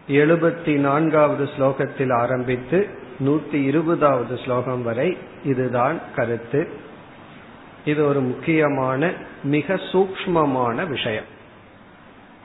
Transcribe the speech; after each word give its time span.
எழுபத்தி 0.07 0.75
நான்காவது 0.75 1.43
ஸ்லோகத்தில் 1.43 2.13
ஆரம்பித்து 2.13 2.87
நூத்தி 3.25 3.53
இருபதாவது 3.53 4.37
ஸ்லோகம் 4.37 4.83
வரை 4.83 5.17
இதுதான் 5.43 5.99
கருத்து. 6.15 6.67
இது 7.85 8.05
ஒரு 8.05 8.19
முக்கியமான 8.19 9.11
மிக 9.43 9.73
சூக்மமான 9.73 10.87
விஷயம். 10.87 11.23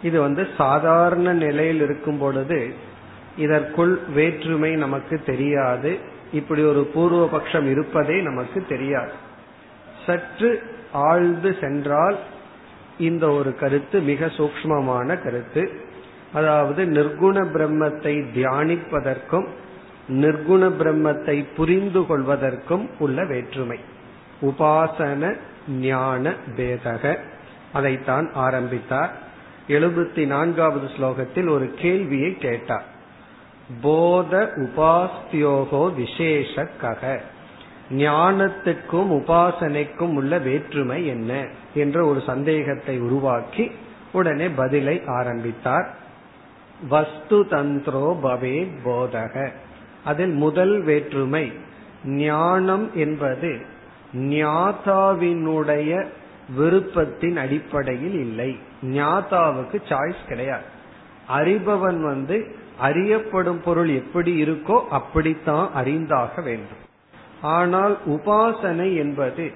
இது 0.02 0.20
வந்து 0.20 0.48
சாதாரண 0.56 1.32
நிலையில் 1.32 1.80
இருக்கும் 1.80 2.18
பொழுது 2.18 2.74
இதற்குள் 3.36 3.98
வேற்றுமை 4.14 4.74
நமக்கு 4.74 5.22
தெரியாது. 5.26 5.98
இப்படி 6.32 6.62
ஒரு 6.62 6.90
பூர்வபக்ஷம் 6.94 7.70
இருப்பதே 7.70 8.20
நமக்கு 8.20 8.66
தெரியாது. 8.68 9.12
சற்று 10.06 10.62
ஆழ்ந்து 10.92 11.56
சென்றால் 11.60 12.18
இந்த 12.98 13.30
ஒரு 13.30 13.54
கருத்து 13.54 14.00
மிக 14.00 14.26
சூக்மமான 14.26 15.22
கருத்து. 15.22 15.70
அதாவது 16.32 16.84
நிர்குண 16.84 17.36
பிரம்மத்தை 17.36 18.24
தியானிப்பதற்கும் 18.34 19.46
நிர்குண 20.08 20.72
பிரம்மத்தை 20.78 21.46
புரிந்து 21.56 22.00
கொள்வதற்கும் 22.00 22.90
உள்ள 22.98 23.24
வேற்றுமை. 23.24 23.78
உபாசன 24.42 25.36
ஞான 25.68 26.34
பேதக. 26.56 27.18
அதைத்தான் 27.72 28.30
ஆரம்பித்தார். 28.34 29.16
எழுபத்தி 29.68 30.26
நான்காவது 30.26 30.86
ஸ்லோகத்தில் 30.86 31.48
ஒரு 31.48 31.74
கேள்வியை 31.74 32.38
கேட்டார். 32.38 32.84
போத 33.80 34.52
உபாஸ்தியோகோ 34.56 35.94
விசேஷ 35.94 36.68
கக 36.82 37.20
ஞானத்துக்கும் 37.96 39.10
உபாசனைக்கும் 39.10 40.14
உள்ள 40.14 40.38
வேற்றுமை 40.38 41.06
என்ன? 41.06 41.46
என்ற 41.74 42.04
ஒரு 42.04 42.20
சந்தேகத்தை 42.26 42.98
உருவாக்கி 42.98 43.70
உடனே 44.12 44.48
பதிலை 44.48 45.02
ஆரம்பித்தார். 45.06 45.94
வஸ்து 46.88 47.44
தந்திரோ 47.44 48.16
பவே 48.22 48.68
போதக. 48.84 49.48
அதில் 50.04 50.30
முதல் 50.30 50.82
வேற்றுமை 50.82 51.52
ஞானம் 52.04 52.90
என்பது 52.94 53.60
ஞாதாவினுடைய 54.14 56.06
விருப்பத்தின் 56.58 57.36
அடிப்படையில் 57.36 58.14
இல்லை. 58.14 58.58
ஞாதாவுக்கு 58.82 59.82
சாய்ஸ் 59.88 60.28
கிடையாது. 60.28 60.64
அறிபவன் 61.38 62.00
வந்து 62.00 62.56
அறியப்படும் 62.78 63.60
பொருள் 63.62 63.88
எப்படி 63.88 64.42
இருக்கோ 64.42 64.84
அப்படித்தான் 64.90 65.70
அறிந்தாக 65.76 66.42
வேண்டும். 66.42 66.83
ஆனால் 67.44 67.98
உபாசனை 68.06 68.96
என்பது 68.96 69.52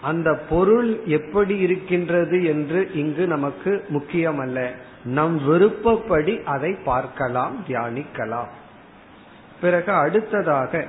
அந்த 0.00 0.34
பொருள் 0.48 1.00
எப்படி 1.04 1.58
இருக்கின்றது 1.58 2.44
என்று 2.44 2.90
இங்கு 2.94 3.26
நமக்கு 3.26 3.84
முக்கியமல்ல. 3.88 4.70
நம் 5.04 5.44
விருப்பப்படி 5.44 6.40
அதை 6.44 6.76
பார்க்கலாம் 6.84 7.64
தியானிக்கலாம். 7.68 8.50
பிறகு 9.60 9.92
அடுத்ததாக 9.92 10.86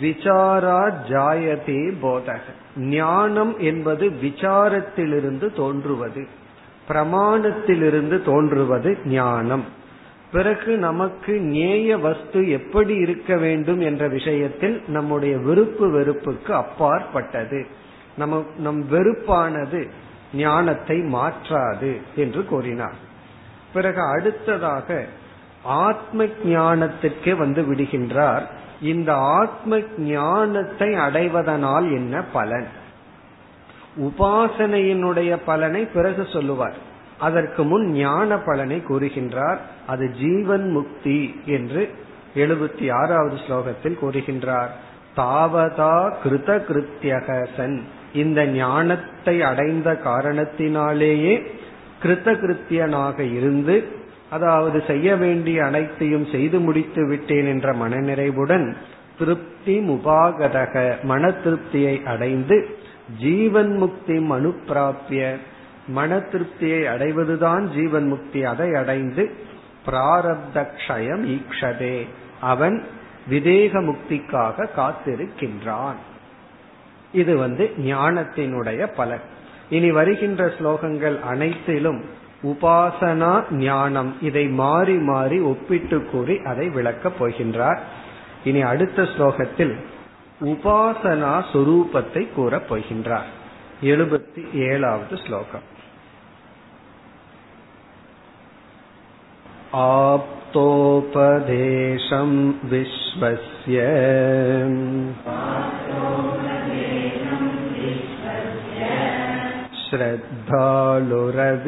விசாரா 0.00 0.82
ஜாயதே 1.08 1.82
போதக. 2.02 2.40
ஞானம் 2.76 3.58
என்பது 3.58 4.08
விசாரத்திலிருந்து 4.22 5.52
தோன்றுவது 5.52 6.26
பிரமாணத்திலிருந்து 6.88 8.22
தோன்றுவது 8.22 8.98
ஞானம். 9.06 9.64
பிறகு 10.32 10.76
நமக்கு 10.76 11.40
நேய 11.40 11.98
வஸ்து 11.98 12.48
எப்படி 12.48 12.94
இருக்க 12.94 13.36
வேண்டும் 13.36 13.80
என்ற 13.80 14.08
விஷயத்தில் 14.08 14.82
நம்முடைய 14.86 15.36
விருப்பு 15.36 15.90
வெறுப்புக்கு 15.90 16.54
அப்பாற்பட்டது. 16.54 17.66
நம்ம 18.16 18.44
நம் 18.58 18.90
வெறுப்பானது 18.90 19.90
ஞானத்தை 20.34 20.98
மாற்றாது 20.98 22.00
என்று 22.16 22.44
கூறினார். 22.44 22.94
பிறகு 23.72 24.00
அடுத்ததாக 24.00 25.04
ஆத்ம 25.62 26.24
ஞானத்திற்கே 26.24 27.36
வந்து 27.36 27.62
விடுகின்றார். 27.62 28.42
இந்த 28.82 29.14
ஆத்ம 29.14 29.80
ஞானத்தை 29.98 30.88
அடைவதனால் 30.88 31.90
என்ன 31.92 32.22
பலன்? 32.22 32.68
உபாசனையினுடைய 33.96 35.38
பலனை 35.44 35.86
பிறகு 35.86 36.26
சொல்லுவார். 36.32 36.88
அதற்கு 37.20 37.62
முன் 37.64 37.86
ஞான 37.92 38.38
பலனை 38.38 38.82
கூறுகின்றார். 38.88 39.58
அது 39.86 40.04
ஜீவன் 40.20 40.70
முக்தி 40.70 41.34
என்று 41.46 41.82
எழுபத்தி 42.34 42.86
ஆறாவது 42.92 43.36
ஸ்லோகத்தில் 43.36 44.00
கூறுகின்றார். 44.02 44.70
தாவதா 45.16 45.94
கிருத 46.22 46.50
கிருத்தியகசன் 46.68 47.76
இந்த 48.12 48.40
ஞானத்தை 48.46 49.42
அடைந்த 49.42 49.88
காரணத்தினாலேயே 50.04 51.34
கிருத்த 52.02 52.28
கிருத்தியனாக 52.42 53.18
இருந்து 53.36 53.74
அதாவது 54.30 54.78
செய்ய 54.86 55.16
வேண்டிய 55.16 55.58
அனைத்தையும் 55.64 56.26
செய்து 56.26 56.58
முடித்து 56.58 57.02
விட்டேன் 57.06 57.46
என்ற 57.46 57.68
மனநிறைவுடன் 57.72 58.66
திருப்தி 59.18 59.74
முபாகதக 59.88 60.74
மன 61.02 61.32
திருப்தியை 61.44 61.96
அடைந்து 62.04 62.56
ஜீவன் 63.18 63.72
முக்தி 63.76 64.16
அனுப்பிராப்பிய 64.30 65.22
மன 65.88 66.16
திருப்தியை 66.16 66.84
அடைவதுதான் 66.84 67.62
ஜீவன் 67.74 68.08
முக்தி. 68.08 68.44
அதை 68.44 68.74
அடைந்து 68.74 69.32
பிராரப்த 69.86 70.66
கஷயம் 70.66 71.40
ஈக்ஷதே. 71.40 72.06
அவன் 72.40 72.84
விதேக 73.30 73.80
முக்திக்காக 73.80 74.66
காத்திருக்கின்றான். 74.76 75.94
இது 77.12 77.36
வந்து 77.36 77.72
ஞானத்தினுடைய 77.78 78.86
பலன். 78.96 79.20
இனி 79.70 79.90
வருகின்ற 79.90 80.46
ஸ்லோகங்கள் 80.46 81.20
அனைத்திலும் 81.20 82.04
உபாசனா 82.42 83.52
ஞானம் 83.52 84.16
இதை 84.22 84.48
மாறி 84.48 84.94
மாறி 84.94 85.40
ஒப்பிட்டு 85.40 86.04
கூறி 86.04 86.38
அதை 86.44 86.68
விளக்கப் 86.68 87.24
போகின்றார். 87.24 87.78
இனி 88.44 88.62
அடுத்த 88.62 89.02
ஸ்லோகத்தில் 89.02 89.76
உபாசனா 90.44 91.44
சொரூபத்தை 91.52 92.32
கூறப் 92.34 92.74
போகின்றார். 92.74 93.28
எழுபது 93.82 94.19
எழுபத்தி 94.29 94.41
ஏழாவது 94.67 95.15
ஸ்லோகம் 95.21 95.65
आप्तोपदेशं 100.95 102.31
विश्वस्य 102.71 103.77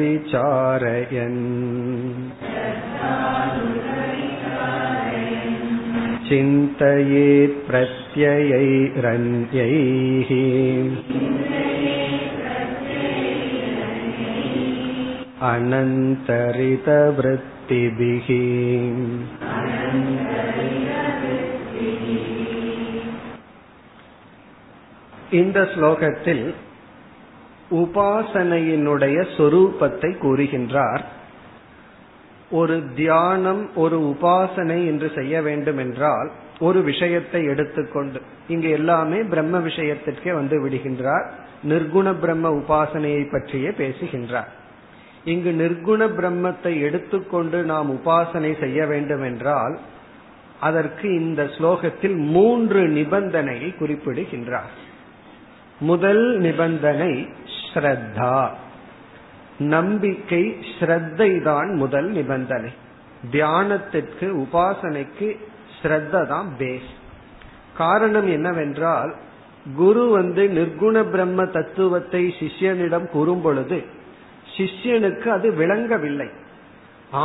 श्रद्धालुरविचारयन् 0.08 1.42
चिन्तयेत् 6.28 7.58
प्रत्ययैरन्यैः 7.68 8.30
अनन्तरितवृत्तिभिः 15.42 18.28
இந்த 25.32 25.68
ஸ்லோகத்தில் 25.72 26.54
உபாசனையினுடைய 27.74 29.36
சொரூபத்தை 29.36 30.18
கூறுகின்றார் 30.18 31.04
ஒரு 32.50 32.94
தியானம் 32.94 33.70
ஒரு 33.74 34.12
உபாசனை 34.12 34.86
என்று 34.86 35.10
செய்ய 35.14 35.42
வேண்டும் 35.42 35.78
என்றால் 35.78 36.30
ஒரு 36.58 36.82
விஷயத்தை 36.82 37.44
எடுத்துக்கொண்டு 37.44 38.20
இங்கு 38.48 38.70
எல்லாமே 38.70 39.24
பிரம்ம 39.24 39.60
விஷயத்திற்கே 39.60 40.32
வந்து 40.32 40.60
விடுகின்றார் 40.60 41.32
நிர்குண 41.68 42.20
பிரம்ம 42.20 42.58
உபாசனையை 42.58 43.26
பற்றியே 43.26 43.72
பேசுகின்றார் 43.72 44.61
இங்கு 45.25 45.51
நிர்குண 45.51 46.01
பிரம்மத்தை 46.17 46.81
எடுத்துக்கொண்டு 46.81 47.63
நாம் 47.63 47.89
உபாசனை 47.91 48.59
செய்ய 48.59 48.85
வேண்டும் 48.85 49.23
என்றால் 49.23 49.79
அதற்கு 50.59 51.13
இந்த 51.13 51.43
ஸ்லோகத்தில் 51.43 52.15
மூன்று 52.15 52.87
நிபந்தனையை 52.87 53.77
குறிப்பிடுகின்றார். 53.77 54.73
முதல் 55.79 56.39
நிபந்தனை 56.39 57.27
ஸ்ரத்தா. 57.57 58.49
நம்பிக்கை 59.57 60.55
ஸ்ரத்தை 60.79 61.41
தான் 61.41 61.73
முதல் 61.73 62.11
நிபந்தனை. 62.11 62.71
தியானத்திற்கு 63.31 64.27
உபாசனைக்கு 64.29 65.37
ஸ்ரத்த 65.77 66.27
தான் 66.27 66.49
பேஸ் 66.57 66.91
காரணம் 67.77 68.27
என்னவென்றால் 68.27 69.15
குரு 69.75 70.09
வந்து 70.09 70.43
நிர்குண 70.47 71.03
பிரம்ம 71.09 71.45
தத்துவத்தை 71.45 72.35
சிஷ்யனிடம் 72.39 73.07
கூறும் 73.09 73.41
பொழுது 73.41 73.83
சிஷ்யனுக்கு 74.55 75.27
அது 75.27 75.47
விளங்கவில்லை. 75.53 76.29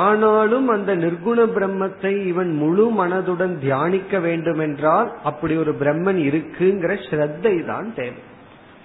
ஆனாலும் 0.02 0.66
அந்த 0.68 0.90
நிர்குண 0.96 1.38
பிரம்மத்தை 1.56 2.12
இவன் 2.26 2.50
முழு 2.54 2.86
மனதுடன் 2.90 3.54
தியானிக்க 3.58 4.18
வேண்டும் 4.18 4.58
என்றால் 4.58 5.08
அப்படி 5.22 5.54
ஒரு 5.56 5.72
பிரம்மன் 5.80 6.20
இருக்குங்கிற 6.28 6.94
ஸ்ரத்தை 7.06 7.54
தான் 7.64 7.88
தேவை. 7.94 8.20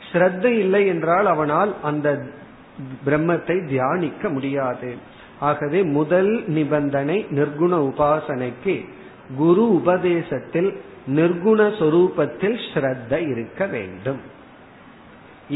ஸ்ரத்தை 0.10 0.51
இல்லை 0.57 0.84
என்றால் 0.88 1.25
அவனால் 1.25 1.72
அந்த 1.81 2.07
பிரம்மத்தை 3.06 3.57
தியானிக்க 3.68 4.30
முடியாது. 4.30 4.92
ஆகவே 5.40 5.80
முதல் 5.98 6.31
நிபந்தனை 6.48 7.18
நிர்குண 7.30 7.74
உபாசனைக்கு 7.90 8.75
குரு 9.36 9.63
உபதேசத்தில் 9.80 10.72
நிர்குண 11.16 11.62
சொரூபத்தில் 11.80 12.57
ஸ்ரத்த 12.69 13.13
இருக்க 13.31 13.66
வேண்டும். 13.66 14.22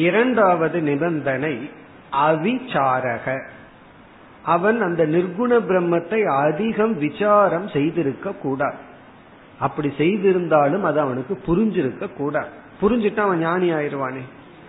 இரண்டாவது 0.06 0.78
நிபந்தனை 0.82 1.56
அவிச்சாரக 2.26 3.44
அவன் 4.44 4.82
அந்த 4.82 5.06
நிர்குண 5.06 5.60
பிரம்மத்தை 5.70 6.26
அதிகம் 6.26 6.98
விசாரம் 6.98 7.68
செய்திருக்க 7.68 8.32
கூடாது. 8.32 8.76
அப்படி 9.60 9.94
செய்திருந்தாலும் 9.98 10.84
அது 10.84 11.00
அவனுக்கு 11.00 11.42
புரிஞ்சிருக்க 11.48 12.14
கூடாது. 12.14 12.48
புரிஞ்சுட்டா 12.82 13.20
அவன் 13.20 13.40
ஞானி 13.40 13.74
ஆயிடுவானே. 13.74 14.22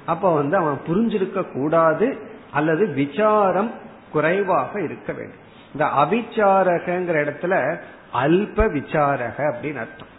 அப்ப 0.06 0.34
வந்து 0.34 0.56
அவன் 0.56 0.78
புரிஞ்சிருக்க 0.88 1.52
கூடாது 1.52 2.18
அல்லது 2.52 2.86
விசாரம் 2.86 3.70
குறைவாக 4.12 4.80
இருக்க 4.80 5.12
வேண்டும். 5.12 5.46
இந்த 5.72 5.86
அவிச்சாரகங்கிற 5.86 7.16
இடத்துல 7.24 7.76
அல்ப 8.14 8.66
விசாரக 8.68 9.38
அப்படின்னு 9.38 9.78
அர்த்தம். 9.78 10.16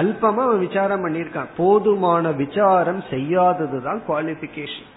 அல்பமா 0.00 0.42
அவன் 0.42 0.58
விசாரம் 0.58 1.06
பண்ணியிருக்கான். 1.06 1.48
போதுமான 1.56 2.30
விசாரம் 2.30 3.02
செய்யாததுதான் 3.10 4.00
குவாலிபிகேஷன் 4.08 4.90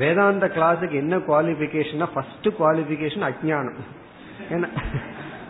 வேதாந்த 0.00 0.46
கிளாஸுக்கு 0.56 0.96
என்ன 1.02 1.16
குவாலிபிகேஷன் 1.28 2.10
ஃபர்ஸ்ட் 2.14 2.48
குவாலிபிகேஷன் 2.58 3.26
அஜானம் 3.30 3.80
ஏன்னா 4.54 4.68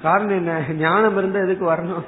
காரணம் 0.04 0.38
என்ன? 0.40 0.52
ஞானம் 0.84 1.16
இருந்தா 1.20 1.38
எதுக்கு 1.46 1.64
வரணும்? 1.72 2.06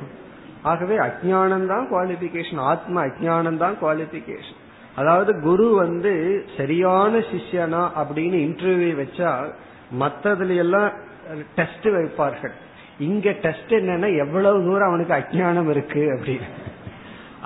ஆகவே 0.71 0.97
அஜானம் 1.07 1.67
தான் 1.73 1.87
குவாலிபிகேஷன் 1.93 2.61
ஆத்ம 2.71 3.03
அஜானம் 3.09 3.61
தான் 3.65 3.77
குவாலிபிகேஷன் 3.83 4.61
அதாவது 5.01 5.33
குரு 5.47 5.67
வந்து 5.83 6.13
சரியான 6.57 7.19
சிஷ்யனா 7.31 7.83
அப்படின்னு 8.01 8.39
இன்டர்வியூ 8.47 8.95
வச்சா 9.03 9.31
மத்ததுல 10.01 10.57
எல்லாம் 10.65 10.89
டெஸ்ட் 11.59 11.87
வைப்பார்கள். 11.97 12.55
இங்க 13.09 13.31
டெஸ்ட் 13.45 13.73
என்னன்னா 13.79 14.09
எவ்வளவு 14.25 14.65
தூரம் 14.67 14.89
அவனுக்கு 14.91 15.15
அஜானம் 15.19 15.71
இருக்கு 15.75 16.03
அப்படின்னு. 16.15 16.49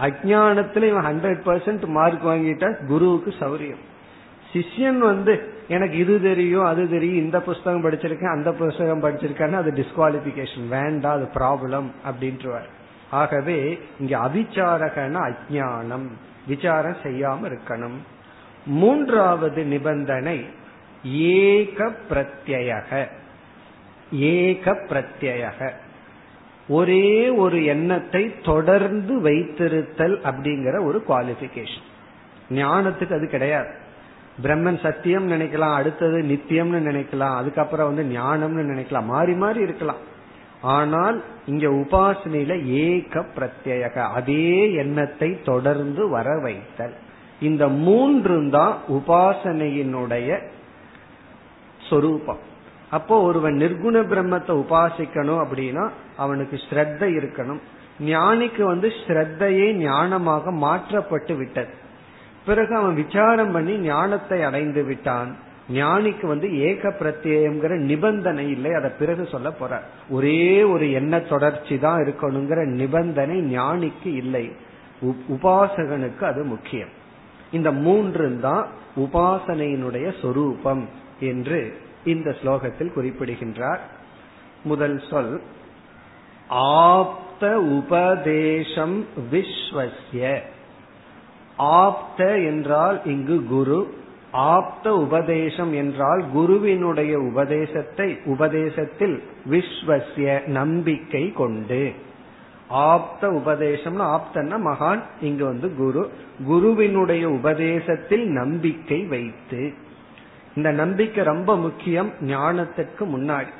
அஜானத்துல 0.06 0.88
இவன் 0.90 1.08
ஹண்ட்ரட் 1.10 1.42
பர்சன்ட் 1.48 1.84
மார்க் 1.96 2.24
வாங்கிட்டா 2.30 2.70
குருவுக்கு 2.90 3.32
சௌரியம். 3.42 3.82
சிஷ்யன் 4.52 4.98
வந்து 4.98 5.50
எனக்கு 5.68 5.96
இது 5.96 6.22
தெரியும் 6.22 6.64
அது 6.64 6.88
தெரியும் 6.90 7.24
இந்த 7.24 7.40
புஸ்தகம் 7.40 7.84
படிச்சிருக்கேன் 7.84 8.34
அந்த 8.36 8.52
புஸ்தகம் 8.52 9.02
படிச்சிருக்கேன்னு 9.02 9.52
அது 9.52 9.70
டிஸ்குவாலிபிகேஷன் 9.70 10.68
வேண்டாம் 10.68 11.12
அது 11.12 11.28
ப்ராப்ளம் 11.34 11.88
அப்படின்ட்டுவார் 12.08 12.68
ஆகவே 13.10 13.78
இங்க 14.00 14.18
அவிச்சாரகன 14.18 15.16
அஜானம் 15.28 16.08
விசாரம் 16.46 16.96
செய்யாம 17.02 17.48
இருக்கணும். 17.48 17.98
மூன்றாவது 18.66 19.64
நிபந்தனை 19.64 20.44
ஏக 21.12 21.92
பிரத்யக 22.10 23.08
ஏக 24.10 24.72
பிரத்யக 24.90 25.70
ஒரே 26.68 27.28
ஒரு 27.28 27.64
எண்ணத்தை 27.64 28.34
தொடர்ந்து 28.42 29.20
வைத்திருத்தல் 29.20 30.16
அப்படிங்கிற 30.28 30.84
ஒரு 30.84 31.04
குவாலிபிகேஷன் 31.08 31.88
ஞானத்துக்கு 32.50 33.14
அது 33.14 33.28
கிடையாது. 33.28 33.72
பிரம்மன் 34.40 34.80
சத்தியம் 34.82 35.26
நினைக்கலாம் 35.30 35.74
அடுத்தது 35.74 36.18
நித்தியம்னு 36.22 36.80
நினைக்கலாம் 36.88 37.36
அதுக்கப்புறம் 37.40 37.94
வந்து 37.94 38.04
ஞானம்னு 38.16 38.62
நினைக்கலாம் 38.72 39.04
மாறி 39.04 39.34
மாறி 39.34 39.60
இருக்கலாம். 39.60 40.02
ஆனால் 40.60 41.24
இங்க 41.46 41.68
உபாசனையில 41.68 42.52
ஏக 42.66 43.24
பிரத்யக 43.36 43.96
அதே 44.18 44.74
எண்ணத்தை 44.82 45.42
தொடர்ந்து 45.42 46.08
வர 46.08 46.38
வைத்தல். 46.38 46.94
இந்த 47.40 47.68
மூன்று 47.68 48.50
தான் 48.50 48.74
உபாசனையினுடைய 48.88 50.40
சொரூபம். 51.88 52.42
அப்போ 52.90 53.22
ஒருவன் 53.22 53.56
நிர்குண 53.56 53.96
பிரம்மத்தை 54.12 54.54
உபாசிக்கணும் 54.64 55.42
அப்படின்னா 55.44 55.84
அவனுக்கு 56.16 56.56
ஸ்ரத்த 56.70 57.02
இருக்கணும். 57.18 57.60
ஞானிக்கு 58.00 58.62
வந்து 58.62 58.88
ஸ்ரத்தையே 58.88 59.68
ஞானமாக 59.86 60.50
மாற்றப்பட்டு 60.50 61.36
விட்டது. 61.36 61.72
பிறகு 62.46 62.72
அவன் 62.76 62.94
விசாரம் 62.94 63.52
பண்ணி 63.52 63.74
ஞானத்தை 63.78 64.42
அடைந்து 64.42 64.82
விட்டான். 64.84 65.36
ஞானிக்கு 65.72 66.26
வந்து 66.26 66.48
ஏக 66.58 66.88
பிரத்யேகங்கிற 67.00 67.74
நிபந்தனை 67.90 68.50
இல்லை 68.50 68.72
அதை 68.72 68.90
பிறகு 68.98 69.24
சொல்ல 69.26 69.50
போற 69.50 69.82
ஒரே 70.10 70.62
ஒரு 70.62 70.92
எண்ண 70.92 71.20
தொடர்ச்சி 71.20 71.78
தான் 71.78 72.00
இருக்கணுங்கிற 72.02 72.66
நிபந்தனை 72.80 73.56
ஞானிக்கு 73.56 74.10
இல்லை. 74.22 74.44
உபாசகனுக்கு 75.34 76.22
அது 76.22 76.42
முக்கியம். 76.44 76.92
இந்த 77.50 77.72
மூன்று 77.72 78.38
தான் 78.40 78.66
உபாசனையினுடைய 78.96 80.06
சொரூபம் 80.22 80.88
என்று 81.20 81.60
இந்த 82.04 82.28
ஸ்லோகத்தில் 82.42 82.92
குறிப்பிடுகின்றார். 82.92 83.82
முதல் 84.64 85.02
சொல் 85.10 85.34
ஆப்த 86.48 87.58
உபதேசம் 87.58 89.06
விஸ்வசிய 89.32 90.24
ஆப்த 91.56 92.38
என்றால் 92.38 93.00
இங்கு 93.04 93.44
குரு 93.44 93.94
ஆப்த 94.30 94.94
உபதேசம் 94.94 95.72
என்றால் 95.72 96.24
குருவினுடைய 96.32 97.18
உபதேசத்தை 97.18 98.18
உபதேசத்தில் 98.24 99.22
விஸ்வசிய 99.50 100.46
நம்பிக்கை 100.46 101.32
கொண்டு. 101.32 101.92
ஆப்த 102.68 103.28
உபதேசம்னு 103.28 104.04
ஆப்தன்னா 104.14 104.58
மகான் 104.64 105.02
இங்கு 105.20 105.44
வந்து 105.44 105.74
குரு 105.74 106.10
குருவினுடைய 106.46 107.28
உபதேசத்தில் 107.28 108.28
நம்பிக்கை 108.28 109.02
வைத்து. 109.04 109.72
இந்த 110.56 110.70
நம்பிக்கை 110.70 111.24
ரொம்ப 111.24 111.56
முக்கியம் 111.56 112.12
ஞானத்திற்கு 112.20 113.04
முன்னாடி. 113.16 113.52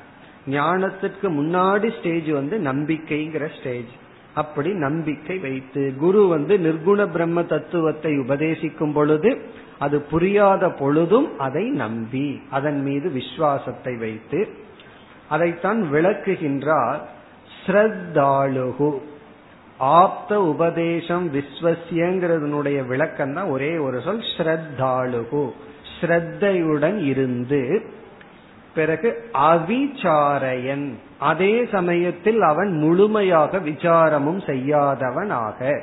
ஞானத்திற்கு 0.46 1.22
முன்னாடி 1.22 1.98
ஸ்டேஜ் 1.98 2.30
வந்து 2.30 2.58
நம்பிக்கைங்கிற 2.58 3.48
ஸ்டேஜ் 3.60 3.92
அப்படி 4.34 4.70
நம்பிக்கை 4.78 5.36
வைத்து 5.38 5.82
குரு 6.00 6.20
வந்து 6.26 6.54
நிர்குண 6.58 7.00
பிரம்ம 7.10 7.42
தத்துவத்தை 7.44 8.12
உபதேசிக்கும் 8.18 8.94
பொழுது 8.94 9.30
அது 9.78 9.96
புரியாத 10.10 10.64
பொழுதும் 10.72 11.28
அதை 11.38 11.64
நம்பி 11.76 12.26
அதன் 12.50 12.80
மீது 12.82 13.08
விசுவாசத்தை 13.10 13.94
வைத்து 13.96 14.40
அதைத்தான் 15.28 15.80
விளக்குகின்றார் 15.92 17.00
ஸ்ரத்தாளுகு 17.58 18.90
ஆப்த 19.96 20.32
உபதேசம் 20.48 21.26
விஸ்வசியங்கிறதுனுடைய 21.34 22.78
விளக்கம் 22.86 23.34
தான் 23.34 23.48
ஒரே 23.48 23.72
ஒரு 23.78 23.98
சொல் 24.00 24.26
ஸ்ரத்தாளுகு 24.32 25.44
ஸ்ரத்தையுடன் 25.94 26.98
இருந்து 27.06 27.60
பிறகு 28.76 29.08
அவிச்சாரையன் 29.46 30.86
அதே 31.22 31.52
சமயத்தில் 31.72 32.40
அவன் 32.42 32.72
முழுமையாக 32.72 33.58
விசாரமும் 33.58 34.40
செய்யாதவனாக. 34.46 35.80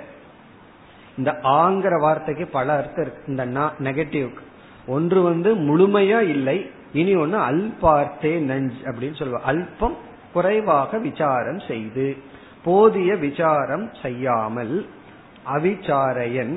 இந்த 1.17 1.31
ஆங்கிற 1.43 1.99
வார்த்தைக்கு 1.99 2.45
பல 2.47 2.75
அர்த்தம் 2.75 3.05
இருக்கு. 3.05 3.23
இந்த 3.27 3.45
நெகட்டிவ் 3.79 4.29
ஒன்று 4.87 5.21
வந்து 5.21 5.49
முழுமையா 5.55 6.19
இல்லை 6.19 6.57
இனி 6.93 7.15
ஒன்னு 7.15 7.37
அல்பார்த்தே 7.37 8.33
நஞ்ச் 8.39 8.77
அப்படின்னு 8.83 9.19
சொல்லுவா. 9.21 9.41
அல்பம் 9.51 9.97
குறைவாக 10.33 10.97
விசாரம் 10.97 11.59
செய்து 11.59 12.17
போதிய 12.63 13.15
விசாரம் 13.15 13.89
செய்யாமல் 14.01 14.85
அவிச்சாரையன் 15.55 16.55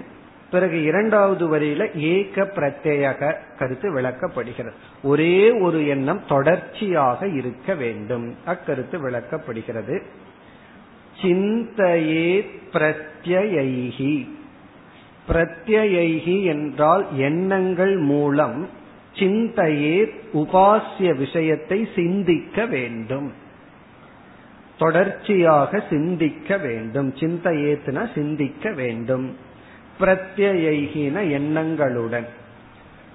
பிறகு 0.53 0.83
இரண்டாவது 0.83 1.59
வரியில 1.59 1.97
ஏக 1.97 2.43
பிரத்யேக 2.43 3.35
கருத்து 3.59 4.01
விளக்கப்படுகிறது. 4.01 4.73
ஒரே 5.03 5.51
ஒரு 5.51 5.87
எண்ணம் 5.87 6.21
தொடர்ச்சியாக 6.29 7.27
இருக்க 7.27 7.75
வேண்டும். 7.75 8.37
அக்கருத்து 8.45 9.11
விளக்கப்படுகிறது. 9.11 10.03
சிந்தையே 11.23 12.51
பிரத்யகி 12.73 14.29
பிரத்யகி 15.29 16.45
என்றால் 16.45 17.07
எண்ணங்கள் 17.17 17.97
மூலம் 17.97 18.69
சிந்தையே 19.19 20.11
உபாசிய 20.35 21.17
விஷயத்தை 21.17 21.89
சிந்திக்க 21.95 22.67
வேண்டும். 22.67 23.33
தொடர்ச்சியாக 24.79 25.83
சிந்திக்க 25.91 26.57
வேண்டும். 26.57 27.15
சிந்தையேத்துனா 27.15 28.15
சிந்திக்க 28.15 28.71
வேண்டும். 28.71 29.51
பிரத்யகின 30.01 31.17
எண்ணங்களுடன். 31.39 32.27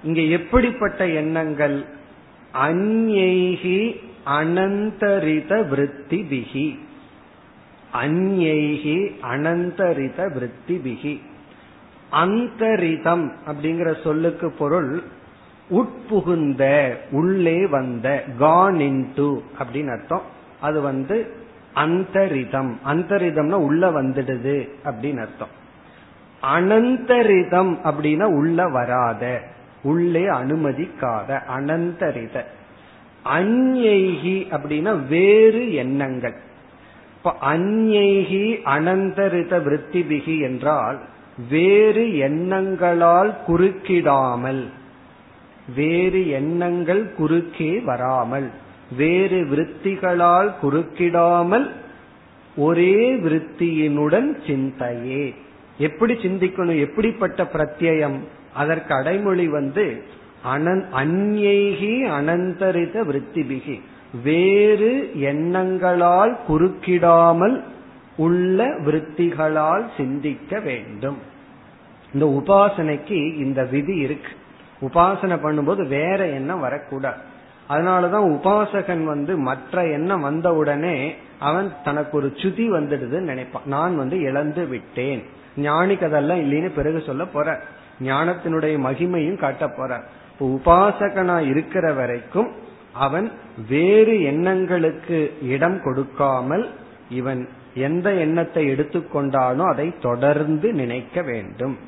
இங்க 0.04 0.20
எப்படிப்பட்ட 0.20 1.06
எண்ணங்கள்? 1.06 1.84
அந்யைகி 2.54 4.00
அனந்தரித 4.26 5.68
விருத்தி 5.68 6.22
பிகி 6.22 6.78
அந்யைகி 7.94 9.14
அனந்தரித 9.22 10.32
விருத்தி 10.32 10.76
பிகி 10.76 11.20
அந்தரிதம் 12.12 13.30
அப்படிங்கிற 13.46 14.02
சொல்லுக்கு 14.02 14.50
பொருள் 14.50 15.02
உட்புகுந்த 15.70 16.94
உள்ளே 17.10 17.66
வந்த 17.66 18.24
கான் 18.38 18.74
இன்டு 18.74 19.42
அப்படின்னு 19.58 19.90
அர்த்தம். 19.90 20.22
அது 20.60 20.80
வந்து 20.80 21.36
அந்தரிதம். 21.74 22.72
அந்தரிதம்னா 22.86 23.52
உள்ள 23.52 24.02
வந்துடுது 24.02 24.68
அப்படின்னு 24.84 25.20
அர்த்தம். 25.20 25.57
அனந்தரிதம் 26.42 27.72
அப்படின்னா 27.84 28.22
உள்ள 28.22 28.68
வராத 28.68 29.40
உள்ளே 29.82 30.24
அனுமதிக்காத 30.24 31.40
அனந்தரித. 31.56 32.44
அந்யைகி 33.24 34.36
அப்படின்னா 34.50 35.06
வேறு 35.08 35.72
எண்ணங்கள். 35.72 36.36
இப்ப 37.16 37.34
அந்யைகி 37.46 38.44
அனந்தரித 38.64 39.52
விருத்திபிகி 39.58 40.40
என்றால் 40.40 40.98
வேறு 41.48 42.04
எண்ணங்களால் 42.28 43.34
குறுக்கிடாமல் 43.46 44.62
வேறு 45.74 46.28
எண்ணங்கள் 46.28 47.14
குறுக்கே 47.18 47.80
வராமல் 47.80 48.50
வேறு 48.96 49.44
விருத்திகளால் 49.44 50.50
குறுக்கிடாமல் 50.62 51.70
ஒரே 52.56 53.12
விருத்தியினுடன் 53.12 54.30
சிந்தையே. 54.46 55.34
எப்படி 55.78 56.14
சிந்திக்கணும் 56.14 56.78
எப்படிப்பட்ட 56.78 57.42
பிரத்யம் 57.42 58.18
அதற்கு 58.54 58.94
அடைமொழி 58.94 59.48
வந்து 59.48 60.02
அனந் 60.54 60.84
அந்நேகி 60.96 61.94
அனந்தரித 62.18 63.00
விருத்திபிகி. 63.00 63.80
வேறு 64.22 65.10
எண்ணங்களால் 65.14 66.36
குறுக்கிடாமல் 66.48 67.62
உள்ள 68.16 68.66
விருத்திகளால் 68.66 69.84
சிந்திக்க 69.96 70.60
வேண்டும். 70.60 71.18
இந்த 72.14 72.26
உபாசனைக்கு 72.26 73.36
இந்த 73.36 73.64
விதி 73.64 73.96
இருக்கு. 73.96 74.30
உபாசனை 74.80 75.36
பண்ணும்போது 75.36 75.88
வேற 75.88 76.26
எண்ணம் 76.28 76.60
வரக்கூடாது. 76.60 77.20
அதனாலதான் 77.70 78.26
உபாசகன் 78.28 79.04
வந்து 79.04 79.38
மற்ற 79.38 79.86
எண்ணம் 79.86 80.20
வந்த 80.20 80.54
உடனே 80.54 81.14
அவன் 81.38 81.72
தனக்கு 81.84 82.16
ஒரு 82.16 82.32
சுதி 82.36 82.70
வந்துடுதுன்னு 82.72 83.28
நினைப்பான். 83.32 83.62
நான் 83.64 83.96
வந்து 83.96 84.20
இழந்து 84.20 84.66
விட்டேன். 84.66 85.22
ஞானிக்கு 85.56 86.04
அதெல்லாம் 86.04 86.38
இல்லைன்னு 86.38 86.68
பிறகு 86.68 87.02
சொல்ல 87.06 87.24
போற. 87.24 87.60
ஞானத்தினுடைய 88.00 88.74
மகிமையும் 88.84 89.38
காட்ட 89.38 89.68
போற. 89.68 90.00
இப்போ 90.32 90.46
உபாசகனா 90.46 91.46
இருக்கிற 91.46 91.92
வரைக்கும் 91.92 92.50
அவன் 92.92 93.32
வேறு 93.68 94.22
எண்ணங்களுக்கு 94.22 95.36
இடம் 95.42 95.82
கொடுக்காமல் 95.82 96.70
இவன் 97.08 97.48
எந்த 97.74 98.12
எண்ணத்தை 98.12 98.68
எடுத்துக்கொண்டானோ 98.68 99.64
அதை 99.72 99.94
தொடர்ந்து 99.98 100.72
நினைக்க 100.72 101.22
வேண்டும். 101.22 101.78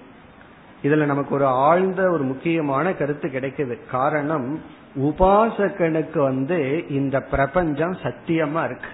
இதுல 0.83 1.05
நமக்கு 1.05 1.35
ஒரு 1.35 1.47
ஆழ்ந்த 1.47 2.11
ஒரு 2.11 2.23
முக்கியமான 2.23 2.93
கருத்து 2.93 3.29
கிடைக்குது. 3.29 3.79
காரணம் 3.91 4.61
உபாசகனுக்கு 4.97 6.19
வந்து 6.19 6.85
இந்த 6.89 7.21
பிரபஞ்சம் 7.21 7.97
சத்தியமா 8.03 8.65
இருக்கு. 8.65 8.89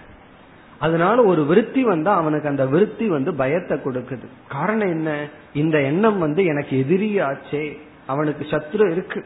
அதனால 0.78 1.24
ஒரு 1.24 1.46
விருத்தி 1.46 1.84
வந்தா 1.84 2.16
அவனுக்கு 2.16 2.48
அந்த 2.48 2.66
விருத்தி 2.66 3.08
வந்து 3.08 3.34
பயத்தை 3.34 3.78
கொடுக்குது. 3.78 4.26
காரணம் 4.48 4.88
என்ன? 4.88 5.28
இந்த 5.54 5.80
எண்ணம் 5.80 6.18
வந்து 6.18 6.44
எனக்கு 6.44 6.86
எதிரியாச்சே. 6.88 7.78
அவனுக்கு 8.06 8.46
சத்ரு 8.50 8.90
இருக்கு. 8.90 9.24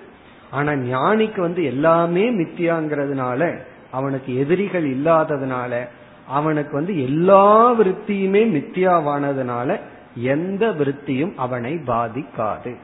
ஆனா 0.51 0.73
ஞானிக்கு 0.73 1.41
வந்து 1.41 1.65
எல்லாமே 1.65 2.31
மித்தியாங்கிறதுனால 2.31 3.59
அவனுக்கு 3.91 4.37
எதிரிகள் 4.37 4.97
இல்லாததுனால 4.97 5.89
அவனுக்கு 6.27 6.73
வந்து 6.73 7.03
எல்லா 7.03 7.73
விருத்தியுமே 7.81 8.45
மித்தியாவானதுனால 8.49 9.81
எந்த 10.15 10.67
விருத்தியும் 10.67 11.33
அவனை 11.37 11.75
பாதிக்காது. 11.75 12.77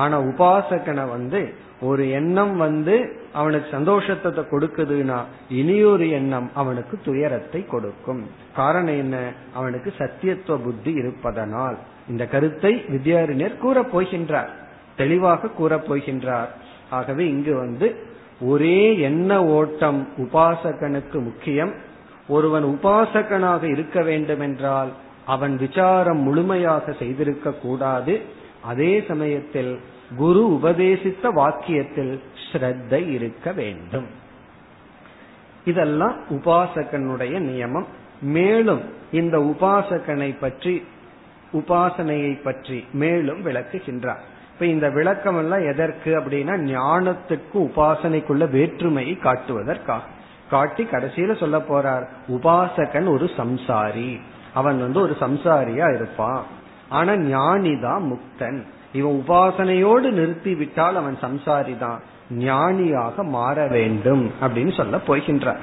ஆனா 0.00 0.16
உபாசகனை 0.20 1.04
வந்து 1.08 1.40
ஒரு 1.80 2.04
எண்ணம் 2.10 2.54
வந்து 2.56 2.94
அவனுக்கு 3.32 3.68
சந்தோஷத்தை 3.70 4.30
கொடுக்குதுன்னா 4.32 5.18
இனியொரு 5.50 6.06
எண்ணம் 6.10 6.48
அவனுக்கு 6.54 6.94
துயரத்தை 7.04 7.60
கொடுக்கும். 7.66 8.22
காரணம் 8.56 8.98
என்ன? 9.04 9.16
அவனுக்கு 9.54 9.90
சத்தியத்துவ 9.98 10.56
புத்தி 10.64 10.92
இருப்பதனால். 10.92 11.76
இந்த 12.08 12.24
கருத்தை 12.26 12.72
வித்யாரிணியர் 12.88 13.62
கூற 13.64 13.76
போகின்றார். 13.92 14.50
தெளிவாக 14.96 15.48
கூற 15.48 15.76
போகின்றார். 15.88 16.50
ஆகவே 16.90 17.24
இங்கு 17.28 17.54
வந்து 17.56 17.88
ஒரே 18.40 18.80
எண்ண 18.98 19.30
ஓட்டம் 19.44 20.00
உபாசகனுக்கு 20.16 21.18
முக்கியம். 21.28 21.72
ஒருவன் 22.28 22.66
உபாசகனாக 22.74 23.62
இருக்க 23.70 23.98
வேண்டும் 24.02 24.40
என்றால் 24.40 24.90
அவன் 25.26 25.54
விசாரம் 25.56 26.20
முழுமையாக 26.20 26.92
செய்திருக்க 26.92 27.50
கூடாது. 27.64 28.14
அதே 28.62 29.04
சமயத்தில் 29.08 29.80
குரு 30.16 30.52
உபதேசித்த 30.52 31.30
வாக்கியத்தில் 31.30 32.20
ஸ்ரத்தை 32.52 33.08
இருக்க 33.08 33.52
வேண்டும். 33.52 34.06
இதெல்லாம் 35.64 36.16
உபாசகனுடைய 36.30 37.38
நியமம். 37.38 37.84
மேலும் 38.22 38.80
இந்த 39.12 39.38
உபாசகனை 39.38 40.36
பற்றி 40.40 40.86
உபாசனையை 41.52 42.42
பற்றி 42.42 42.84
மேலும் 42.92 43.44
விளக்குகின்றார். 43.44 44.20
இப்ப 44.52 44.66
இந்த 44.66 44.90
விளக்கம் 44.90 45.38
எல்லாம் 45.38 45.72
எதற்கு 45.72 46.20
அப்படின்னா 46.20 46.54
ஞானத்துக்கு 46.60 47.54
உபாசனைக்குள்ள 47.54 48.50
வேற்றுமையை 48.50 49.18
காட்டுவதற்காக. 49.22 50.00
காட்டி 50.50 50.84
கடைசியில 50.84 51.38
சொல்ல 51.38 51.58
போறார் 51.58 52.06
உபாசகன் 52.28 53.08
ஒரு 53.08 53.30
சம்சாரி. 53.36 54.20
அவன் 54.54 54.80
வந்து 54.80 55.00
ஒரு 55.00 55.16
சம்சாரியா 55.20 55.94
இருப்பான். 55.94 56.44
ஆனா 56.90 57.12
ஞானிதான் 57.12 58.02
முக்தன். 58.02 58.62
இவன் 58.92 59.24
உபாசனையோடு 59.26 60.10
நிறுத்தி 60.10 60.54
விட்டால் 60.54 60.96
அவன் 60.96 61.18
சம்சாரி 61.20 61.78
தான். 61.78 62.00
ஞானியாக 62.30 63.24
மாற 63.24 63.68
வேண்டும் 63.68 64.32
அப்படின்னு 64.40 64.76
சொல்ல 64.76 64.96
போகின்றார். 64.96 65.58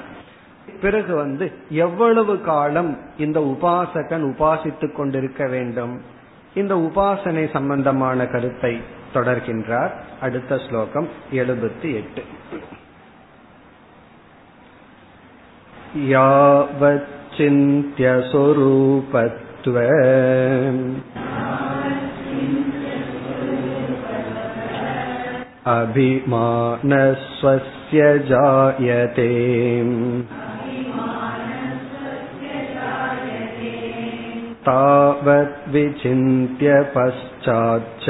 பிறகு 0.81 1.15
வந்து 1.15 1.53
எவ்வளவு 1.69 2.41
காலம் 2.41 2.97
இந்த 3.17 3.39
உபாசகன் 3.39 4.33
உபாசித்துக் 4.33 4.95
கொண்டிருக்க 4.95 5.47
வேண்டும்? 5.47 6.01
இந்த 6.53 6.75
உபாசனை 6.75 7.49
சம்பந்தமான 7.51 8.27
கருத்தை 8.27 8.81
தொடர்கின்றார். 9.13 9.91
அடுத்த 10.21 10.59
ஸ்லோகம் 10.69 11.07
எழுபத்தி 11.31 11.93
எட்டு. 11.93 12.23
यावच्चिन्त्यस्वरूपत्व 19.66 19.76
अभिमानस्वस्य 25.72 28.06
जायते 28.30 29.28
तावद्विचिन्त्य 34.66 36.74
पश्चाच्च 36.96 38.06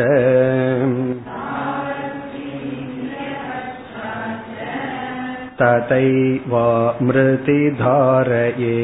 तथैवामृति 5.62 7.60
धारये 7.80 8.76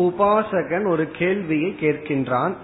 உபாசகன் 0.00 0.86
ஒரு 0.86 1.10
கேள்வியை 1.10 1.76
கேட்கின்றான். 1.80 2.54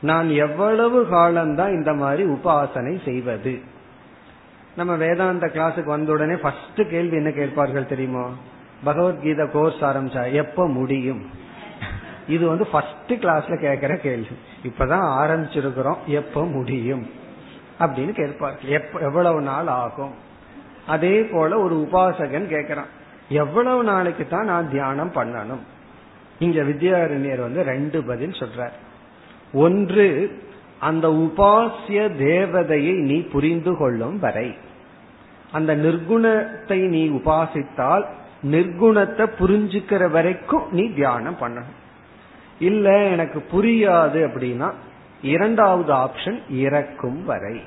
நான் 0.00 0.28
எவ்வளவு 0.28 1.08
காலம்தான் 1.08 1.72
இந்த 1.72 1.92
மாதிரி 1.92 2.24
உபாசனை 2.24 3.04
செய்வது? 3.04 3.60
நம்ம 4.76 4.94
வேதாந்த 4.94 5.46
கிளாஸுக்கு 5.46 5.84
வந்த 5.84 6.12
உடனே 6.12 6.36
ஃபர்ஸ்ட் 6.36 6.90
கேள்வி 6.90 7.16
என்ன 7.16 7.30
கேட்பார்கள் 7.30 7.86
தெரியுமா? 7.86 8.30
பகவத்கீதை 8.84 9.50
கோர்ஸ் 9.50 9.80
ஆரம்பிச்சா 9.80 10.32
எப்ப 10.32 10.68
முடியும்? 10.68 11.30
இது 12.28 12.48
வந்து 12.48 12.66
ஃபர்ஸ்ட் 12.66 13.12
கிளாஸ்ல 13.12 13.60
கேட்கிற 13.60 13.96
கேள்வி. 13.96 14.36
இப்பதான் 14.62 15.08
ஆரம்பிச்சிருக்கிறோம். 15.22 15.96
எப்ப 16.06 16.44
முடியும்? 16.44 17.10
அப்படின்னு 17.78 18.12
கேட்பார்கள். 18.12 18.70
எப்ப 18.70 18.98
எவ்வளவு 18.98 19.40
நாள் 19.40 19.66
ஆகும்? 19.66 20.14
அதே 20.86 21.22
போல 21.22 21.58
ஒரு 21.58 21.88
உபாசகன் 21.90 22.48
கேட்கிறான். 22.48 22.86
எவ்வளவு 23.28 23.84
நாளைக்கு 23.84 24.26
தான் 24.28 24.44
நான் 24.44 24.70
தியானம் 24.70 25.12
பண்ணணும்? 25.12 25.60
இங்க 26.38 26.62
வித்யாரண்யர் 26.62 27.40
வந்து 27.40 27.62
ரெண்டு 27.62 28.02
பதில் 28.02 28.30
சொல்றார். 28.30 28.72
ஒன்று 29.52 30.38
அந்த 30.80 31.08
உபாசிய 31.08 32.10
தேவதையை 32.18 32.94
நீ 32.94 33.22
புரிந்து 33.22 33.76
கொள்ளும் 33.76 34.18
வரை. 34.18 34.56
அந்த 35.52 35.76
நிர்குணத்தை 35.76 36.88
நீ 36.88 37.08
உபாசித்தால் 37.08 38.04
நிர்குணத்தை 38.50 39.26
புரிஞ்சுக்கிற 39.38 40.10
வரைக்கும் 40.10 40.72
நீ 40.72 40.92
தியானம் 40.92 41.36
பண்ணணும். 41.40 41.74
இல்ல 42.58 42.98
எனக்கு 42.98 43.44
புரியாது 43.52 44.28
அப்படின்னா 44.28 44.72
இரண்டாவது 45.22 45.92
ஆப்ஷன் 45.92 46.40
இறக்கும் 46.50 47.24
வரை. 47.24 47.60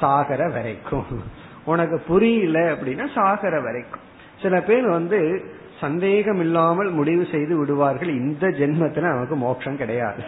சாகர 0.00 0.52
வரைக்கும். 0.52 1.22
உனக்கு 1.64 1.98
புரியல 1.98 2.72
அப்படின்னா 2.72 3.08
சாகர 3.14 3.62
வரைக்கும். 3.62 4.00
சில 4.42 4.60
பேர் 4.60 4.86
வந்து 4.86 5.44
சந்தேகம் 5.82 6.40
இல்லாமல் 6.40 6.90
முடிவு 6.90 7.24
செய்து 7.32 7.54
விடுவார்கள். 7.58 8.10
இந்த 8.22 8.44
ஜென்மத்துல 8.60 9.12
நமக்கு 9.14 9.36
மோட்சம் 9.36 9.80
கிடையாது. 9.82 10.22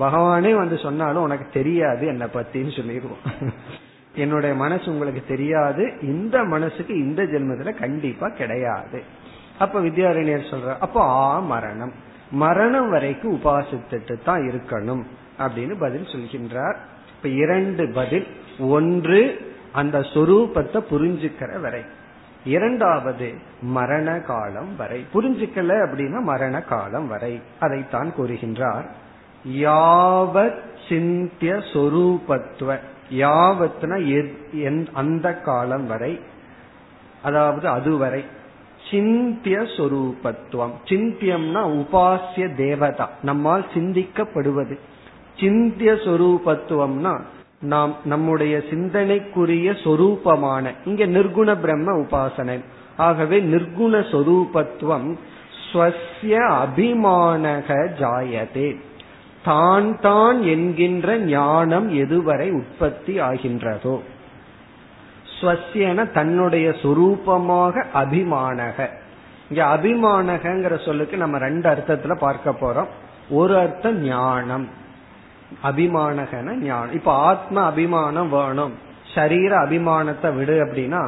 பகவானே 0.00 0.52
வந்து 0.54 0.76
சொன்னாலும் 0.78 1.22
உனக்கு 1.22 1.46
தெரியாது 1.52 2.04
என்னை 2.06 2.26
பத்தின்னு 2.34 2.76
சொல்லிடுவோம். 2.76 3.24
என்னுடைய 4.14 4.52
மனசு 4.54 4.86
உங்களுக்கு 4.92 5.22
தெரியாது. 5.28 5.84
இந்த 6.02 6.36
மனசுக்கு 6.44 6.92
இந்த 6.98 7.22
ஜென்மத்துல 7.32 7.72
கண்டிப்பா 7.78 8.28
கிடையாது. 8.40 9.00
அப்ப 9.58 9.80
வித்யாரண்யர் 9.80 10.50
சொல்ற 10.52 10.70
அப்போ 10.78 11.00
ஆ 11.00 11.38
மரணம். 11.52 11.92
மரணம் 12.30 12.90
வரைக்கும் 12.90 13.36
உபாசித்துட்டு 13.36 14.14
தான் 14.24 14.42
இருக்கணும் 14.50 15.04
அப்படின்னு 15.38 15.74
பதில் 15.78 16.10
சொல்கின்றார். 16.12 16.78
இப்ப 17.16 17.28
இரண்டு 17.44 17.84
பதில். 17.94 18.26
ஒன்று 18.76 19.20
அந்த 19.72 19.96
சொரூபத்தை 20.14 20.80
புரிஞ்சுக்கிற 20.92 21.52
வரை. 21.60 21.82
இரண்டாவது 22.44 23.34
மரண 23.62 24.20
காலம் 24.20 24.76
வரை. 24.76 25.06
புரிஞ்சுக்கல 25.14 25.86
அப்படின்னா 25.86 26.22
மரண 26.22 26.60
காலம் 26.60 27.08
வரை. 27.08 27.40
அதைத்தான் 27.60 28.12
கூறுகின்றார். 28.18 28.84
யாவத் 29.48 30.58
சிந்திய 30.88 31.54
சொரூபத்துவ 31.54 32.78
யாவத்னா 33.10 34.86
அந்த 34.92 35.34
காலம் 35.34 35.86
வரை. 35.86 36.20
அதாவது 37.22 37.68
அதுவரை 37.68 38.24
சிந்திய 38.90 39.58
சொரூபத்துவம் 39.58 40.72
சிந்தியம்னா 40.84 41.84
உபாசிய 41.84 42.54
தேவதா. 42.54 43.10
நம்மால் 43.22 43.66
சிந்திக்கப்படுவது. 43.74 44.78
சிந்திய 45.40 45.92
சொரூபத்துவம்னா 45.92 47.20
நாம் 47.62 47.96
நம்முடைய 48.04 48.58
சிந்தனைக்குரிய 48.58 49.72
சொரூபமான 49.84 50.72
இங்க 50.84 51.06
நிர்குண 51.06 51.60
பிரம்ம 51.60 51.92
உபாசனை. 51.92 52.64
ஆகவே 52.96 53.40
நிர்குண 53.40 54.00
சொரூபத்துவம் 54.12 55.16
ஸ்வசிய 55.72 56.36
அபிமானக 56.62 57.68
ஜாயதே. 57.98 58.76
தான் 59.44 60.00
தான் 60.00 60.42
என்கின்ற 60.42 61.18
ஞானம் 61.18 61.92
எதுவரை 61.94 62.50
உற்பத்தி 62.50 63.20
ஆகின்றதோ. 63.20 64.00
ஸ்வசியன 65.40 66.12
தன்னுடைய 66.12 66.70
சொரூபமாக 66.70 67.84
அபிமானக. 67.94 68.88
இங்க 69.50 69.64
அபிமானகங்கிற 69.64 70.84
சொல்லுக்கு 70.84 71.16
நம்ம 71.16 71.38
ரெண்டு 71.38 71.70
அர்த்தத்துல 71.70 72.14
பார்க்க 72.14 72.50
போறோம். 72.50 72.88
ஒரு 73.30 73.56
அர்த்தம் 73.56 74.02
ஞானம். 74.02 74.68
அபிமானகன 75.64 76.54
ஞானம். 76.62 76.92
இப்ப 76.92 77.12
ஆத்ம 77.12 77.62
அபிமானம் 77.62 78.28
வேணும். 78.28 78.74
சரீர 79.14 79.52
அபிமானத்தை 79.56 80.34
விடு 80.34 80.56
அப்படின்னா 80.64 81.02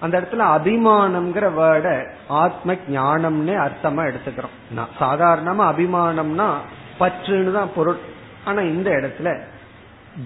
அந்த 0.00 0.14
இடத்துல 0.20 0.44
அபிமானம்ங்கிற 0.56 1.46
வேர்ட 1.60 1.88
ஆத்ம 2.28 2.74
ஞானம்னு 2.88 3.54
அர்த்தமா 3.66 4.02
எடுத்துக்கிறோம். 4.10 4.56
சாதாரணமா 5.00 5.64
அபிமானம்னா 5.72 6.48
பற்றுன்னு 7.00 7.52
தான் 7.52 7.74
பொருள். 7.74 7.96
ஆனா 8.44 8.60
இந்த 8.60 8.90
இடத்துல 8.90 9.38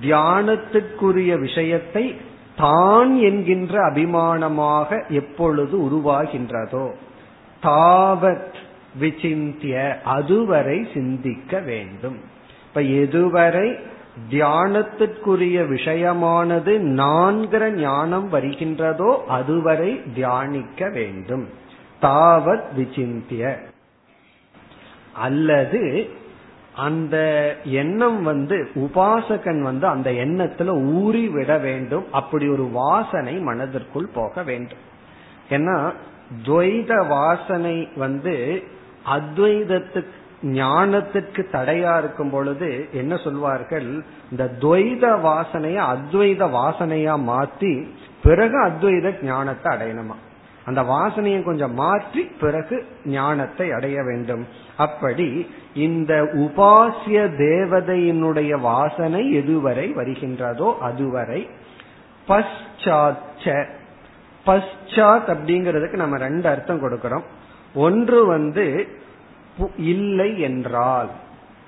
தியானத்துக்குரிய 0.00 1.38
விஷயத்தை 1.38 2.20
தான் 2.56 3.12
என்கின்ற 3.18 3.74
அபிமானமாக 3.90 5.08
எப்பொழுது 5.08 5.76
உருவாகின்றதோ 5.78 6.86
தாவத் 7.62 8.58
விசிந்திய 9.00 10.00
அதுவரை 10.04 10.88
சிந்திக்க 10.94 11.58
வேண்டும். 11.58 12.18
இப்ப 12.70 12.82
எதுவரை 12.82 13.78
தியானத்திற்குரிய 14.30 15.56
விஷயமானது 15.70 16.72
நான்கிற 16.78 17.70
ஞானம் 17.70 18.32
வருகின்றதோ 18.32 19.16
அதுவரை 19.28 20.00
தியானிக்க 20.14 20.88
வேண்டும். 20.88 21.48
தாவத் 22.02 22.74
விசிந்திய 22.76 23.58
அல்லது 25.12 26.10
அந்த 26.76 27.16
எண்ணம் 27.64 28.22
வந்து 28.22 28.68
உபாசகன் 28.74 29.62
வந்து 29.62 29.86
அந்த 29.86 30.10
எண்ணத்துல 30.10 30.92
ஊறி 30.92 31.28
விட 31.28 31.58
வேண்டும். 31.58 32.04
அப்படி 32.12 32.48
ஒரு 32.48 32.62
வாசனை 32.62 33.34
மனதிற்குள் 33.38 34.08
போக 34.14 34.42
வேண்டும். 34.42 34.84
ஏன்னா 35.48 35.92
துவைத 36.44 37.08
வாசனை 37.08 37.88
வந்து 37.96 38.64
அத்வைதத்துக்கு 39.06 40.18
ஞானத்திற்கு 40.42 41.42
தடையா 41.52 41.98
இருக்கும் 41.98 42.30
பொழுது 42.30 42.88
என்ன 42.92 43.16
சொல்வார்கள்? 43.16 44.04
இந்த 44.30 44.50
துவைத 44.60 45.04
வாசனைய 45.20 45.78
அத்வைத 45.94 46.42
வாசனையா 46.50 47.14
மாத்தி 47.16 47.86
பிறகு 48.22 48.66
அத்வைத 48.66 49.22
ஞானத்தை 49.22 49.76
அடையணுமா? 49.76 50.14
அந்த 50.64 50.82
வாசனையை 50.82 51.42
கொஞ்சம் 51.42 51.74
மாற்றி 51.74 52.22
பிறகு 52.40 52.86
ஞானத்தை 53.04 53.72
அடைய 53.72 54.02
வேண்டும். 54.02 54.46
அப்படி 54.76 55.50
இந்த 55.74 56.22
உபாசிய 56.22 57.18
தேவதையினுடைய 57.36 58.60
வாசனை 58.60 59.36
எதுவரை 59.38 59.92
வருகின்றதோ 59.92 60.78
அதுவரை 60.78 61.50
பஷ்சாச்ச. 62.28 63.64
பஷ்சாத் 64.46 65.30
அப்படிங்கிறதுக்கு 65.32 65.96
நம்ம 65.96 66.16
ரெண்டு 66.16 66.48
அர்த்தம் 66.48 66.82
கொடுக்கிறோம். 66.82 67.22
ஒன்று 67.74 68.26
வந்து 68.26 68.88
இல்லை 69.76 70.40
என்றால். 70.40 71.08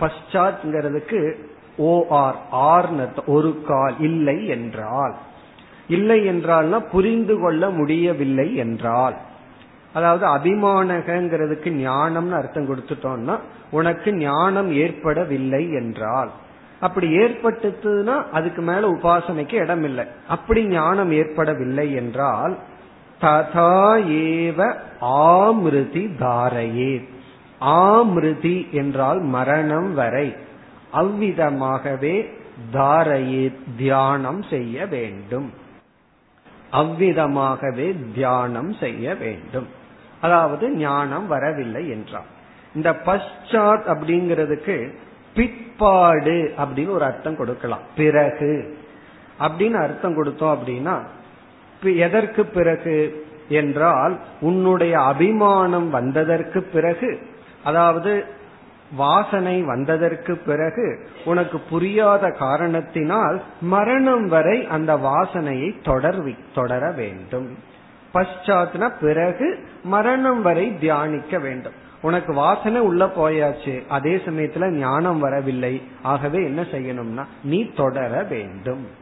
பஷாத்ங்கிறதுக்கு 0.01 1.35
ஓ 1.77 2.07
ஆர் 2.09 2.37
ஆர் 2.51 2.90
ஒரு 3.27 3.62
கால் 3.66 3.95
இல்லை 3.99 4.47
என்றால். 4.47 5.14
இல்லை 5.88 6.29
என்றால்னா 6.29 6.81
புரிந்து 6.90 7.40
கொள்ள 7.40 7.71
முடியவில்லை 7.71 8.55
என்றால். 8.55 9.16
அதாவது 9.92 10.27
அபிமானகங்கிறதுக்கு 10.27 11.68
ஞானம்னு 11.68 12.31
அர்த்தம் 12.31 12.68
கொடுத்துட்டோம்னா 12.68 13.38
உனக்கு 13.71 14.12
ஞானம் 14.12 14.73
ஏற்படவில்லை 14.73 15.73
என்றால். 15.73 16.31
அப்படி 16.81 17.16
ஏற்பட்டதுன்னா 17.16 18.23
அதுக்கு 18.33 18.62
மேல 18.62 18.90
உபாசனைக்கு 18.90 19.53
இடம் 19.53 19.85
இல்லை 19.85 20.05
அப்படி 20.29 20.64
ஞானம் 20.64 21.12
ஏற்படவில்லை 21.12 21.95
என்றால் 21.95 22.57
ததா 23.21 23.97
ஏவ 24.07 24.75
ஆமிருதி 25.01 26.16
தாரையே 26.18 27.09
ஆமிருதி 27.64 28.70
என்றால் 28.70 29.20
மரணம் 29.20 29.94
வரை. 29.94 30.37
அவ்விதமாகவே 30.92 32.31
தாரையே 32.72 33.53
தியானம் 33.77 34.42
செய்ய 34.42 34.87
வேண்டும். 34.87 35.53
அவ்விதமாகவே 36.72 37.96
தியானம் 38.14 38.72
செய்ய 38.72 39.14
வேண்டும். 39.14 39.68
அதாவது 40.20 40.70
ஞானம் 40.70 41.27
வரவில்லை 41.27 41.88
என்றார் 41.88 42.40
இந்த 42.75 42.90
பஷாத் 42.90 43.87
அப்படிங்கிறதுக்கு 43.87 44.94
பிற்பாடு 45.35 46.55
அப்படின்னு 46.59 46.90
ஒரு 46.90 47.05
அர்த்தம் 47.05 47.37
கொடுக்கலாம். 47.37 47.81
பிறகு. 47.96 48.79
அப்படின்னு 49.40 49.72
அர்த்தம் 49.72 50.25
கொடுத்தோம் 50.25 50.57
அப்படின்னா 50.57 51.01
எதற்கு 51.96 52.44
பிறகு? 52.44 53.27
என்றால் 53.48 54.18
உன்னுடைய 54.40 55.01
அபிமானம் 55.01 55.90
வந்ததற்கு 55.90 56.62
பிறகு 56.62 57.31
அதாவது 57.64 58.40
வாசனை 58.96 59.62
வந்ததற்கு 59.62 60.37
பிறகு 60.37 61.07
உனக்கு 61.25 61.61
புரியாத 61.61 62.31
காரணத்தினால் 62.31 63.42
மரணம் 63.61 64.29
வரை 64.29 64.66
அந்த 64.66 64.96
வாசனையை 64.96 65.75
தொடர்வி 65.85 66.38
தொடர 66.55 66.90
வேண்டும். 66.90 67.59
பஷாத்னா 68.14 68.92
பிறகு 69.01 69.59
மரணம் 69.83 70.42
வரை 70.42 70.79
தியானிக்க 70.79 71.38
வேண்டும். 71.38 71.72
உனக்கு 72.03 72.35
வாசனை 72.35 72.81
உள்ள 72.81 73.07
போயாச்சு 73.07 73.87
அதே 73.88 74.16
சமயத்துல 74.16 74.70
ஞானம் 74.70 75.18
வரவில்லை. 75.18 75.83
ஆகவே 76.03 76.44
என்ன 76.44 76.62
செய்யணும்னா 76.62 77.25
நீ 77.42 77.72
தொடர 77.77 78.22
வேண்டும். 78.22 79.01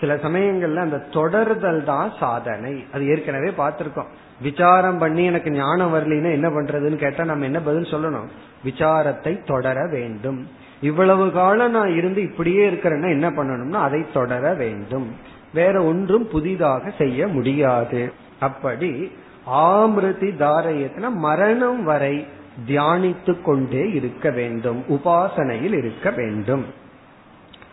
சில 0.00 0.14
சமயங்கள்ல 0.14 0.76
அந்த 0.76 1.02
தொடர்தல் 1.10 1.82
தான் 1.82 2.12
சாதனை. 2.20 2.84
அது 2.92 3.08
ஏற்கனவே 3.08 3.48
பார்த்திருக்கோம். 3.48 4.10
விசாரம் 4.40 4.98
பண்ணி 4.98 5.24
எனக்கு 5.24 5.50
ஞானம் 5.50 5.94
வரலின்னா 5.94 6.30
என்ன 6.32 6.48
பண்றதுன்னு 6.48 6.96
கேட்டா 6.96 7.24
நம்ம 7.24 7.44
என்ன 7.44 7.60
பதில் 7.60 7.92
சொல்லணும்? 7.92 8.28
விசாரத்தை 8.64 9.44
தொடர 9.44 9.86
வேண்டும். 9.86 10.48
இவ்வளவு 10.80 11.32
காலம் 11.32 11.70
நான் 11.70 11.96
இருந்து 11.96 12.22
இப்படியே 12.22 12.70
இருக்கிறேன்னா 12.70 13.08
என்ன 13.08 13.30
பண்ணணும்னா 13.30 13.72
அதை 13.72 14.04
தொடர 14.12 14.54
வேண்டும். 14.54 15.14
வேற 15.52 15.82
ஒன்றும் 15.82 16.28
புதிதாக 16.28 16.90
செய்ய 16.98 17.26
முடியாது. 17.26 18.12
அப்படி 18.40 19.12
ஆமிருதி 19.52 20.30
தாரயத்தின 20.38 21.10
மரணம் 21.10 21.84
வரை 21.84 22.26
தியானித்து 22.66 23.42
கொண்டே 23.42 23.90
இருக்க 23.90 24.30
வேண்டும். 24.30 24.84
உபாசனையில் 24.88 25.76
இருக்க 25.76 26.10
வேண்டும். 26.10 26.64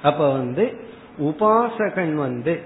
அப்ப 0.04 0.32
வந்து 0.32 0.90
உபாசகன் 1.22 2.14
வந்து 2.14 2.60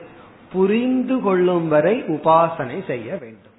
புரிந்து 0.51 1.19
கொள்ளும் 1.19 1.67
வரை 1.67 2.01
உபாசனை 2.01 2.87
செய்ய 2.87 3.11
வேண்டும். 3.11 3.53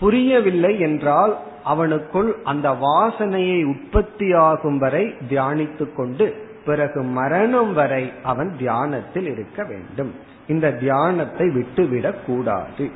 புரியவில்லை 0.00 0.80
என்றால் 0.80 1.38
அவனுக்குள் 1.66 2.32
அந்த 2.44 2.70
வாசனையை 2.70 3.64
உற்பத்தியாகும் 3.64 4.78
வரை 4.78 5.14
தியானித்து 5.28 5.94
கொண்டு 5.94 6.48
பிறகு 6.64 7.02
மரணம் 7.02 7.72
வரை 7.72 8.12
அவன் 8.22 8.54
தியானத்தில் 8.58 9.26
இருக்க 9.26 9.64
வேண்டும். 9.64 10.14
இந்த 10.48 10.72
தியானத்தை 10.72 11.50
விட்டுவிடக் 11.50 12.26
கூடாது. 12.26 12.90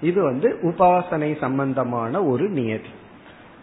இது 0.00 0.22
வந்து 0.22 0.58
உபாசனை 0.62 1.38
சம்பந்தமான 1.38 2.24
ஒரு 2.24 2.48
நியதி. 2.48 2.88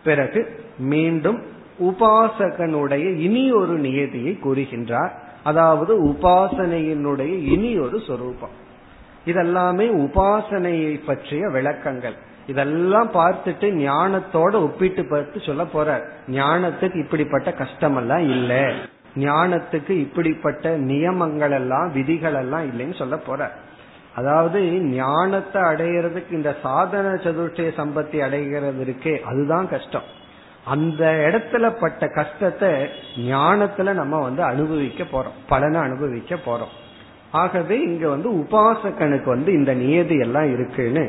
பிறகு 0.03 0.63
மீண்டும் 0.77 1.41
உபாசகனுடைய 1.79 3.15
இனி 3.15 3.51
ஒரு 3.51 3.77
நியதியை 3.77 4.39
கூறுகின்றார். 4.43 5.11
அதாவது 5.49 5.93
உபாசனையினுடைய 6.11 7.33
இனி 7.53 7.71
ஒரு 7.77 7.97
சொரூபம். 8.07 8.55
இதெல்லாமே 9.25 9.85
உபாசனையை 10.03 10.93
பற்றிய 11.05 11.43
விளக்கங்கள். 11.47 12.17
இதெல்லாம் 12.47 13.09
பார்த்துட்டு 13.13 13.67
ஞானத்தோட 13.83 14.53
ஒப்பிட்டு 14.65 15.03
பார்த்து 15.05 15.39
சொல்ல 15.39 15.63
போற 15.65 15.89
ஞானத்துக்கு 16.31 16.97
இப்படிப்பட்ட 17.03 17.49
கஷ்டமெல்லாம் 17.61 18.25
இல்ல. 18.29 18.51
ஞானத்துக்கு 19.15 19.93
இப்படிப்பட்ட 20.05 20.71
நியமங்கள் 20.89 21.51
எல்லாம் 21.51 21.87
விதிகள் 21.91 22.37
எல்லாம் 22.41 22.65
இல்லைன்னு 22.69 22.97
சொல்ல 22.97 23.17
போற 23.17 23.41
அதாவது 24.15 24.59
ஞானத்தை 24.97 25.61
அடையிறதுக்கு 25.61 26.31
இந்த 26.31 26.51
சாதன 26.63 27.07
சதுர்த்திய 27.25 27.71
சம்பத்தி 27.79 28.17
அடைகிறது 28.19 28.83
இருக்கே 28.85 29.13
அதுதான் 29.21 29.67
கஷ்டம். 29.69 30.07
அந்த 30.64 31.02
இடத்துல 31.26 31.66
பட்ட 31.80 32.06
கஷ்டத்தை 32.08 32.70
ஞானத்துல 33.26 33.92
நம்ம 33.92 34.20
வந்து 34.20 34.42
அனுபவிக்க 34.42 35.04
போறோம் 35.04 35.38
பலனை 35.48 35.80
அனுபவிக்க 35.80 36.34
போறோம் 36.46 36.74
ஆகவே 37.32 37.76
இங்க 37.82 38.04
வந்து 38.08 38.28
உபாசகனுக்கு 38.38 39.28
வந்து 39.28 39.50
இந்த 39.52 39.72
நியதி 39.74 40.16
எல்லாம் 40.18 40.48
இருக்குன்னு 40.52 41.04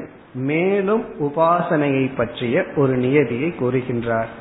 மேலும் 0.48 1.06
உபாசனையை 1.20 2.06
பற்றிய 2.16 2.66
ஒரு 2.76 2.96
நியதியை 2.98 3.50
கூறுகின்றார் 3.60 4.32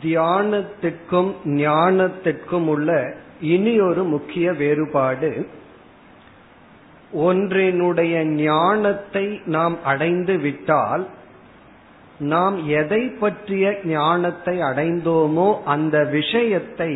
தியானத்திற்கும் 0.03 1.31
ஞானத்திற்கும் 1.45 2.67
உள்ள 2.67 2.89
இனி 3.41 3.79
ஒரு 3.79 4.03
முக்கிய 4.03 4.53
வேறுபாடு. 4.53 5.47
ஒன்றினுடைய 7.13 8.23
ஞானத்தை 8.23 9.25
நாம் 9.45 9.75
அடைந்து 9.83 10.37
விட்டால் 10.37 11.03
நாம் 12.19 12.57
எதை 12.67 13.01
பற்றிய 13.19 13.79
ஞானத்தை 13.83 14.55
அடைந்தோமோ 14.59 15.47
அந்த 15.63 16.03
விஷயத்தை 16.03 16.91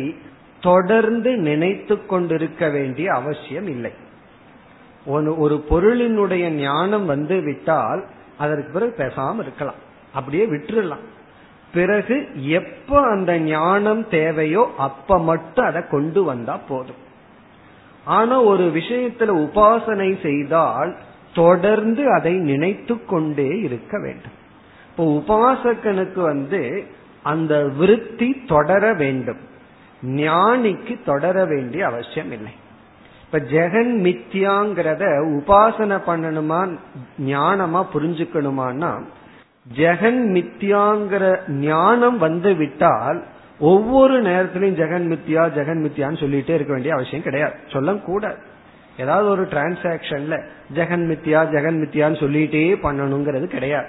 தொடர்ந்து 0.60 1.30
நினைத்து 1.36 2.06
கொண்டிருக்க 2.06 2.68
வேண்டிய 2.68 3.08
அவசியம் 3.12 3.68
இல்லை. 3.68 3.92
ஒரு 5.36 5.64
பொருளினுடைய 5.70 6.48
ஞானம் 6.48 7.06
வந்து 7.06 7.40
விட்டால் 7.40 8.04
அதற்கு 8.38 8.70
பிறகு 8.72 8.94
பேசாம 8.98 9.38
இருக்கலாம். 9.38 9.80
அப்படியே 10.14 10.44
விட்டுறலாம். 10.46 11.04
பிறகு 11.72 12.28
எப்ப 12.34 13.08
அந்த 13.10 13.38
ஞானம் 13.38 14.08
தேவையோ 14.08 14.70
அப்ப 14.78 15.18
மட்டும் 15.18 15.64
அதை 15.64 15.82
கொண்டு 15.86 16.24
வந்தா 16.24 16.56
போதும். 16.68 17.02
ஆனா 18.04 18.42
ஒரு 18.42 18.64
விஷயத்துல 18.74 19.30
உபாசனை 19.44 20.22
செய்தால் 20.22 20.96
தொடர்ந்து 21.34 22.12
அதை 22.12 22.32
நினைத்து 22.32 23.04
கொண்டே 23.04 23.58
இருக்க 23.58 23.98
வேண்டும். 23.98 24.36
இப்போ 24.90 25.04
உபாசகனுக்கு 25.04 26.20
வந்து 26.20 26.84
அந்த 27.22 27.64
விருத்தி 27.64 28.42
தொடர 28.46 28.94
வேண்டும். 28.94 29.38
ஞானிக்கு 30.02 31.04
தொடர 31.04 31.44
வேண்டிய 31.44 31.86
அவசியம் 31.86 32.32
இல்லை. 32.32 32.52
இப்ப 33.24 33.38
ஜெகன் 33.38 33.92
மித்யாங்கிறத 34.06 35.04
உபாசனை 35.36 35.98
பண்ணணுமா 36.06 36.78
ஞானமா 37.26 37.86
புரிஞ்சுக்கணுமான்னா 37.92 39.02
ஜெகன் 39.76 40.20
மித்யாங்கிற 40.36 41.50
ஞானம் 41.50 42.18
வந்து 42.18 42.54
விட்டால் 42.54 43.24
ஒவ்வொரு 43.58 44.22
நேரத்திலையும் 44.22 44.78
ஜெகன் 44.80 45.06
மித்யா 45.08 45.42
ஜெகன் 45.56 45.82
மித்யான்னு 45.84 46.20
சொல்லிட்டே 46.20 46.48
இருக்க 46.48 46.72
வேண்டிய 46.72 46.94
அவசியம் 46.94 47.22
கிடையாது. 47.22 47.54
சொல்ல 47.72 47.94
கூடாது. 47.94 48.36
ஏதாவது 48.98 49.28
ஒரு 49.28 49.42
டிரான்சாக்சன்ல 49.42 50.42
ஜெகன் 50.74 51.04
மித்யா 51.10 51.40
ஜெகன் 51.54 51.78
மித்யான்னு 51.80 52.20
சொல்லிட்டே 52.22 52.76
பண்ணணுங்கிறது 52.82 53.44
கிடையாது. 53.44 53.86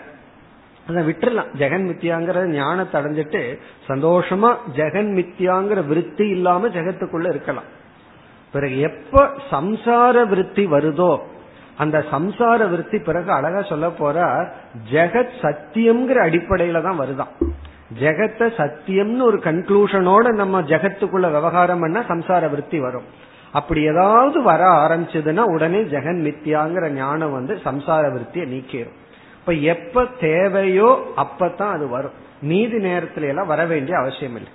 அதை 0.88 1.08
விட்டுறலாம். 1.10 1.52
ஜெகன் 1.60 1.88
மித்யாங்கிற 1.92 2.46
ஞானத்தை 2.46 3.02
அடைஞ்சிட்டு 3.02 3.60
சந்தோஷமா 3.88 4.56
ஜெகன் 4.76 5.10
மித்யாங்கிற 5.20 5.88
விருத்தி 5.88 6.28
இல்லாம 6.28 6.68
ஜெகத்துக்குள்ள 6.68 7.30
இருக்கலாம். 7.30 7.78
பிறகு 8.52 8.80
எப்ப 8.80 9.30
சம்சார 9.52 10.28
விருத்தி 10.28 10.66
வருதோ 10.66 11.20
அந்த 11.84 11.98
சம்சார 12.12 12.60
விருத்தி 12.70 12.98
பிறகு 13.00 13.30
அழகா 13.32 13.62
சொல்ல 13.72 13.88
போறார் 14.00 14.48
ஜெகத் 14.92 15.36
சத்தியம்ங்கிற 15.44 16.20
அடிப்படையில 16.28 16.82
தான் 16.88 17.00
வருதான். 17.02 17.32
ஜெகத்தை 18.02 18.48
சத்தியம்னு 18.60 19.24
ஒரு 19.30 19.38
கன்க்ளூஷனோட 19.48 20.34
நம்ம 20.42 20.62
ஜெகத்துக்குள்ள 20.72 21.28
விவகாரம் 21.36 21.80
பண்ணா 21.80 22.02
சம்சார 22.12 22.50
விருத்தி 22.50 22.80
வரும். 22.80 23.08
அப்படி 23.52 23.82
ஏதாவது 23.92 24.40
வர 24.50 24.64
ஆரம்பிச்சதுன்னா 24.82 25.44
உடனே 25.54 25.82
ஜெகன் 25.94 26.20
மித்தியாங்கிற 26.28 26.88
ஞானம் 26.94 27.32
வந்து 27.32 27.54
சம்சார 27.68 28.04
விருத்தியை 28.16 28.46
நீக்கிடும் 28.54 28.98
இப்ப 29.40 29.54
எப்ப 29.74 30.06
தேவையோ 30.20 30.90
அப்பதான் 31.24 31.74
அது 31.76 31.86
வரும். 31.90 32.18
நீதி 32.42 32.78
நேரத்துல 32.88 33.30
எல்லாம் 33.32 33.52
வர 33.54 33.62
வேண்டிய 33.66 33.96
அவசியம் 33.98 34.36
இல்லை 34.36 34.52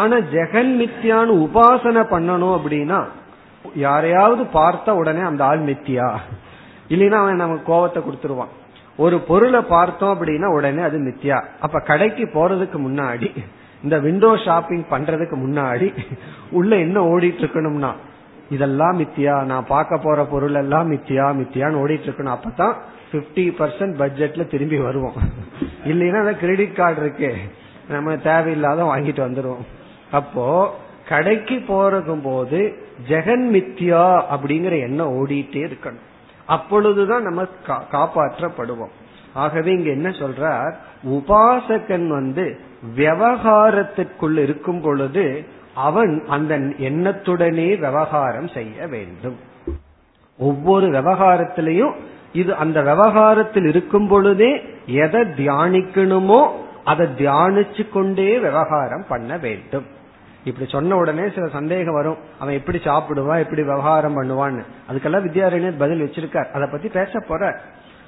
ஆனா 0.00 0.16
ஜெகன் 0.34 0.72
மித்தியான்னு 0.80 1.34
உபாசனை 1.46 2.02
பண்ணணும் 2.14 2.56
அப்படின்னா 2.56 2.98
யாரையாவது 3.74 4.44
பார்த்த 4.46 4.94
உடனே 4.94 5.20
அந்த 5.20 5.44
ஆள் 5.44 5.60
மித்தியா? 5.60 6.08
இல்லைன்னா 6.88 7.18
அவன் 7.22 7.36
நமக்கு 7.36 7.64
கோவத்தை 7.72 8.00
கொடுத்துருவான். 8.02 8.52
ஒரு 8.96 9.18
பொருளை 9.20 9.60
பார்த்தோம் 9.60 10.12
அப்படின்னா 10.14 10.48
உடனே 10.54 10.82
அது 10.82 10.98
மித்தியா. 10.98 11.38
அப்ப 11.60 11.80
கடைக்கு 11.80 12.24
போறதுக்கு 12.26 12.78
முன்னாடி 12.86 13.28
இந்த 13.82 13.98
விண்டோ 13.98 14.36
ஷாப்பிங் 14.36 14.84
பண்றதுக்கு 14.90 15.36
முன்னாடி 15.44 15.88
உள்ள 16.50 16.76
என்ன 16.76 17.00
ஓடிட்டு 17.02 17.42
இருக்கணும்னா 17.44 17.92
இதெல்லாம் 18.50 18.98
மித்தியா 19.00 19.34
நான் 19.42 19.66
பார்க்க 19.66 19.98
போற 19.98 20.24
பொருள் 20.24 20.54
எல்லாம் 20.54 20.90
மித்தியா 20.92 21.26
மித்தியான்னு 21.40 21.80
ஓடிட்டு 21.82 22.06
இருக்கணும். 22.08 22.36
அப்பதான் 22.36 22.74
பிப்டி 23.12 23.44
பர்சன்ட் 23.60 23.94
பட்ஜெட்ல 24.00 24.46
திரும்பி 24.46 24.78
வருவோம். 24.78 25.14
இல்லைன்னா 25.84 26.38
கிரெடிட் 26.38 26.74
கார்டு 26.74 27.00
இருக்கு. 27.00 27.30
நம்ம 27.88 28.16
தேவையில்லாத 28.16 28.82
வாங்கிட்டு 28.82 29.22
வந்துடுவோம் 29.26 29.64
அப்போ 30.10 30.46
கடைக்கு 31.08 31.56
போறதும் 31.68 32.22
போது 32.22 32.60
ஜெகன் 33.08 33.44
மித்யா 33.52 34.22
அப்படிங்கிற 34.30 34.80
எண்ணம் 34.80 35.26
ஓடிட்டே 35.26 35.70
இருக்கணும். 35.70 36.08
அப்பொழுதுதான் 36.46 37.22
நம்ம 37.22 37.46
காப்பாற்றப்படுவோம். 37.66 38.94
ஆகவே 39.32 39.72
இங்க 39.72 39.90
என்ன 39.90 40.08
சொல்றார்? 40.08 40.74
உபாசகன் 41.06 42.08
வந்து 42.08 42.58
விவகாரத்திற்குள் 42.96 44.36
இருக்கும் 44.36 44.80
பொழுது 44.80 45.44
அவன் 45.74 46.24
அந்த 46.28 46.58
எண்ணத்துடனே 46.58 47.68
விவகாரம் 47.68 48.48
செய்ய 48.48 48.86
வேண்டும். 48.86 49.36
ஒவ்வொரு 50.38 50.86
விவகாரத்திலையும் 50.86 51.92
இது 52.32 52.54
அந்த 52.54 52.82
விவகாரத்தில் 52.82 53.64
இருக்கும் 53.64 54.08
பொழுதே 54.08 54.62
எதை 54.86 55.20
தியானிக்கணுமோ 55.20 56.50
அதை 56.84 57.06
தியானிச்சு 57.06 57.88
கொண்டே 57.88 58.38
விவகாரம் 58.38 59.04
பண்ண 59.08 59.36
வேண்டும். 59.36 59.86
இப்படி 60.44 60.70
சொன்ன 60.70 60.96
உடனே 60.96 61.30
சில 61.34 61.48
சந்தேகம் 61.48 61.94
வரும். 61.94 62.16
அவன் 62.38 62.54
எப்படி 62.54 62.78
சாப்பிடுவான் 62.78 63.44
எப்படி 63.44 63.62
விவகாரம் 63.62 64.16
பண்ணுவான்னு. 64.16 64.62
அதுக்கெல்லாம் 64.92 65.26
வித்யாரண்யர் 65.26 65.78
பதில் 65.78 66.02
வச்சிருக்கார். 66.04 66.50
அதை 66.50 66.68
பத்தி 66.70 66.88
பேச 66.88 67.20
போற 67.28 67.60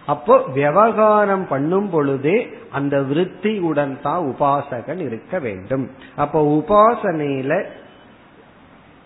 அப்போ 0.07 0.45
விவகாரம் 0.55 1.49
பண்ணும் 1.49 1.90
பொழுதே 1.90 2.49
அந்த 2.73 3.03
விருத்தியுடன் 3.03 3.99
தான் 4.03 4.23
உபாசகன் 4.23 4.99
இருக்க 4.99 5.38
வேண்டும். 5.38 5.90
அப்போ 6.16 6.38
உபாசனையில 6.42 7.64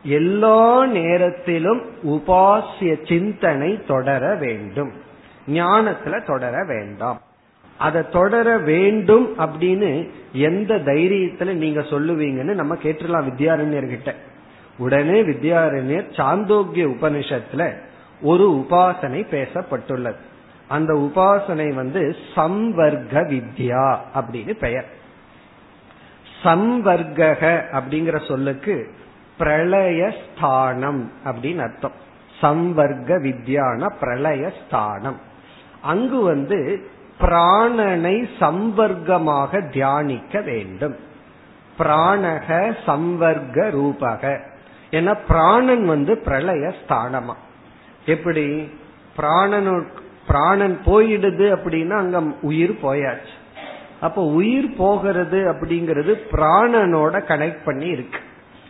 எல்லா 0.03 0.87
நேரத்திலும் 0.87 1.83
உபாசிய 2.05 3.09
சிந்தனை 3.09 3.85
தொடர 3.87 4.35
வேண்டும். 4.35 4.93
ஞானத்துல 5.47 6.27
தொடர 6.27 6.65
வேண்டாம். 6.65 7.21
அதை 7.79 8.03
தொடர 8.09 8.59
வேண்டும் 8.59 9.39
அப்படின்னு 9.39 10.11
எந்த 10.33 10.75
தைரியத்துல 10.75 11.53
நீங்க 11.53 11.81
சொல்லுவீங்கன்னு 11.81 12.55
நம்ம 12.55 12.75
கேட்டுலாம் 12.75 13.29
வித்யாரண்யர்கிட்ட. 13.29 14.15
உடனே 14.79 15.23
வித்யாரண்யர் 15.23 16.11
சாந்தோக்கிய 16.13 16.87
உபனிஷத்துல 16.89 17.75
ஒரு 18.23 18.67
உபாசனை 18.67 19.27
பேசப்பட்டுள்ளது. 19.31 20.17
அந்த 20.69 20.93
உபாசனை 20.93 21.75
வந்து 21.75 22.17
சம்வர்க்க 22.35 23.13
வித்யா 23.13 23.97
அப்படின்னு 24.15 24.53
பெயர். 24.53 24.87
சம்வர்க்க 26.43 27.61
அப்படிங்கிற 27.73 28.29
சொல்லுக்கு 28.29 28.91
பிரளயஸ்தானம் 29.39 31.05
அப்படின்னு 31.25 31.59
அர்த்தம். 31.59 32.05
சம்வர்க்க 32.41 33.19
வித்யான 33.23 33.91
பிரளயஸ்தானம் 34.01 35.17
அங்கு 35.83 36.23
வந்து 36.23 36.89
பிராணனை 37.21 38.29
சம்பர்க்கமாக 38.41 39.73
தியானிக்க 39.73 40.41
வேண்டும். 40.41 40.97
பிராணக 41.79 42.77
சம்வர்க்க 42.87 43.71
ரூபக. 43.71 44.41
ஏன்னா 44.91 45.19
பிராணன் 45.29 45.87
வந்து 45.87 46.19
பிரளய 46.19 46.73
ஸ்தானமா. 46.89 47.35
எப்படி? 48.07 48.71
பிராணனு 49.17 49.85
பிராணன் 50.27 50.79
போயிடுது 50.85 51.57
அப்படின்னா 51.57 51.91
அங்க 51.91 52.23
உயிர் 52.43 52.79
போயாச்சு. 52.83 53.35
அப்ப 54.01 54.23
உயிர் 54.23 54.77
போகிறது 54.77 55.53
அப்படிங்கிறது 55.53 56.17
பிராணனோட 56.33 57.21
கனெக்ட் 57.25 57.65
பண்ணி 57.65 57.87
இருக்கு. 57.87 58.19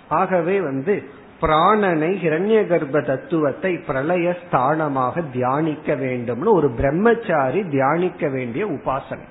ஆகவே 0.09 0.61
வந்து 0.61 1.11
பிராணனை 1.41 2.11
ஹிரண்ய 2.23 2.59
கர்ப்ப 2.67 3.01
தத்துவத்தை 3.01 3.73
பிரளய 3.79 4.37
ஸ்தானமாக 4.43 5.23
தியானிக்க 5.33 5.95
வேண்டும்னு 5.95 6.53
ஒரு 6.53 6.69
பிரம்மச்சாரி 6.71 7.65
தியானிக்க 7.69 8.29
வேண்டிய 8.29 8.67
உபாசனை. 8.67 9.27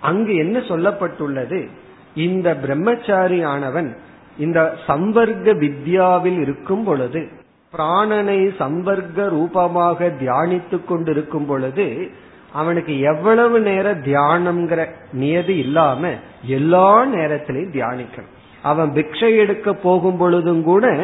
அங்கு 0.00 0.34
என்ன 0.36 0.58
சொல்லப்பட்டுள்ளது? 0.58 1.68
இந்த 2.14 2.56
பிரம்மச்சாரி 2.56 3.44
ஆனவன் 3.44 3.96
இந்த 4.38 4.74
சம்பர்க்க 4.86 5.54
வித்யாவில் 5.64 6.40
இருக்கும் 6.40 6.84
பொழுது 6.84 7.28
பிராணனை 7.76 8.38
சம்பர்க்க 8.58 9.28
ரூபமாக 9.28 10.08
தியானித்து 10.20 10.84
கொண்டிருக்கும் 10.84 11.46
பொழுது 11.46 12.10
அவனுக்கு 12.52 13.00
எவ்வளவு 13.00 13.60
நேரம் 13.60 14.02
தியானம்ங்கிற 14.02 14.88
நியதி 15.12 15.56
இல்லாம 15.56 16.12
எல்லா 16.42 17.04
நேரத்திலையும் 17.04 17.74
தியானிக்கணும். 17.76 18.34
அவன் 18.62 18.90
பிக்ஷை 18.90 19.36
எடுக்க 19.36 19.74
போகும் 19.74 20.16
பொழுதும் 20.16 20.62
கூட 20.62 20.96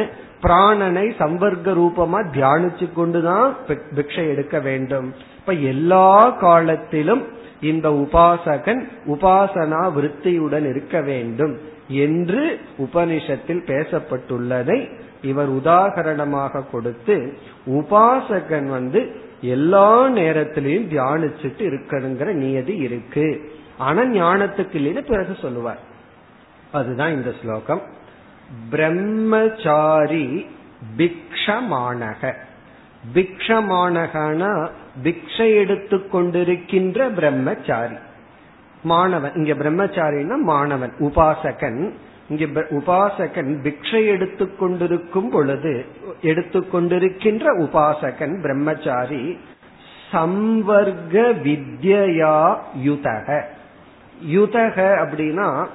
பிராணனை 0.43 1.05
சம்பர்க்க 1.19 1.75
ரூபமா 1.79 2.21
தியானிச்சு 2.33 2.93
கொண்டுதான் 2.93 3.57
பிக்ஷை 3.69 4.29
எடுக்க 4.29 4.61
வேண்டும். 4.61 5.15
இப்ப 5.39 5.53
எல்லா 5.53 6.31
காலத்திலும் 6.31 7.23
இந்த 7.61 7.89
உபாசகன் 7.91 8.89
உபாசனா 9.07 9.93
விருத்தியுடன் 9.93 10.69
இருக்க 10.69 11.01
வேண்டும் 11.01 11.59
என்று 11.89 12.59
உபனிஷத்தில் 12.79 13.63
பேசப்பட்டுள்ளதை 13.67 14.89
இவர் 15.23 15.53
உதாகரணமாக 15.53 16.71
கொடுத்து 16.71 17.35
உபாசகன் 17.67 18.67
வந்து 18.67 19.17
எல்லா 19.41 20.09
நேரத்திலையும் 20.09 20.89
தியானிச்சுட்டு 20.93 21.59
இருக்கணுங்கிற 21.59 22.33
நியதி 22.33 22.77
இருக்கு. 22.77 23.51
ஆனா 23.79 24.03
ஞானத்துக்கு 24.03 24.75
இல்லைன்னு 24.75 25.07
பிறகு 25.07 25.37
சொல்லுவார். 25.41 25.95
அதுதான் 26.73 27.13
இந்த 27.13 27.33
ஸ்லோகம். 27.43 27.83
பிரம்மச்சாரி 28.71 30.47
பிக்ஷமானக. 30.97 32.33
பிக்ஷமானகனா 33.15 34.69
பிக்ஷை 35.03 35.55
எடுத்து 35.55 35.97
கொண்டிருக்கின்ற 35.97 37.15
பிரம்மச்சாரி. 37.15 37.95
மாணவன் 38.83 39.33
இங்க 39.35 39.53
பிரம்மச்சாரின்னா 39.53 40.37
மாணவன் 40.37 40.93
உபாசகன். 40.99 41.93
இங்க 42.29 42.61
உபாசகன் 42.61 43.57
பிக்ஷை 43.63 44.07
எடுத்துக்கொண்டிருக்கும் 44.07 45.31
பொழுது 45.31 45.87
எடுத்துக்கொண்டிருக்கின்ற 46.23 47.45
உபாசகன் 47.59 48.41
பிரம்மச்சாரி 48.41 49.39
சம்வர்க்க 50.13 51.33
வித்யா 51.45 52.57
யுதக. 52.83 53.49
யுதக 54.23 55.07
அப்படின்னா 55.07 55.67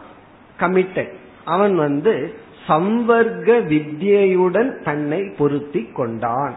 கமிட்டட் 0.61 1.11
அவன் 1.45 1.75
வந்து 1.75 2.35
சம்வர்க்க 2.67 3.65
வித்யுடன் 3.69 4.83
தன்னை 4.83 5.23
பொருத்தி 5.37 5.89
கொண்டான். 5.93 6.55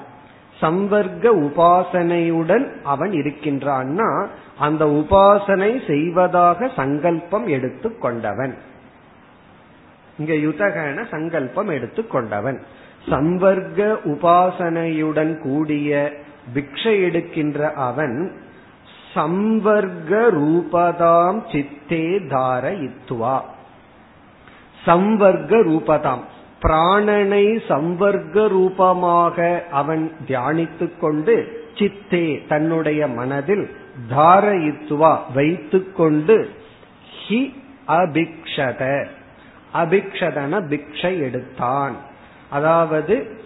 சம்வர்க்க 0.60 1.32
உபாசனையுடன் 1.34 2.72
அவன் 2.82 3.10
இருக்கின்றான்னா 3.10 4.26
அந்த 4.58 4.84
உபாசனை 4.84 5.86
செய்வதாக 5.86 6.70
சங்கல்பம் 6.76 7.46
எடுத்து 7.46 7.98
கொண்டவன். 7.98 8.54
இங்க 10.18 10.32
யுதகன 10.32 11.04
சங்கல்பம் 11.10 11.68
எடுத்து 11.68 12.06
கொண்டவன். 12.06 12.62
உபாசனையுடன் 14.04 15.38
கூடிய 15.38 16.12
பிக்ஷை 16.54 17.02
எடுக்கின்ற 17.02 17.72
அவன் 17.72 18.32
சம்வர்க்க 19.14 20.10
ரூபதாம் 20.10 21.40
சித்தே 21.52 22.18
தார 22.28 22.90
இத்துவா 22.90 23.40
சம்வர்க்க 24.86 25.56
ரூபதாம் 25.68 26.24
பிராணனை 26.62 27.60
சம்வர்க்க 27.68 28.48
ரூபமாக 28.48 29.64
அவன் 29.70 30.12
தியானித்து 30.28 30.90
கொண்டு 31.00 31.62
சித்தே 31.74 32.42
தன்னுடைய 32.48 33.06
மனதில் 33.06 33.70
தாரயித்துவா 34.10 35.18
வைத்துக்கொண்டு 35.34 36.50
ஹி 37.28 37.54
அபிக்ஷத. 37.88 39.06
அபிக்ஷதன 39.74 40.60
பிக்ஷை 40.70 41.20
எடுத்தான். 41.20 41.96
அதாவது 42.50 43.42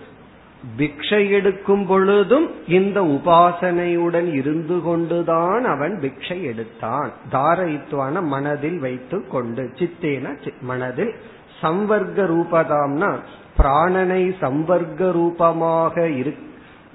பிக்ஷை 0.76 1.30
எடுக்கும் 1.30 1.86
பொழுதும் 1.86 2.50
இந்த 2.66 3.02
உபாசனையுடன் 3.02 4.34
இருந்து 4.34 4.82
கொண்டுதான் 4.82 5.64
அவன் 5.64 5.98
பிக்ஷை 6.00 6.42
எடுத்தான். 6.42 7.10
தாரயித்துவான 7.32 8.22
மனதில் 8.22 8.78
வைத்து 8.78 9.26
கொண்டு 9.28 9.70
சித்தேன 9.74 10.36
மனதில் 10.60 11.14
சம்வர்க்க 11.62 12.26
ரூபதாம்னா 12.34 13.18
பிராணனை 13.58 14.34
சம்வர்க்க 14.40 15.12
ரூபமாக 15.12 16.08
இரு 16.08 16.34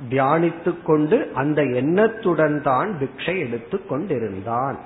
தியானித்துக் 0.09 0.83
கொண்டு 0.83 1.31
அந்த 1.33 1.63
எண்ணத்துடன் 1.63 2.61
தான் 2.61 2.97
பிக்ஷை 2.99 3.39
எடுத்து 3.39 3.85
கொண்டிருந்தான். 3.85 4.77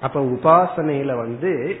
அப்ப 0.00 0.20
உபாசனையில 0.20 1.16
வந்து 1.16 1.80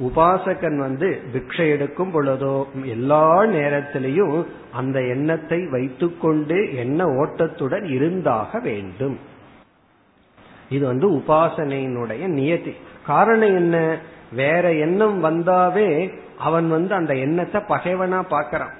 உபாசகன் 0.00 0.76
வந்து 0.76 1.22
பிக்ஷை 1.32 1.70
எடுக்கும் 1.70 2.12
பொழுதோ 2.14 2.64
எல்லா 2.84 3.42
நேரத்திலையும் 3.42 4.46
அந்த 4.72 5.02
எண்ணத்தை 5.02 5.66
வைத்துக்கொண்டு 5.66 6.76
எண்ண 6.76 7.04
ஓட்டத்துடன் 7.04 7.90
இருந்தாக 7.90 8.58
வேண்டும். 8.58 9.18
இது 10.68 10.86
வந்து 10.86 11.10
உபாசனையினுடைய 11.10 12.26
நியதி. 12.26 12.74
காரணம் 13.06 13.54
என்ன? 13.54 13.98
வேற 14.32 14.72
எண்ணம் 14.72 15.24
வந்தாவே 15.24 16.12
அவன் 16.38 16.68
வந்து 16.68 16.94
அந்த 16.94 17.14
எண்ணத்தை 17.14 17.62
பகைவனா 17.68 18.22
பார்க்கறான். 18.30 18.72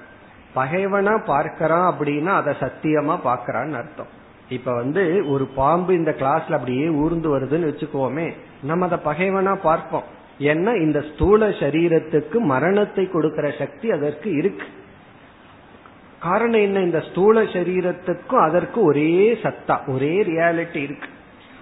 பகைவனா 0.55 1.17
பார்க்கறான் 1.27 1.91
அப்படின்னா 1.91 2.25
அதை 2.25 2.53
சத்தியமா 2.59 3.19
பார்க்கறான்னு 3.25 3.73
அர்த்தம். 3.73 4.23
இப்ப 4.49 4.73
வந்து 4.73 5.29
ஒரு 5.29 5.45
பாம்பு 5.45 5.93
இந்த 5.93 6.15
கிளாஸ்ல 6.19 6.51
அப்படியே 6.51 6.87
ஊர்ந்து 6.87 7.39
வருதுன்னு 7.39 7.71
வச்சுக்கோமே 7.71 8.33
நம்ம 8.63 8.85
அதை 8.85 8.97
பகைவனா 9.05 9.55
பார்ப்போம். 9.55 10.13
ஏன்னா 10.39 10.81
இந்த 10.81 11.03
ஸ்தூல 11.13 11.49
சரீரத்துக்கு 11.49 12.37
மரணத்தை 12.39 13.09
கொடுக்கிற 13.09 13.51
சக்தி 13.57 13.91
அதற்கு 13.91 14.31
இருக்கு. 14.31 14.65
காரணம் 16.19 16.61
என்ன? 16.61 16.81
இந்த 16.81 17.03
ஸ்தூல 17.11 17.43
சரீரத்துக்கும் 17.43 18.43
அதற்கு 18.49 18.83
ஒரே 18.83 19.39
சத்தா 19.43 19.93
ஒரே 19.93 20.23
ரியாலிட்டி 20.23 20.75
இருக்கு. 20.75 21.07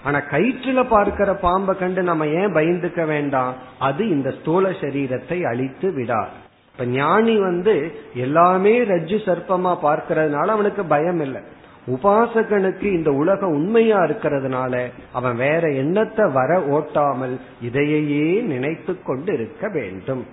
ஆனா 0.03 0.19
கயிற்றுல 0.19 0.87
பார்க்கிற 0.89 1.35
பாம்பை 1.35 1.77
கண்டு 1.77 2.03
நம்ம 2.03 2.27
ஏன் 2.27 2.53
பயந்துக்க 2.53 3.05
வேண்டாம்? 3.05 3.55
அது 3.79 4.09
இந்த 4.09 4.31
ஸ்தூல 4.31 4.69
சரீரத்தை 4.69 5.43
அழித்து 5.43 5.91
விடார் 5.91 6.29
இப்ப 6.71 6.85
ஞானி 6.85 7.37
வந்து 7.37 7.91
எல்லாமே 8.15 8.81
ரஜ்ஜு 8.83 9.17
சர்ப்பமா 9.25 9.77
பார்க்கறதுனால 9.83 10.45
அவனுக்கு 10.45 10.85
பயம் 10.85 11.19
இல்லை 11.19 11.41
உபாசகனுக்கு 11.87 12.83
இந்த 12.83 13.11
உலகம் 13.11 13.49
உண்மையா 13.49 13.99
இருக்கிறதுனால 13.99 14.91
அவன் 15.13 15.35
வேற 15.35 15.71
எண்ணத்தை 15.71 16.29
வர 16.31 16.59
ஓட்டாமல் 16.59 17.39
இதையே 17.61 18.41
நினைத்து 18.41 19.01
கொண்டு 19.01 19.33
இருக்க 19.33 19.69
வேண்டும். 19.69 20.25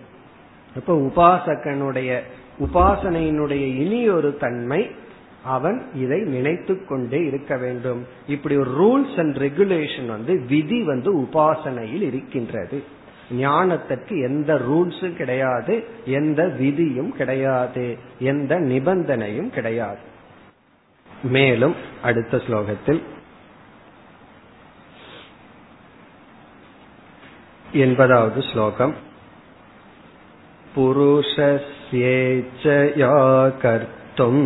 இப்ப 0.76 0.96
உபாசகனுடைய 0.96 2.18
உபாசனையினுடைய 2.60 3.76
இனி 3.76 4.08
ஒரு 4.08 4.36
தன்மை 4.36 4.90
அவன் 5.44 5.82
இதை 5.94 6.20
நினைத்து 6.20 6.86
கொண்டே 6.86 7.26
இருக்க 7.26 7.56
வேண்டும். 7.56 8.06
இப்படி 8.26 8.56
ஒரு 8.56 8.70
ரூல்ஸ் 8.70 9.18
அண்ட் 9.18 9.36
ரெகுலேஷன் 9.36 10.06
வந்து 10.06 10.40
விதி 10.48 10.82
வந்து 10.82 11.18
உபாசனையில் 11.18 12.02
இருக்கின்றது. 12.02 12.82
ஞானத்திற்கு 13.40 14.22
எந்த 14.22 14.54
ரூல்ஸும் 14.54 15.14
கிடையாது 15.14 15.84
எந்த 16.04 16.46
விதியும் 16.46 17.16
கிடையாது 17.16 17.96
எந்த 18.18 18.60
நிபந்தனையும் 18.60 19.50
கிடையாது. 19.50 19.98
மேலும் 21.27 21.75
அடுத்த 22.01 22.37
ஸ்லோகத்தில் 22.37 23.01
எண்பதாவது 27.73 28.41
ஸ்லோகம் 28.51 28.95
पुरुषस्येच्छया 30.75 31.91
कर्तुम् 33.61 34.41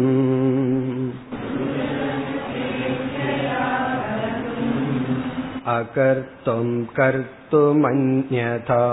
अकर्तुं 5.69 6.65
कर्तुमन्यथा 6.97 8.83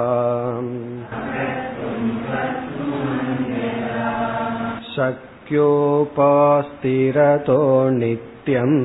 शक्योपास्तिरतो 6.09 7.59
नित्यम् 7.91 8.79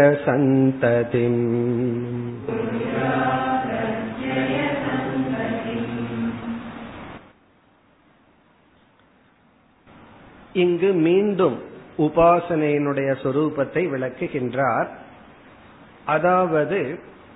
இங்கு 10.54 10.88
மீண்டும் 11.00 11.56
உபாசனையினுடைய 11.98 13.10
சொரூபத்தை 13.22 13.82
விளக்குகின்றார் 13.90 14.88
அதாவது 16.06 16.78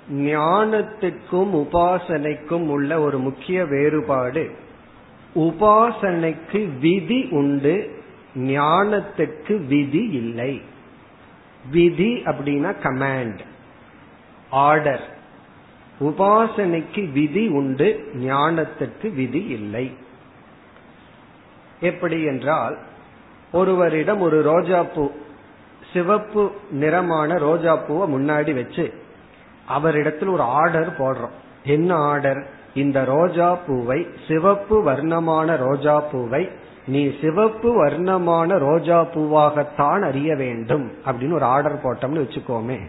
ஞானத்துக்கும் 0.09 1.51
உபாசனைக்கும் 1.53 2.67
உள்ள 2.67 2.99
ஒரு 2.99 3.19
முக்கிய 3.19 3.65
வேறுபாடு. 3.65 4.51
உபாசனைக்கு 5.35 6.79
விதி 6.79 7.27
உண்டு 7.31 8.01
ஞானத்துக்கு 8.35 9.65
விதி 9.65 10.03
இல்லை. 10.11 10.61
விதி 11.71 12.21
அப்படின்னா 12.25 12.71
கமாண்ட் 12.83 13.39
ஆர்டர் 14.49 15.17
உபாசனைக்கு 15.99 17.11
விதி 17.11 17.47
உண்டு 17.47 18.11
ஞானத்துக்கு 18.15 19.13
விதி 19.13 19.43
இல்லை. 19.45 19.91
எப்படி 21.79 22.23
என்றால் 22.23 22.77
ஒருவரிடம் 23.51 24.19
ஒரு 24.19 24.41
ரோஜா 24.41 24.83
பூ 24.83 25.11
சிவப்பு 25.93 26.51
நிறமான 26.71 27.37
ரோஜா 27.37 27.75
பூவை 27.75 28.05
முன்னாடி 28.13 28.53
வச்சு 28.53 28.93
அவரிடத்தில் 29.69 30.27
ஒரு 30.27 30.45
ஆர்டர் 30.59 30.89
போடுறோம். 30.97 31.35
என்ன 31.63 31.91
ஆர்டர் 31.95 32.41
இந்த 32.73 32.99
ரோஜா 33.03 33.47
பூவை 33.67 33.99
சிவப்பு 34.27 34.75
வர்ணமான 34.85 35.57
ரோஜா 35.57 35.95
பூவை 36.11 36.43
நீ 36.85 37.01
சிவப்பு 37.21 37.69
வர்ணமான 37.85 38.57
ரோஜா 38.57 38.99
பூவாகத்தான் 39.13 40.03
அறிய 40.07 40.35
வேண்டும் 40.35 40.85
அப்படின்னு 41.05 41.33
ஒரு 41.33 41.47
ஆர்டர் 41.53 41.83
போட்டோம்னு 41.83 42.23
வச்சுக்கோமே. 42.23 42.79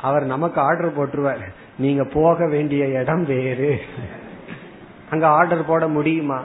அவர் 0.00 0.24
நமக்கு 0.24 0.60
ஆர்டர் 0.60 0.96
போட்டுருவார். 0.98 1.44
நீங்க 1.78 2.04
போக 2.14 2.46
வேண்டிய 2.48 2.84
இடம் 3.00 3.24
வேறு. 3.24 3.72
அங்க 5.10 5.26
ஆர்டர் 5.28 5.64
போட 5.66 5.84
முடியுமா? 5.88 6.38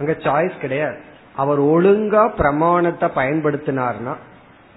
அங்க 0.00 0.12
சாய்ஸ் 0.26 0.60
கிடையாது. 0.60 0.98
அவர் 1.36 1.60
ஒழுங்கா 1.62 2.22
பிரமாணத்தை 2.36 3.08
பயன்படுத்தினார்னா 3.16 4.14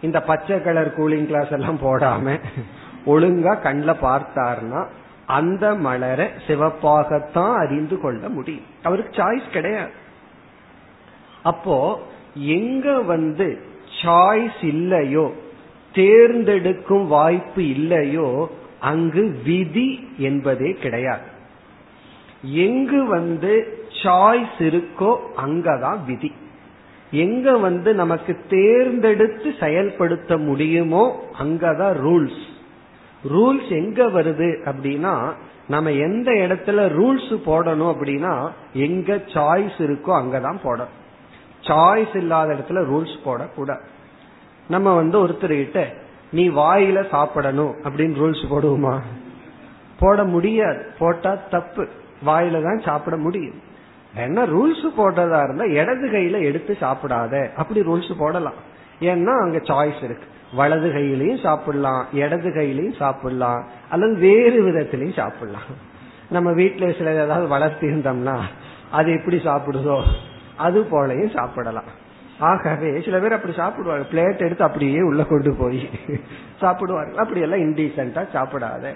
இந்த 0.02 0.20
பச்சை 0.22 0.56
கலர் 0.62 0.90
கூலிங் 0.98 1.26
கிளாஸ் 1.26 1.52
எல்லாம் 1.52 1.80
போடாம 1.82 2.26
ஒழுங்கா 3.08 3.62
கண்ணில் 3.62 4.02
பார்த்தார்னா 4.02 4.82
அந்த 5.26 5.76
மலரை 5.76 6.28
சிவப்பாகத்தான் 6.48 7.56
அறிந்து 7.56 8.00
கொள்ள 8.00 8.30
முடியும். 8.30 8.68
அவருக்கு 8.84 9.12
சாய்ஸ் 9.22 9.50
கிடையாது. 9.52 9.92
அப்போ 11.44 12.02
எங்க 12.34 13.02
வந்து 13.02 13.48
சாய்ஸ் 14.04 14.62
இல்லையோ 14.62 15.34
தேர்ந்தெடுக்கும் 15.94 17.08
வாய்ப்பு 17.08 17.70
இல்லையோ 17.70 18.50
அங்கு 18.80 19.40
விதி 19.46 20.08
என்பதே 20.18 20.72
கிடையாது. 20.74 21.28
எங்கு 22.44 23.06
வந்து 23.06 23.54
சாய்ஸ் 24.04 24.60
இருக்கோ 24.60 25.18
அங்கதான் 25.46 26.00
விதி. 26.06 26.32
எங்க 27.12 27.58
வந்து 27.58 27.94
நமக்கு 27.94 28.38
தேர்ந்தெடுத்து 28.50 29.54
செயல்படுத்த 29.60 30.38
முடியுமோ 30.38 31.04
அங்கதான் 31.40 31.96
ரூல்ஸ் 32.06 32.44
ரூல்ஸ் 33.24 33.70
எங்க 33.70 34.04
வருது 34.04 34.58
அப்படின்னா 34.66 35.32
நம்ம 35.68 35.92
எந்த 35.92 36.32
இடத்துல 36.32 36.90
ரூல்ஸ் 36.90 37.40
போடணும் 37.46 37.96
அப்படின்னா 37.96 38.52
எங்க 38.74 39.16
சாய்ஸ் 39.16 39.78
இருக்கோ 39.78 40.08
அங்கதான் 40.08 40.58
போடணும். 40.64 40.96
சாய்ஸ் 41.62 42.16
இல்லாத 42.16 42.54
இடத்துல 42.54 42.70
ரூல்ஸ் 42.70 43.18
போடக்கூடாது. 43.26 43.82
நம்ம 44.68 44.96
வந்து 44.96 45.28
ஒருத்தர்கிட்ட 45.28 45.94
நீ 46.32 46.50
வாயில 46.50 47.10
சாப்பிடணும் 47.10 47.76
அப்படின்னு 47.84 48.16
ரூல்ஸ் 48.16 48.46
போடுவோமா? 48.50 49.00
போட 50.00 50.24
முடியாது. 50.24 50.86
போட்டா 51.00 51.38
தப்பு. 51.50 51.88
வாயில 52.26 52.64
தான் 52.64 52.82
சாப்பிட 52.86 53.18
முடியும். 53.18 53.62
ஏன்னா 54.18 54.46
ரூல்ஸ் 54.46 54.88
போடுறதா 54.98 55.44
இருந்தா 55.44 55.64
இடது 55.64 56.08
கையில 56.08 56.42
எடுத்து 56.42 56.78
சாப்பிடாத. 56.80 57.54
அப்படி 57.54 57.80
ரூல்ஸ் 57.82 58.14
போடலாம். 58.18 58.54
ஏன்னா 59.00 59.42
அங்க 59.42 59.58
சாய்ஸ் 59.58 60.04
இருக்கு. 60.04 60.36
வலது 60.56 60.90
கையிலையும் 60.90 61.44
சாப்பிடலாம் 61.44 62.06
இடது 62.14 62.50
கையிலையும் 62.50 62.98
சாப்பிடலாம் 62.98 63.68
அல்லது 63.90 64.16
வேறு 64.16 64.60
விதத்திலையும் 64.68 65.16
சாப்பிடலாம். 65.16 65.70
நம்ம 66.30 66.52
வீட்டுல 66.52 66.98
சில 66.98 67.14
ஏதாவது 67.14 67.48
வளர்த்தி 67.48 67.88
இருந்தோம்னா 67.88 68.38
அது 68.92 69.12
எப்படி 69.12 69.38
சாப்பிடுதோ 69.38 70.04
அது 70.56 70.82
போலையும் 70.84 71.30
சாப்பிடலாம். 71.30 71.90
ஆகவே 72.40 73.02
சில 73.02 73.20
பேர் 73.20 73.34
அப்படி 73.34 73.54
சாப்பிடுவாங்க. 73.54 74.06
பிளேட் 74.12 74.38
எடுத்து 74.38 74.64
அப்படியே 74.64 75.02
உள்ள 75.02 75.24
கொண்டு 75.24 75.54
போய் 75.54 75.90
சாப்பிடுவாங்க 76.60 77.18
அப்படி 77.18 77.42
எல்லாம் 77.42 77.60
இன்டீசென்டா 77.60 78.24
சாப்பிடாத. 78.34 78.94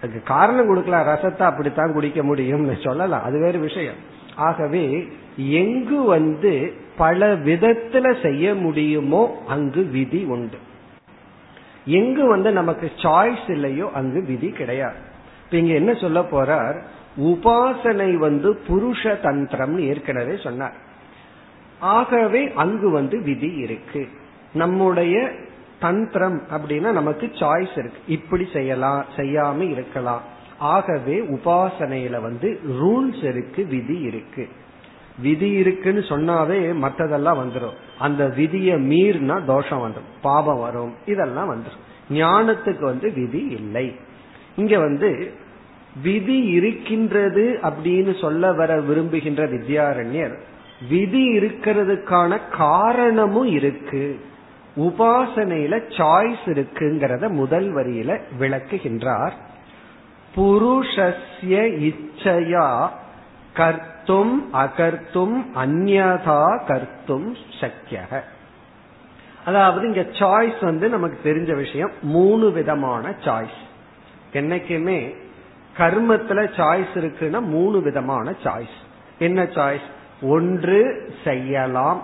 அதுக்கு 0.00 0.22
காரணம் 0.22 0.66
கொடுக்கலாம். 0.66 1.06
ரசத்தை 1.06 1.42
அப்படித்தான் 1.42 1.92
குடிக்க 1.92 2.22
முடியும்னு 2.22 2.84
சொல்லலாம். 2.84 3.24
அது 3.24 3.38
வேறு 3.40 3.58
விஷயம். 3.58 3.94
ஆகவே 4.36 5.08
எங்கு 5.36 6.02
வந்து 6.02 6.72
பல 6.96 7.34
விதத்துல 7.34 8.22
செய்ய 8.22 8.54
முடியுமோ 8.54 9.42
அங்கு 9.48 9.84
விதி 9.84 10.24
உண்டு. 10.24 10.58
எங்கு 11.84 12.26
வந்து 12.26 12.52
நமக்கு 12.52 12.92
சாய்ஸ் 12.96 13.50
இல்லையோ 13.50 13.90
அங்கு 13.94 14.24
விதி 14.24 14.48
கிடையாது. 14.48 14.96
இப்ப 15.44 15.56
இங்க 15.56 15.72
என்ன 15.72 15.94
சொல்ல 15.94 16.20
போறார்? 16.20 16.80
உபாசனை 17.20 18.14
வந்து 18.14 18.60
புருஷ 18.68 19.18
தந்திரம்னு 19.22 19.78
ஏற்கனவே 19.78 20.36
சொன்னார். 20.36 20.74
ஆகவே 21.78 22.52
அங்கு 22.54 22.90
வந்து 22.90 23.20
விதி 23.20 23.54
இருக்கு. 23.54 24.08
நம்முடைய 24.52 25.30
தந்திரம் 25.80 26.42
அப்படின்னா 26.50 26.92
நமக்கு 26.92 27.26
சாய்ஸ் 27.26 27.78
இருக்கு. 27.78 28.00
இப்படி 28.06 28.48
செய்யலாம் 28.52 29.04
செய்யாம 29.16 29.70
இருக்கலாம். 29.70 30.22
ஆகவே 30.58 31.18
உபாசனையில 31.18 32.20
வந்து 32.20 32.60
ரூல்ஸ் 32.68 33.24
இருக்கு 33.24 33.66
விதி 33.66 33.98
இருக்கு. 34.00 34.48
விதி 35.18 35.50
இருக்குன்னு 35.50 36.00
சொன்னாவே 36.00 36.74
மற்றதெல்லாம் 36.82 37.40
வந்துடும் 37.42 37.74
அந்த 37.98 38.26
விதியை 38.26 38.76
மீறினா 38.76 39.44
தோஷம் 39.44 39.88
வந்துடும் 39.88 40.12
பாபம் 40.22 40.60
வரும். 40.60 40.94
இதெல்லாம் 41.06 41.54
வந்துடும் 41.54 42.12
ஞானத்துக்கு 42.12 42.80
வந்து 42.80 43.12
விதி 43.12 43.38
இல்லை. 43.38 43.96
இங்க 44.56 44.78
வந்து 44.78 45.32
விதி 46.02 46.38
இருக்கின்றது 46.38 47.58
அப்படின்னு 47.62 48.20
சொல்ல 48.20 48.52
வர 48.52 48.80
விரும்புகின்ற 48.80 49.46
வித்யாரண்யர் 49.46 50.38
விதி 50.88 51.38
இருக்கிறதுக்கான 51.38 52.38
காரணமும் 52.50 53.46
இருக்கு. 53.46 54.20
உபாசனையில 54.76 55.82
சாய்ஸ் 55.88 56.44
இருக்குங்கிறத 56.46 57.28
முதல் 57.28 57.74
வரியில 57.74 58.20
விளக்குகின்றார். 58.40 59.32
புருஷஸ்ய 60.36 61.54
இச்சையா 61.88 62.88
கர்த்தும் 63.56 64.34
அகர்த்தும் 64.52 65.44
அந்யதா 65.54 66.60
கர்த்தும் 66.66 67.36
சக்கியக 67.60 68.20
அதாவது 69.44 69.86
இங்க 69.86 70.00
சாய்ஸ் 70.00 70.64
வந்து 70.64 70.88
நமக்கு 70.88 71.34
தெரிஞ்ச 71.34 71.54
விஷயம் 71.56 71.90
மூணு 72.02 72.50
விதமான 72.50 73.14
சாய்ஸ் 73.24 73.60
என்னைக்குமே 74.32 75.14
கர்மத்துல 75.78 76.48
சாய்ஸ் 76.56 76.94
இருக்குன்னா 76.94 77.40
மூணு 77.40 77.80
விதமான 77.80 78.30
சாய்ஸ் 78.30 78.76
என்ன 79.18 79.42
சாய்ஸ் 79.42 79.90
ஒன்று 80.22 81.10
செய்யலாம். 81.24 82.02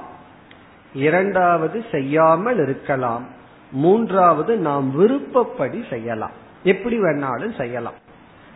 இரண்டாவது 0.94 1.84
செய்யாமல் 1.90 2.58
இருக்கலாம். 2.58 3.26
மூன்றாவது 3.72 4.56
நாம் 4.56 4.96
விருப்பப்படி 4.96 5.84
செய்யலாம். 5.90 6.30
எப்படி 6.62 7.00
வேணாலும் 7.00 7.56
செய்யலாம். 7.56 7.92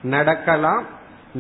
நடக்கலாம். 0.03 0.85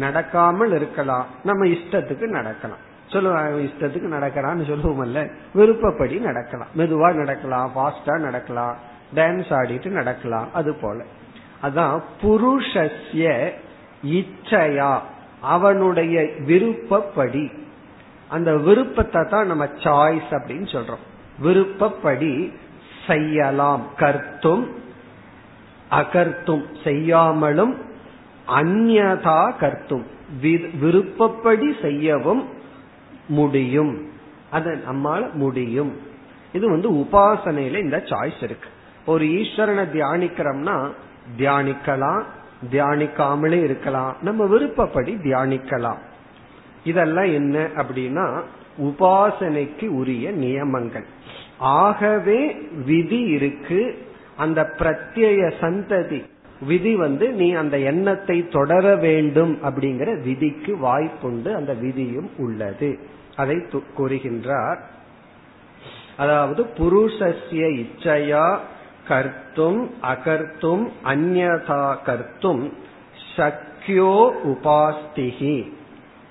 நடக்காமல் 0.00 0.74
இருக்கலாம். 0.74 1.26
நம்ம 1.42 1.66
இஷ்டத்துக்கு 1.66 2.26
நடக்கலாம். 2.26 2.78
சொல்லுவாங்க 3.06 3.58
இஷ்டத்துக்கு 3.58 4.08
நடக்கிறான்னு 4.16 4.68
சொல்லுவோம்ல 4.70 5.30
விருப்பப்படி 5.54 6.16
நடக்கலாம். 6.16 6.68
மெதுவா 6.76 7.14
நடக்கலாம் 7.14 7.72
ஃபாஸ்டா 7.76 8.18
நடக்கலாம் 8.18 8.76
டான்ஸ் 9.14 9.50
ஆடிட்டு 9.50 9.86
நடக்கலாம் 9.86 10.48
அது 10.52 10.74
போல. 10.74 11.02
அதான் 11.62 12.00
புருஷஸ்ய 12.22 13.50
இச்சையா 14.06 14.98
அவனுடைய 15.40 16.30
விருப்பப்படி. 16.38 17.50
அந்த 18.28 18.56
விருப்பத்தை 18.56 19.24
தான் 19.24 19.46
நம்ம 19.46 19.64
சாய்ஸ் 19.64 20.30
அப்படின்னு 20.30 20.68
சொல்றோம். 20.72 21.04
விருப்பப்படி 21.38 22.52
செய்யலாம். 23.06 23.86
கர்த்தும் 23.98 24.66
அகர்த்தும் 25.90 26.64
செய்யாமலும் 26.84 27.90
அந்நதா 28.48 29.52
கர்த்தும். 29.60 30.02
விருப்பப்படி 30.80 31.76
செய்யவும் 31.82 32.48
முடியும். 33.28 34.10
அது 34.50 34.82
நம்மால 34.90 35.32
முடியும். 35.32 35.96
இது 36.52 36.70
வந்து 36.70 36.90
உபாசனையில 36.90 37.78
இந்த 37.78 37.96
சாய்ஸ் 37.96 38.42
இருக்கு. 38.42 38.68
ஒரு 39.06 39.24
ஈஸ்வரனை 39.24 39.84
தியானிக்கிறோம்னா 39.94 40.90
தியானிக்கலாம் 41.38 42.22
தியானிக்காமலே 42.70 43.62
இருக்கலாம். 43.62 44.16
நம்ம 44.22 44.46
விருப்பப்படி 44.46 45.14
தியானிக்கலாம். 45.14 45.98
இதெல்லாம் 46.84 47.32
என்ன 47.32 47.68
அப்படின்னா 47.76 48.40
உபாசனைக்கு 48.82 49.88
உரிய 49.88 50.30
நியமங்கள். 50.30 51.04
ஆகவே 51.58 52.52
விதி 52.86 53.20
இருக்கு. 53.20 54.06
அந்த 54.36 54.74
பிரத்யய 54.78 55.52
சந்ததி 55.60 56.30
விதி 56.66 56.94
வந்து 56.94 57.30
நீ 57.30 57.52
அந்த 57.52 57.78
எண்ணத்தை 57.78 58.48
தொடர 58.48 58.96
வேண்டும் 58.96 59.58
அப்படிங்கிற 59.62 60.22
விதிக்கு 60.22 60.76
வாய்ப்புண்டு 60.76 61.54
அந்த 61.54 61.72
விதியும் 61.72 62.30
உள்ளது. 62.38 62.98
அதை 63.36 63.56
கூறுகின்றார். 63.98 64.78
அதாவது 66.16 66.66
புருஷஸ்ய 66.78 67.84
இச்சையா 67.84 68.58
கர்த்தும் 69.08 69.90
அகர்த்தும் 70.02 70.88
அந்நதா 71.04 71.96
கர்த்தும் 72.06 72.72
சக்யோ 73.36 74.30
உபாஸ்திகி. 74.46 75.72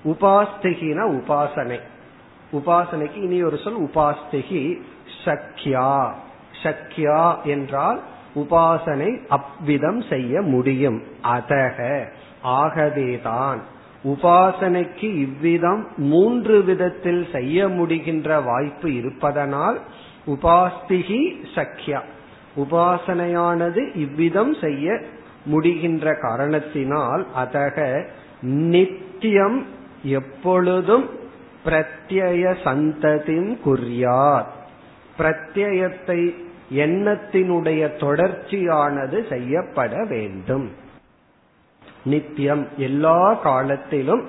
உபாஸ்திகினா 0.04 1.04
உபாசனை. 1.18 1.78
உபாசனைக்கு 2.52 3.22
இனி 3.22 3.42
ஒரு 3.42 3.58
சொல் 3.58 3.80
உபாஸ்திகி 3.80 4.80
சக்யா. 5.24 6.12
சக்யா 6.62 7.42
என்றால் 7.42 8.00
உபாசனை 8.34 9.26
அவ்விதம் 9.28 10.02
செய்ய 10.02 10.42
முடியும். 10.42 11.02
அதக. 11.34 12.08
ஆகவேதான் 12.42 13.62
உபாசனைக்கு 14.04 15.04
இவ்விதம் 15.04 15.86
மூன்று 15.96 16.62
விதத்தில் 16.62 17.26
செய்ய 17.32 17.68
முடிகின்ற 17.68 18.44
வாய்ப்பு 18.44 18.94
இருப்பதனால் 18.94 19.80
உபாஸ்திகி 20.26 21.34
சக்யா. 21.54 22.00
உபாசனையானது 22.56 23.96
இவ்விதம் 23.96 24.54
செய்ய 24.54 25.00
முடிகின்ற 25.44 26.20
காரணத்தினால் 26.20 27.26
அதக 27.36 28.06
நித்தியம் 28.40 29.66
எப்பொழுதும் 30.02 31.10
பிரத்யய 31.64 32.56
சந்ததியும் 32.64 33.58
குறியார் 33.64 34.44
பிரத்யயத்தை 35.18 36.34
எண்ணத்தினுடைய 36.70 37.88
தொடர்ச்சியானது 37.96 39.28
செய்யப்பட 39.28 40.04
வேண்டும். 40.04 40.70
நித்தியம் 42.04 42.68
எல்லா 42.76 43.34
காலத்திலும் 43.34 44.28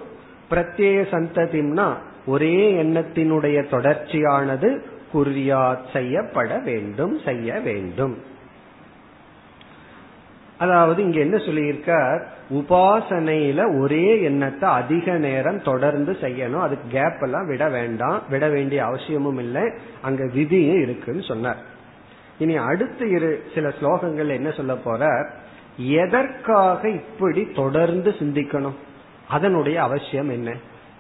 பிரத்யேக 0.50 1.06
சந்ததிம்னா 1.12 1.94
ஒரே 2.26 2.84
எண்ணத்தினுடைய 2.84 3.66
தொடர்ச்சியானது 3.72 4.82
குறியாத் 5.14 5.92
செய்யப்பட 5.94 6.60
வேண்டும் 6.60 7.20
செய்ய 7.26 7.60
வேண்டும். 7.60 8.18
அதாவது 10.58 11.04
இங்க 11.04 11.20
என்ன 11.20 11.38
சொல்லியிருக்கார்? 11.38 12.24
உபாசனையில 12.54 13.80
ஒரே 13.80 14.22
எண்ணத்தை 14.22 14.70
அதிக 14.70 15.18
நேரம் 15.18 15.62
தொடர்ந்து 15.62 16.18
செய்யணும். 16.22 16.60
அதுக்கு 16.60 17.00
கேப் 17.00 17.24
எல்லாம் 17.24 17.48
விட 17.48 17.70
வேண்டாம். 17.70 18.22
விட 18.30 18.50
வேண்டிய 18.50 18.86
அவசியமும் 18.86 19.38
இல்லை. 19.38 19.72
அங்க 20.02 20.30
விதியும் 20.34 20.82
இருக்குன்னு 20.82 21.22
சொன்னார். 21.22 21.72
இனி 22.38 22.56
அடுத்த 22.56 23.06
இரு 23.06 23.44
சில 23.54 23.74
ஸ்லோகங்கள் 23.82 24.28
என்ன 24.28 24.52
சொல்ல 24.52 24.76
போற? 24.76 25.30
எதற்காக 25.78 26.90
இப்படி 26.90 27.48
தொடர்ந்து 27.56 28.12
சிந்திக்கணும்? 28.12 28.76
அதனுடைய 29.28 29.82
அவசியம் 29.82 30.30
என்ன? 30.30 30.54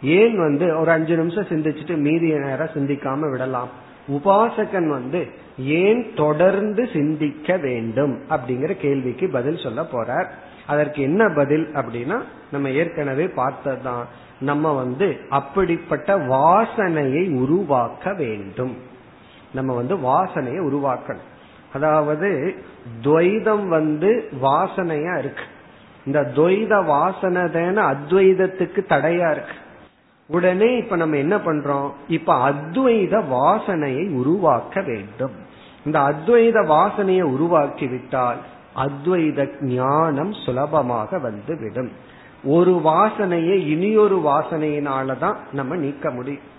ஏன் 0.03 0.37
வந்து 0.37 0.79
ஒரு 0.79 0.91
அஞ்சு 0.91 1.15
நிமிஷம் 1.15 1.45
சிந்திச்சுட்டு 1.45 1.97
மீதி 1.97 2.31
நேரம் 2.39 2.69
சிந்திக்காம 2.73 3.31
விடலாம்? 3.31 3.69
உபாசகன் 4.07 4.87
வந்து 4.87 5.27
ஏன் 5.59 6.11
தொடர்ந்து 6.15 6.89
சிந்திக்க 6.93 7.57
வேண்டும் 7.57 8.19
அப்படிங்கிற 8.29 8.77
கேள்விக்கு 8.77 9.29
பதில் 9.29 9.57
சொல்ல 9.57 9.81
போறார். 9.81 10.25
அதற்கு 10.67 11.01
என்ன 11.01 11.29
பதில் 11.29 11.67
அப்படின்னா 11.73 12.21
நம்ம 12.51 12.69
ஏற்கனவே 12.69 13.27
பார்த்ததுதான். 13.27 14.07
நம்ம 14.39 14.73
வந்து 14.73 15.17
அப்படிப்பட்ட 15.29 16.17
வாசனையை 16.17 17.33
உருவாக்க 17.33 18.13
வேண்டும். 18.13 18.77
நம்ம 19.53 19.73
வந்து 19.73 19.95
வாசனையை 19.95 20.61
உருவாக்கணும். 20.61 21.29
அதாவது 21.73 22.55
துவைதம் 23.03 23.67
வந்து 23.67 24.29
வாசனையா 24.43 25.17
இருக்கு. 25.17 25.43
இந்த 26.05 26.31
துவைத 26.35 26.85
வாசனை 26.85 27.49
தான 27.49 27.91
அத்வைதத்துக்கு 27.91 28.81
தடையா 28.89 29.31
இருக்கு. 29.31 29.55
உடனே 30.27 30.77
இப்ப 30.77 30.95
நம்ம 30.95 31.15
என்ன 31.15 31.37
பண்றோம்? 31.37 31.91
இப்ப 32.07 32.51
அத்வைத 32.51 33.23
வாசனையை 33.31 34.11
உருவாக்க 34.11 34.81
வேண்டும். 34.81 35.31
இந்த 35.85 35.99
அத்வைத 35.99 36.65
வாசனையை 36.65 37.21
உருவாக்கி 37.21 37.87
விட்டால் 37.87 38.37
அத்வைத 38.75 39.61
ஞானம் 39.61 40.33
சுலபமாக 40.33 41.19
வந்து 41.19 41.59
விடும் 41.59 41.91
ஒரு 42.43 42.81
வாசனையை 42.85 43.67
இனியொரு 43.67 44.17
வாசனையினாலதான் 44.25 45.35
நம்ம 45.51 45.75
நீக்க 45.75 46.09
முடியும். 46.09 46.51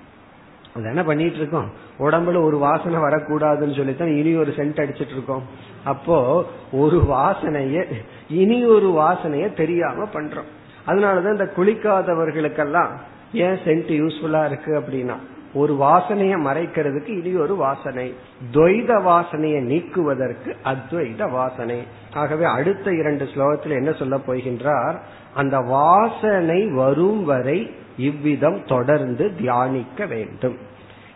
அது 0.75 0.85
என்ன 0.85 1.05
பண்ணிட்டு 1.05 1.37
இருக்கோம் 1.37 1.69
உடம்புல 1.99 2.45
ஒரு 2.45 2.59
வாசனை 2.59 2.99
வரக்கூடாதுன்னு 3.01 3.77
சொல்லித்தான் 3.77 4.17
இனி 4.17 4.37
ஒரு 4.37 4.53
சென்ட் 4.57 4.81
அடிச்சிட்டு 4.83 5.15
இருக்கோம் 5.15 5.43
அப்போ 5.85 6.45
ஒரு 6.73 6.99
வாசனைய 7.11 7.85
இனி 8.29 8.65
ஒரு 8.65 8.89
வாசனைய 8.89 9.53
தெரியாம 9.53 10.05
பண்றோம். 10.05 10.51
அதனாலதான் 10.87 11.37
இந்த 11.37 11.53
குளிக்காதவர்களுக்கெல்லாம் 11.57 12.91
ஏன் 13.33 13.61
சென்ட் 13.65 13.93
யூஸ்ஃபுல்லா 14.01 14.47
இருக்கு 14.47 14.73
அப்படின்னா 14.81 15.17
ஒரு 15.55 15.75
வாசனையை 15.75 16.37
மறைக்கிறதுக்கு 16.47 17.25
இனி 17.25 17.37
ஒரு 17.37 17.57
வாசனை. 17.57 18.15
துவைத 18.53 18.93
வாசனையை 19.03 19.61
நீக்குவதற்கு 19.61 20.57
அத்வைத 20.65 21.31
வாசனை. 21.31 21.87
ஆகவே 22.15 22.45
அடுத்த 22.45 22.91
இரண்டு 22.91 23.25
ஸ்லோகத்தில் 23.25 23.79
என்ன 23.81 23.93
சொல்ல 23.93 24.17
போகின்றார்? 24.17 24.97
அந்த 25.35 25.59
வாசனை 25.59 26.67
வரும் 26.67 27.25
வரை 27.25 27.71
இவ்விதம் 27.97 28.65
தொடர்ந்து 28.67 29.37
தியானிக்க 29.37 30.07
வேண்டும். 30.07 30.57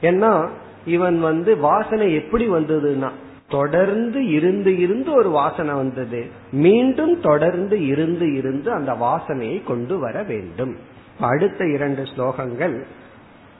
ஏன்னா 0.00 0.48
இவன் 0.86 1.20
வந்து 1.20 1.56
வாசனை 1.56 2.14
எப்படி 2.14 2.48
வந்ததுன்னா 2.48 3.10
தொடர்ந்து 3.48 4.28
இருந்து 4.28 4.78
இருந்து 4.78 5.12
ஒரு 5.12 5.30
வாசனை 5.30 5.74
வந்தது. 5.74 6.26
மீண்டும் 6.52 7.20
தொடர்ந்து 7.20 7.86
இருந்து 7.86 8.36
இருந்து 8.36 8.72
அந்த 8.72 8.92
வாசனையை 8.92 9.64
கொண்டு 9.64 9.98
வர 9.98 10.22
வேண்டும். 10.22 10.76
அடுத்த 11.20 11.66
இரண்டு 11.66 12.02
ஸ்லோகங்கள் 12.02 12.82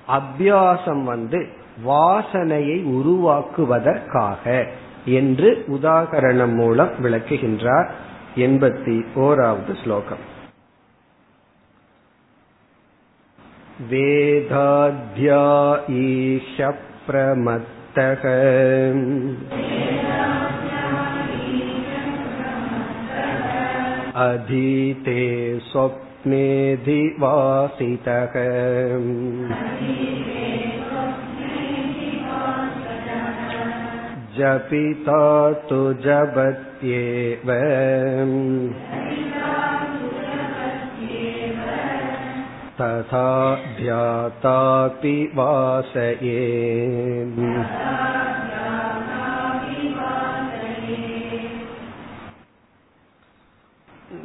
அபியாசம் 0.09 1.03
வந்து 1.03 1.47
வாசனையை 1.87 2.85
உருவாக்குவதற்காக 2.85 4.67
என்று 5.05 5.65
உதாகரணம் 5.69 6.55
மூலம் 6.55 6.91
விளக்குகின்றார் 7.03 7.89
எண்பத்தி 8.37 9.05
ஓராவது 9.15 9.83
ஸ்லோகம். 9.83 10.37
वेदाध्या 13.92 15.44
ईश 16.00 16.56
प्रमत्तः 17.08 18.24
अधीते 24.24 25.20
स्वप्नेधिवासितः 25.70 26.64
जपिता 34.38 35.24
तु 35.70 35.82
जपत्येव 36.06 37.50
तथा 42.78 43.28
ध्यातापि 43.78 45.18
वासये 45.36 46.40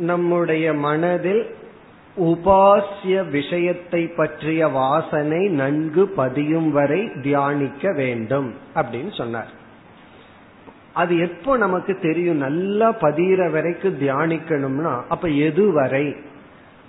நம்முடைய 0.08 0.66
மனதில் 0.78 1.42
உபாசிய 2.16 3.16
விஷயத்தை 3.28 4.02
பற்றிய 4.16 4.68
வாசனை 4.70 5.42
நன்கு 5.60 6.04
பதியும் 6.16 6.70
வரை 6.70 7.00
தியானிக்க 7.22 7.92
வேண்டும் 7.92 8.48
அப்படின்னு 8.74 9.12
சொன்னார் 9.12 9.52
அது 10.92 11.14
எப்போ 11.18 11.52
நமக்கு 11.56 11.92
தெரியும் 11.98 12.38
நல்லா 12.38 12.88
பதிகிற 13.00 13.42
வரைக்கும் 13.50 13.98
தியானிக்கணும்னா 13.98 14.94
அப்ப 15.08 15.28
எது 15.28 15.64
வரை 15.72 16.06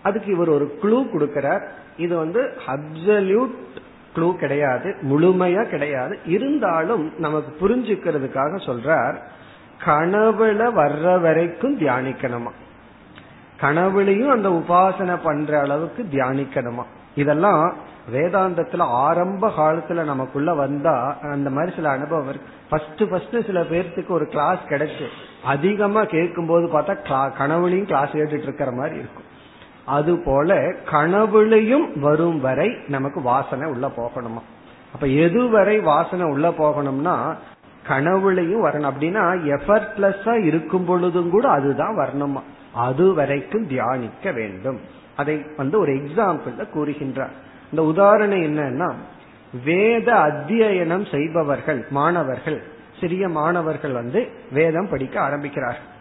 அதுக்கு 0.04 0.30
இவர் 0.32 0.48
ஒரு 0.48 0.66
க்ளூ 0.82 0.98
கொடுக்கிறார். 1.12 1.62
இது 1.96 2.14
வந்து 2.16 2.40
அப்சல்யூட் 2.66 3.54
க்ளூ 4.16 4.28
கிடையாது 4.34 4.88
முழுமையா 5.02 5.62
கிடையாது. 5.64 6.18
இருந்தாலும் 6.26 7.04
நமக்கு 7.18 7.50
புரிஞ்சுக்கிறதுக்காக 7.62 8.52
சொல்றார் 8.66 9.16
கனவுல 9.86 10.62
வர்ற 10.80 11.20
வரைக்கும் 11.20 11.78
தியானிக்கணுமா? 11.78 12.52
கனவுலையும் 13.60 14.32
அந்த 14.36 14.48
உபாசனை 14.48 15.16
பண்ற 15.22 15.60
அளவுக்கு 15.60 16.02
தியானிக்கணுமா? 16.12 16.84
இதெல்லாம் 17.14 17.74
வேதாந்தத்துல 18.12 18.82
ஆரம்ப 19.06 19.48
காலத்துல 19.58 20.04
நமக்குள்ள 20.04 20.54
வந்தா 20.54 20.96
அந்த 21.32 21.50
மாதிரி 21.50 21.74
சில 21.76 21.90
அனுபவம் 21.90 22.28
இருக்கு. 22.28 22.48
ஃபர்ஸ்ட் 22.70 23.02
ஃபர்ஸ்ட் 23.10 23.46
சில 23.46 23.60
பேர்த்துக்கு 23.62 24.08
ஒரு 24.08 24.26
கிளாஸ் 24.26 24.62
கிடைச்சு. 24.68 25.06
அதிகமா 25.44 26.02
கேட்கும் 26.04 26.46
போது 26.46 26.66
பார்த்தா 26.66 26.96
கனவுலையும் 27.40 27.90
கிளாஸ் 27.92 28.16
கேட்டுட்டு 28.16 28.48
இருக்கிற 28.48 28.70
மாதிரி 28.70 28.96
இருக்கும். 29.02 29.23
அதுபோல 29.86 30.54
கனவுலையும் 30.90 31.98
வரும் 31.98 32.40
வரை 32.40 32.76
நமக்கு 32.88 33.20
வாசனை 33.20 33.70
உள்ள 33.70 33.86
போகணுமா? 33.86 34.42
அப்ப 34.94 35.06
எதுவரை 35.06 35.82
வாசனை 35.82 36.26
உள்ள 36.26 36.48
போகணும்னா 36.48 37.34
கனவுலையும் 37.88 38.64
வரணும். 38.64 38.90
அப்படின்னா 38.90 39.24
எஃபர்ட்லெஸ்ஸா 39.44 40.44
இருக்கும் 40.44 40.84
பொழுதும் 40.84 41.30
கூட 41.30 41.48
அதுதான் 41.48 41.96
வரணுமா? 41.96 42.40
அது 42.72 43.14
வரைக்கும் 43.14 43.66
தியானிக்க 43.66 44.32
வேண்டும். 44.32 44.80
அதை 45.16 45.44
வந்து 45.56 45.78
ஒரு 45.78 45.92
எக்ஸாம்பிள் 45.92 46.68
கூறுகின்றார். 46.74 47.34
இந்த 47.70 47.84
உதாரணம் 47.84 48.42
என்னன்னா 48.42 48.92
வேத 49.64 50.12
அத்தியனம் 50.12 51.10
செய்பவர்கள் 51.10 51.86
மாணவர்கள் 51.90 52.62
சிறிய 53.00 53.28
மாணவர்கள் 53.28 53.92
வந்து 53.92 54.28
வேதம் 54.52 54.88
படிக்க 54.88 55.20
ஆரம்பிக்கிறார்கள். 55.20 55.92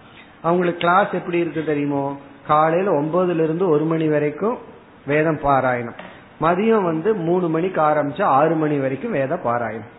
அவங்களுக்கு 0.41 0.79
கிளாஸ் 0.79 1.11
எப்படி 1.11 1.37
இருக்கு 1.37 1.63
தெரியுமோ? 1.63 2.17
காலையில 2.47 2.93
ஒன்பதுல 2.99 3.43
இருந்து 3.43 3.65
ஒரு 3.69 3.85
மணி 3.85 4.07
வரைக்கும் 4.07 4.57
வேதம் 5.05 5.39
பாராயணம். 5.43 5.97
மதியம் 6.41 6.83
வந்து 6.83 7.15
மூணு 7.15 7.47
மணிக்கு 7.49 7.81
ஆரம்பிச்சு 7.81 8.23
ஆறு 8.37 8.55
மணி 8.55 8.77
வரைக்கும் 8.77 9.11
வேத 9.11 9.35
பாராயணம். 9.35 9.91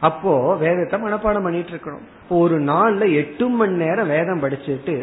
அப்போ 0.00 0.56
வேதத்தை 0.56 0.96
மனப்பாடம் 1.02 1.42
பண்ணிட்டு 1.42 1.72
இருக்கணும். 1.72 2.06
ஒரு 2.28 2.60
நாள்ல 2.60 3.12
எட்டு 3.14 3.48
மணி 3.48 3.72
நேரம் 3.72 4.08
வேதம் 4.08 4.42
படிச்சுட்டு 4.42 4.94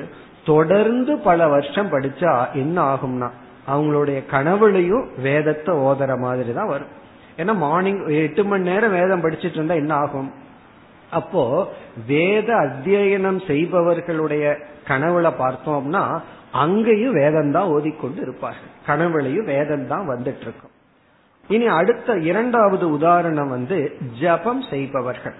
தொடர்ந்து 0.45 1.17
பல 1.17 1.47
வருஷம் 1.47 1.91
படிச்சா 1.91 2.33
என்ன 2.53 2.77
ஆகும்னா 2.93 3.29
அவங்களுடைய 3.67 4.19
கனவுலையும் 4.31 5.05
வேதத்தை 5.21 5.75
ஓதுற 5.75 6.17
மாதிரி 6.19 6.53
தான் 6.53 6.67
வரும். 6.67 6.93
ஏன்னா 7.37 7.53
மார்னிங் 7.55 8.07
எட்டு 8.07 8.43
மணி 8.43 8.63
நேரம் 8.63 8.91
வேதம் 8.91 9.23
படிச்சுட்டு 9.23 9.57
இருந்தா 9.59 9.73
என்ன 9.73 9.93
ஆகும்? 9.95 10.31
அப்போ 11.09 11.43
வேத 12.07 12.53
அத்தியனம் 12.55 13.39
செய்பவர்களுடைய 13.47 14.57
கனவுல 14.87 15.27
பார்த்தோம்னா 15.39 16.03
அங்கேயும் 16.51 17.13
வேதம் 17.13 17.51
தான் 17.51 17.67
ஓதிக்கொண்டு 17.67 18.21
இருப்பார்கள். 18.21 18.71
கனவுலையும் 18.87 19.45
வேதம் 19.45 19.87
தான் 19.87 20.09
வந்துட்டு 20.09 20.41
இருக்கும் 20.41 20.75
இனி 21.49 21.67
அடுத்த 21.67 22.13
இரண்டாவது 22.13 22.91
உதாரணம் 22.91 23.49
வந்து 23.49 23.97
ஜபம் 24.19 24.61
செய்பவர்கள். 24.61 25.33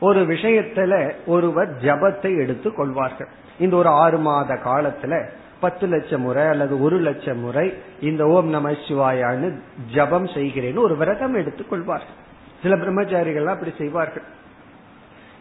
ஒரு 0.00 0.20
விஷயத்துல 0.20 1.12
ஒருவர் 1.26 1.76
ஜபத்தை 1.76 2.40
எடுத்து 2.42 2.74
கொள்வார்கள். 2.74 3.28
இந்த 3.58 3.76
ஒரு 3.76 3.88
ஆறு 3.88 4.18
மாத 4.18 4.54
காலத்துல 4.54 5.26
பத்து 5.60 5.86
லட்சம் 5.86 6.20
முறை 6.20 6.46
அல்லது 6.46 6.82
ஒரு 6.82 6.96
லட்சம் 6.96 7.38
முறை 7.38 7.74
இந்த 8.00 8.26
ஓம் 8.26 8.48
நம 8.48 8.70
சிவாயான்னு 8.70 9.58
ஜபம் 9.94 10.26
செய்கிறேன்னு 10.26 10.76
ஒரு 10.76 10.96
விரதம் 10.96 11.34
எடுத்துக் 11.34 11.70
கொள்வார்கள். 11.70 12.18
சில 12.62 12.76
பிரம்மச்சாரிகள் 12.76 13.44
அப்படி 13.44 13.72
செய்வார்கள். 13.78 14.22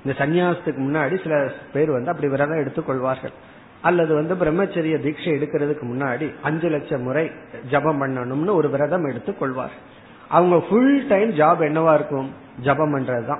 இந்த 0.06 0.26
சன்னியாசத்துக்கு 0.26 0.82
முன்னாடி 0.88 1.24
சில 1.24 1.52
பேர் 1.74 1.91
வந்து 1.91 2.10
அப்படி 2.10 2.30
விரதம் 2.30 2.60
எடுத்துக் 2.60 2.86
கொள்வார்கள். 2.86 3.32
அல்லது 3.82 4.14
வந்து 4.14 4.36
பிரம்மச்சரிய 4.36 5.02
தீட்சை 5.02 5.34
எடுக்கிறதுக்கு 5.34 5.84
முன்னாடி 5.84 6.34
அஞ்சு 6.44 6.70
லட்சம் 6.70 7.04
முறை 7.04 7.32
ஜபம் 7.70 8.02
பண்ணணும்னு 8.02 8.54
ஒரு 8.54 8.70
விரதம் 8.70 9.06
எடுத்துக் 9.06 9.40
கொள்வார். 9.40 9.72
அவங்க 10.30 10.60
ஃபுல் 10.60 11.08
டைம் 11.08 11.30
ஜாப் 11.30 11.62
என்னவா 11.62 11.94
இருக்கும்? 11.94 12.32
ஜபம் 12.62 12.98
பண்றதுதான். 12.98 13.40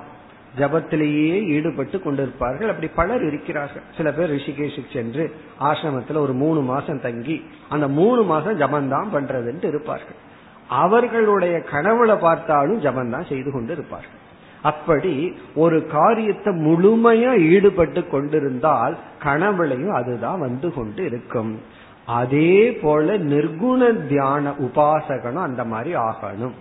ஜபத்திலேயே 0.58 1.46
ஈடுபட்டு 1.46 1.98
கொண்டிருப்பார்கள். 1.98 2.68
அப்படி 2.68 2.86
பலர் 2.86 3.24
இருக்கிறார்கள். 3.24 3.82
சில 3.96 4.12
பேர் 4.12 4.34
ரிஷிகேஷுக்கு 4.34 4.92
சென்று 4.92 5.34
ஆசிரமத்தில் 5.60 6.16
ஒரு 6.16 6.32
மூணு 6.32 6.60
மாசம் 6.60 7.00
தங்கி 7.00 7.44
அந்த 7.68 7.88
மூணு 7.88 8.22
மாசம் 8.22 8.60
ஜபந்தான் 8.60 9.06
பண்றதுன்ட்டு 9.12 9.64
இருப்பார்கள். 9.64 10.28
அவர்களுடைய 10.68 11.62
கனவுல 11.72 12.18
பார்த்தாலும் 12.18 12.82
ஜபந்தான் 12.82 13.28
செய்து 13.28 13.52
கொண்டு 13.52 13.72
இருப்பார்கள் 13.72 14.19
அப்படி 14.62 15.34
ஒரு 15.54 15.86
காரியத்தை 15.86 16.54
முழுமையா 16.54 17.38
ஈடுபட்டு 17.38 18.08
கொண்டிருந்தால் 18.08 18.96
கனவுலையும் 19.24 19.94
அதுதான் 19.94 20.40
வந்து 20.40 20.72
கொண்டு 20.72 21.04
இருக்கும். 21.04 21.60
அதே 22.06 22.72
போல 22.72 23.18
நிர்குண 23.18 24.06
தியான 24.06 24.50
உபாசகனும் 24.50 25.42
அந்த 25.42 25.64
மாதிரி 25.64 25.94
ஆகணும். 25.94 26.52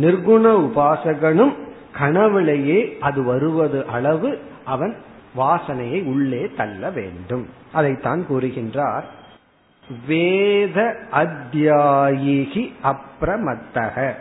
நிர்குண 0.00 0.70
உபாசகனும் 0.70 1.54
கனவுலையே 2.00 2.98
அது 2.98 3.22
வருவது 3.22 3.86
அளவு 3.86 4.38
அவன் 4.64 4.96
வாசனையை 5.36 6.04
உள்ளே 6.04 6.50
தள்ள 6.56 6.90
வேண்டும். 6.90 7.46
அதைத்தான் 7.72 8.24
கூறுகின்றார். 8.30 9.02
வேத 10.06 10.96
அத்தியாயிகி 11.12 12.72
அப்ரமத்தக. 12.82 14.14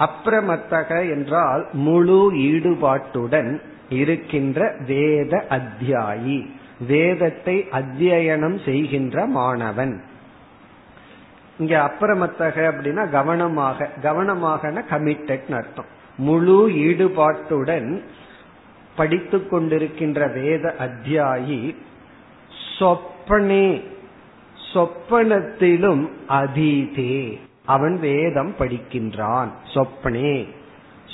அப்ரமத்தக 0.00 1.10
என்றால் 1.10 1.68
முழு 1.72 2.32
ஈடுபாட்டுடன் 2.32 3.60
இருக்கின்ற 3.88 4.74
வேத 4.86 5.44
அத்தியாயி. 5.50 6.46
வேதத்தை 6.86 7.68
அத்தியனம் 7.72 8.64
செய்கின்ற 8.64 9.26
மாணவன். 9.26 10.02
இங்க 11.58 11.74
அப்புறமத்தக 11.80 12.56
அப்படின்னா 12.72 13.10
கவனமாக 13.10 13.88
கவனமாக 14.02 14.70
கமிட்டட் 14.90 15.54
அர்த்தம். 15.54 15.90
முழு 16.16 16.68
ஈடுபாட்டுடன் 16.68 18.02
படித்து 18.96 19.38
கொண்டிருக்கின்ற 19.38 20.32
வேத 20.40 20.74
அத்தியாயி 20.78 21.74
சொப்பனே 22.78 23.82
சொப்பனத்திலும் 24.74 26.08
அதீதே. 26.28 27.38
அவன் 27.70 27.98
வேதம் 27.98 28.54
படிக்கின்றான். 28.58 29.48
சொப்பனே. 29.74 30.48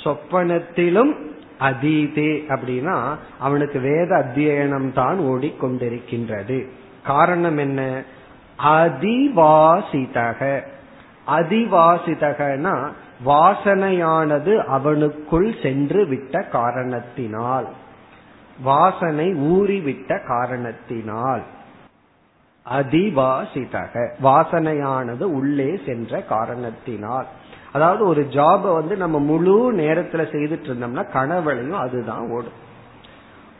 சொப்பனத்திலும் 0.03 1.15
அதீதே 1.59 2.29
அப்படின்னா 2.49 3.15
அவனுக்கு 3.39 3.79
வேத 3.79 4.15
அத்தியனம் 4.15 4.91
தான் 4.91 5.19
ஓடிக்கொண்டிருக்கின்றது. 5.19 6.67
காரணம் 7.03 7.57
என்ன? 7.57 8.03
அதிவாசிதக. 8.63 10.61
அதிவாசிதகனா 11.27 12.89
வாசனையானது 13.25 14.53
அவனுக்குள் 14.73 15.61
சென்று 15.61 16.05
விட்ட 16.05 16.41
காரணத்தினால். 16.41 17.67
வாசனை 18.63 19.33
ஊறிவிட்ட 19.33 20.25
காரணத்தினால். 20.27 21.43
அதிவாசிதக 22.71 24.09
வாசனையானது 24.23 25.23
உள்ளே 25.23 25.79
சென்ற 25.85 26.21
காரணத்தினால். 26.21 27.25
அதாவது 27.71 28.07
ஒரு 28.07 28.27
ஜாப 28.27 28.73
வந்து 28.73 28.95
நம்ம 28.95 29.19
முழு 29.19 29.73
நேரத்துல 29.73 30.23
செய்துட்டு 30.33 30.67
இருந்தோம்னா 30.69 31.03
கனவுலையும் 31.13 31.79
அதுதான் 31.85 32.29
ஓடும். 32.29 32.57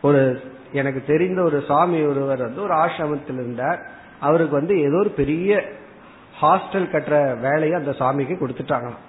ஒரு 0.02 0.40
எனக்கு 0.72 1.02
தெரிந்த 1.06 1.42
ஒரு 1.42 1.60
சுவாமி 1.60 2.02
ஒருவர் 2.02 2.38
வந்து 2.38 2.62
ஒரு 2.62 2.74
ஆசிரமத்தில் 2.74 3.38
இருந்தார். 3.42 3.86
அவருக்கு 4.20 4.56
வந்து 4.56 4.80
ஏதோ 4.80 4.96
ஒரு 4.96 5.10
பெரிய 5.10 5.64
ஹாஸ்டல் 6.42 6.90
கட்டுற 6.92 7.40
வேலையை 7.40 7.78
அந்த 7.78 7.92
சுவாமிக்கு 7.92 8.46
கொடுத்துட்டாங்களாம். 8.46 9.04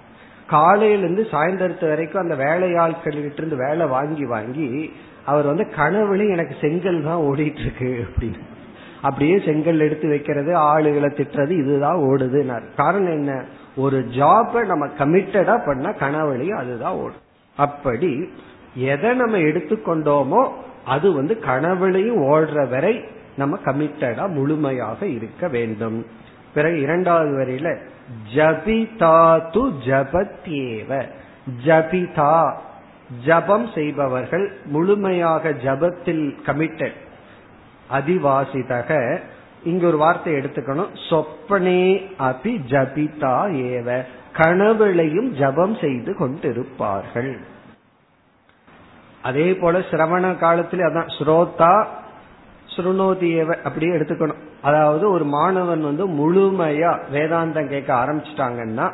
காலையிலிருந்து 0.46 1.26
சாயந்தரத்து 1.30 1.88
வரைக்கும் 1.88 2.22
அந்த 2.22 2.44
வேலையாட்கள்கிட்ட 2.44 3.32
இருந்து 3.32 3.56
வேலை 3.56 3.86
வாங்கி 3.86 4.26
வாங்கி 4.26 4.92
அவர் 5.24 5.46
வந்து 5.46 5.64
கனவுலையும் 5.76 6.30
எனக்கு 6.30 6.56
செங்கல் 6.60 7.02
தான் 7.02 7.20
ஓடிட்டு 7.20 7.60
இருக்கு 7.60 8.06
அப்படின்னு. 8.08 8.40
அப்படியே 9.02 9.40
செங்கல் 9.44 9.80
எடுத்து 9.80 10.08
வைக்கிறது 10.08 10.52
ஆளுகளை 10.58 11.10
திட்டுறது 11.10 11.50
இதுதான் 11.50 11.96
ஓடுது 11.96 12.74
காரணம் 12.76 13.12
என்ன? 13.12 13.44
ஒரு 13.76 14.06
ஜாப 14.06 14.64
நம்ம 14.64 14.86
கமிட்டடா 14.86 15.66
பண்ண 15.66 15.90
கனவுலையும் 15.90 16.60
அதுதான் 16.62 16.92
ஓடும். 16.92 17.22
அப்படி 17.56 18.28
எதை 18.74 19.14
நம்ம 19.14 19.36
எடுத்துக்கொண்டோமோ 19.36 20.48
அது 20.84 21.12
வந்து 21.12 21.34
கனவுலையும் 21.46 22.20
ஓடுற 22.32 22.68
வரை 22.68 23.04
நம்ம 23.36 23.58
கமிட்டடா 23.64 24.28
முழுமையாக 24.28 25.06
இருக்க 25.06 25.48
வேண்டும். 25.48 26.06
பிறகு 26.54 26.80
இரண்டாவது 26.80 27.30
வரையில 27.38 27.76
ஜபிதா 28.34 29.40
து 29.52 29.72
ஜபத்யேவ. 29.86 31.04
ஜபிதா 31.64 32.52
ஜபம் 33.24 33.68
செய்பவர்கள் 33.74 34.52
முழுமையாக 34.64 35.50
ஜபத்தில் 35.50 36.34
கமிட்டட் 36.46 36.98
அதிவாசிதக. 37.92 39.18
இங்க 39.64 39.86
ஒரு 39.86 39.96
வார்த்தை 39.96 40.32
எடுத்துக்கணும். 40.32 40.88
சொப்பனே 41.08 41.82
அபி 42.18 42.52
ஜபிதா 42.68 43.34
ஏவ. 43.68 44.04
கனவுளையும் 44.36 45.30
ஜபம் 45.30 45.76
செய்து 45.80 46.14
கொண்டிருப்பார்கள். 46.18 47.38
அதே 49.22 49.54
போல 49.54 49.78
சிரவண 49.78 50.26
காலத்துல 50.44 50.86
அதான் 50.90 51.10
ஸ்ரோதா 51.18 51.86
சுருணோதியவ 52.76 53.54
அப்படியே 53.62 53.92
எடுத்துக்கணும். 53.92 54.40
அதாவது 54.62 55.10
ஒரு 55.10 55.24
மாணவன் 55.24 55.82
வந்து 55.82 56.08
முழுமையா 56.08 56.98
வேதாந்தம் 57.12 57.68
கேட்க 57.68 57.94
ஆரம்பிச்சிட்டாங்கன்னா 57.94 58.92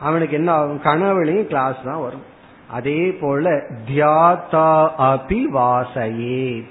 அவனுக்கு 0.00 0.36
என்ன 0.36 0.52
ஆகும்? 0.52 0.80
கனவுலையும் 0.82 1.46
கிளாஸ் 1.46 1.76
தான் 1.84 2.00
வரும். 2.00 2.22
அதே 2.70 3.16
போல 3.20 3.50
தியாதா 3.86 4.70
அபி 4.98 5.44
வாசையே 5.44 6.64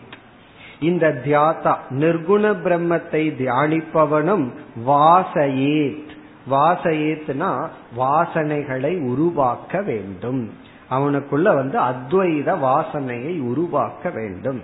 இந்த 0.80 1.22
தியாதா 1.26 1.76
நிர்குண 1.90 2.44
பிரம்மத்தை 2.64 3.24
தியானிப்பவனும் 3.40 4.50
வாசையேத். 4.88 6.10
வாசையேத்னா 6.52 7.68
வாசனைகளை 7.98 9.02
உருவாக்க 9.02 9.82
வேண்டும். 9.82 10.52
அவனுக்குள்ள 10.92 11.42
வந்து 11.42 11.80
அத்வைத 11.80 12.60
வாசனையை 12.60 13.42
உருவாக்க 13.42 14.10
வேண்டும். 14.10 14.64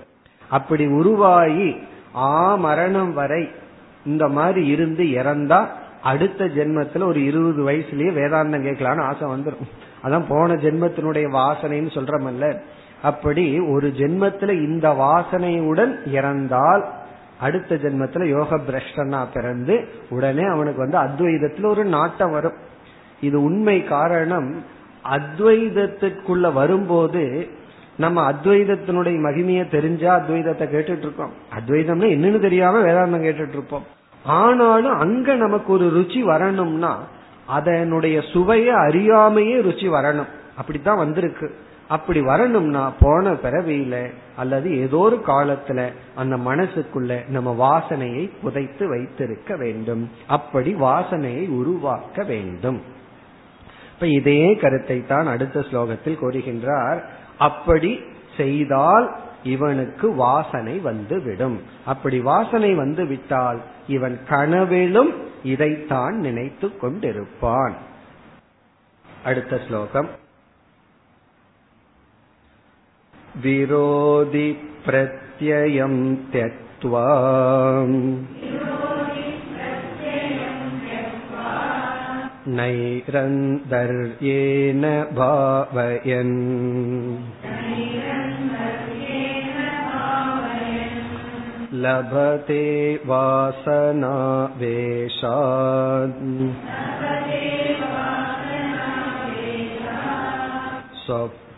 அப்படி 0.49 0.87
உருவாகி 0.87 1.75
ஆ 2.15 2.55
மரணம் 2.55 3.13
வரை 3.13 3.49
இந்த 4.05 4.27
மாதிரி 4.27 4.65
இருந்து 4.65 5.03
இறந்தா 5.03 5.67
அடுத்த 6.03 6.45
ஜென்மத்துல 6.45 7.03
ஒரு 7.03 7.25
இருபது 7.25 7.71
வயசுலயே 7.71 8.11
வேதாந்தம் 8.19 8.65
கேட்கலான்னு 8.65 9.01
ஆசை 9.01 9.27
வந்துடும் 9.27 9.69
அதான் 10.03 10.25
போன 10.27 10.53
ஜென்மத்தினுடைய 10.53 11.27
வாசனைன்னு 11.31 11.91
சொல்றமல்ல. 11.97 12.59
அப்படி 13.03 13.59
ஒரு 13.59 13.93
ஜென்மத்துல 13.97 14.49
இந்த 14.49 14.89
வாசனையுடன் 14.89 15.93
இறந்தால் 16.11 16.83
அடுத்த 17.39 17.75
ஜென்மத்துல 17.75 18.25
யோக 18.25 18.57
பிரஷ்டனா 18.57 19.25
பிறந்து 19.33 19.87
உடனே 20.09 20.43
அவனுக்கு 20.43 20.89
வந்து 20.89 20.97
அத்வைதத்துல 20.97 21.65
ஒரு 21.65 21.85
நாட்டம் 21.85 22.31
வரும். 22.31 22.53
இது 23.21 23.43
உண்மை 23.43 23.83
காரணம். 23.83 24.63
அத்வைதத்திற்குள்ள 25.11 26.53
வரும்போது 26.53 27.47
நம்ம 27.95 28.31
அத்வைதத்தினுடைய 28.31 29.17
மகிமையை 29.19 29.69
தெரிஞ்சா 29.69 30.19
அத்வைதத்தை 30.19 30.65
கேட்டுட்டு 30.65 30.97
இருக்கோம் 30.97 31.33
அத்வைதம்னா 31.59 32.07
என்னன்னு 32.15 32.39
தெரியாம 32.39 32.81
வேதாந்தம் 32.81 33.21
கேட்டுட்டு 33.21 33.55
இருப்போம் 33.57 33.83
ஆனாலும் 34.25 34.99
அங்க 34.99 35.35
நமக்கு 35.35 35.73
ஒரு 35.73 35.85
ருச்சி 35.85 36.21
வரணும்னா 36.21 36.99
அதனுடைய 37.47 38.21
சுவையை 38.21 38.73
அறியாமையே 38.73 39.57
ருச்சி 39.61 39.87
வரணும். 39.89 40.31
அப்படித்தான் 40.57 40.97
வந்திருக்கு. 40.97 41.55
அப்படி 41.95 42.21
வரணும்னா 42.21 42.83
போன 42.99 43.31
பிறவியில 43.43 43.95
அல்லது 44.35 44.67
ஏதோ 44.79 44.97
ஒரு 44.97 45.17
காலத்துல 45.27 45.79
அந்த 46.15 46.35
மனசுக்குள்ள 46.49 47.11
நம்ம 47.27 47.49
வாசனையை 47.63 48.23
புதைத்து 48.41 48.85
வைத்திருக்க 48.89 49.55
வேண்டும். 49.55 50.03
அப்படி 50.27 50.71
வாசனையை 50.75 51.45
உருவாக்க 51.59 52.23
வேண்டும். 52.23 52.79
இப்ப 53.93 54.07
இதே 54.19 54.55
கருத்தை 54.55 54.97
தான் 55.05 55.27
அடுத்த 55.27 55.59
ஸ்லோகத்தில் 55.59 56.21
கூறுகின்றார். 56.21 57.01
அப்படி 57.37 57.91
செய்தால் 58.37 59.07
இவனுக்கு 59.43 60.07
வாசனை 60.15 60.75
வந்து 60.79 61.17
விடும் 61.21 61.57
அப்படி 61.85 62.19
வாசனை 62.31 62.73
வந்து 62.73 63.03
விட்டால் 63.05 63.59
இவன் 63.87 64.17
கனவிலும் 64.29 65.13
இதைத்தான் 65.43 66.15
நினைத்து 66.17 66.67
கொண்டிருப்பான். 66.81 67.75
அடுத்த 69.25 69.59
ஸ்லோகம். 69.67 70.09
विरोधि 73.42 74.48
प्रत्ययं 74.86 75.94
त्यक्त्वा 76.32 77.04
नैरन्तर्येण 82.56 83.12
भावयन् 85.18 86.36
लभते 91.84 92.64
वासनावेशात् 93.06 94.18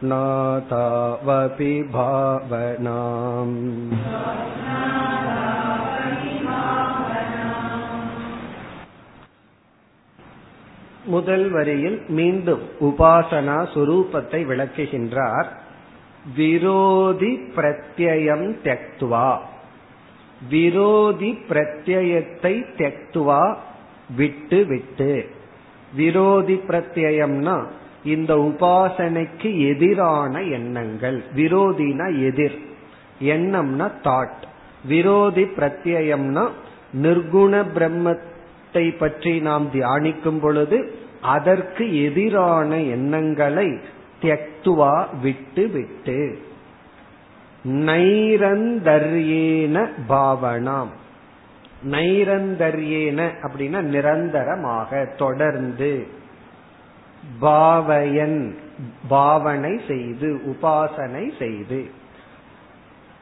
स्वप्नातावपि 0.03 1.73
भावनाम् 1.93 3.57
முதல் 11.07 11.47
வரியில் 11.51 11.99
மீண்டும் 12.09 12.65
உபாசனா 12.81 13.57
சுரூபத்தை 13.75 14.41
விளக்குகின்றார் 14.47 15.49
விரோதி 16.37 17.33
பிரத்யம் 17.57 18.47
தெக்துவா 18.63 19.29
விரோதி 20.51 21.31
பிரத்யத்தை 21.49 22.55
தெக்துவா 22.77 23.43
விட்டு 24.17 24.61
விட்டு 24.65 25.13
விரோதி 25.93 26.57
பிரத்யம்னா 26.69 27.57
இந்த 28.06 28.36
உபாசனைக்கு 28.36 29.68
எதிரான 29.68 30.42
எண்ணங்கள். 30.42 31.24
விரோதினா 31.36 32.24
எதிர். 32.24 32.60
எண்ணம்னா 33.22 33.92
தாட் 34.04 34.44
விரோதி 34.88 35.44
பிரத்யம்னா 35.44 36.50
நிர்குண 37.02 37.66
பிரம்மத்தை 37.76 38.98
பற்றி 38.98 39.40
நாம் 39.40 39.70
தியானிக்கும் 39.74 40.40
பொழுது 40.40 40.94
அதற்கு 41.22 42.04
எதிரான 42.04 42.82
எண்ணங்களை 42.82 43.80
தியக்துவா 44.22 45.06
விட்டு 45.22 45.68
விட்டு. 45.68 46.40
நைரந்தர்யேன 47.66 49.90
பாவனாம். 50.10 50.90
நைரந்தர்யேன 51.92 53.30
அப்படின்னா 53.42 53.82
நிரந்தரமாக 53.82 55.14
தொடர்ந்து. 55.18 56.08
பாவயன் 57.40 58.58
பாவனை 59.08 59.82
செய்து 59.88 60.42
உபாசனை 60.46 61.32
செய்து. 61.40 61.90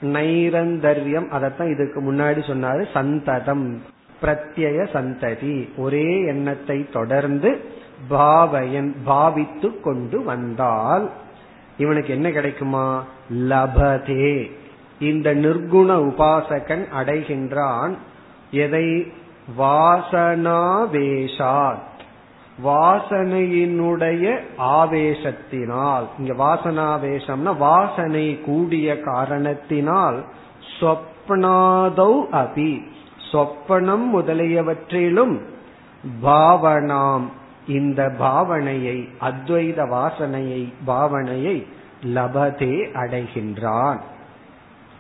நைரந்தர்யம் 0.02 1.32
அதத்தான் 1.32 1.72
இதுக்கு 1.72 2.02
முன்னாடி 2.02 2.16
சொன்னாரு 2.16 2.86
சந்ததம் 2.94 3.82
பிரத்யய 4.22 4.88
சந்ததி. 4.94 5.70
ஒரே 5.78 6.26
எண்ணத்தை 6.26 6.90
தொடர்ந்து 6.90 7.62
பாவயன் 8.10 8.96
பாவித்து 9.04 9.80
கொண்டு 9.80 10.24
வந்தால் 10.24 11.12
இவனுக்கு 11.78 12.14
என்ன 12.14 12.32
கிடைக்குமா? 12.32 13.06
லபதே. 13.34 14.52
இந்த 15.00 15.36
நிர்குண 15.36 16.04
உபாசகன் 16.04 16.86
அடைகின்றான் 17.02 17.94
எதை? 18.52 19.12
வாசனாவேஷாத். 19.58 21.93
வாசனையினுடைய 22.64 24.38
ஆவேசத்தினால். 24.58 26.06
இங்க 26.20 26.34
வாசனாவேசம்னா 26.34 27.58
வாசனை 27.58 28.42
கூடிய 28.42 29.00
காரணத்தினால் 29.00 30.26
சொப்னாதௌ 30.80 32.22
அபி. 32.32 32.82
சொப்பனம் 33.32 34.06
முதலியவற்றிலும் 34.14 35.40
பாவனாம். 36.24 37.26
இந்த 37.68 38.14
பாவனையை 38.20 39.10
அத்வைத 39.22 39.88
வாசனையை 39.90 40.74
பாவனையை 40.88 41.66
லபதே 42.04 42.74
அடைகின்றான். 42.94 44.00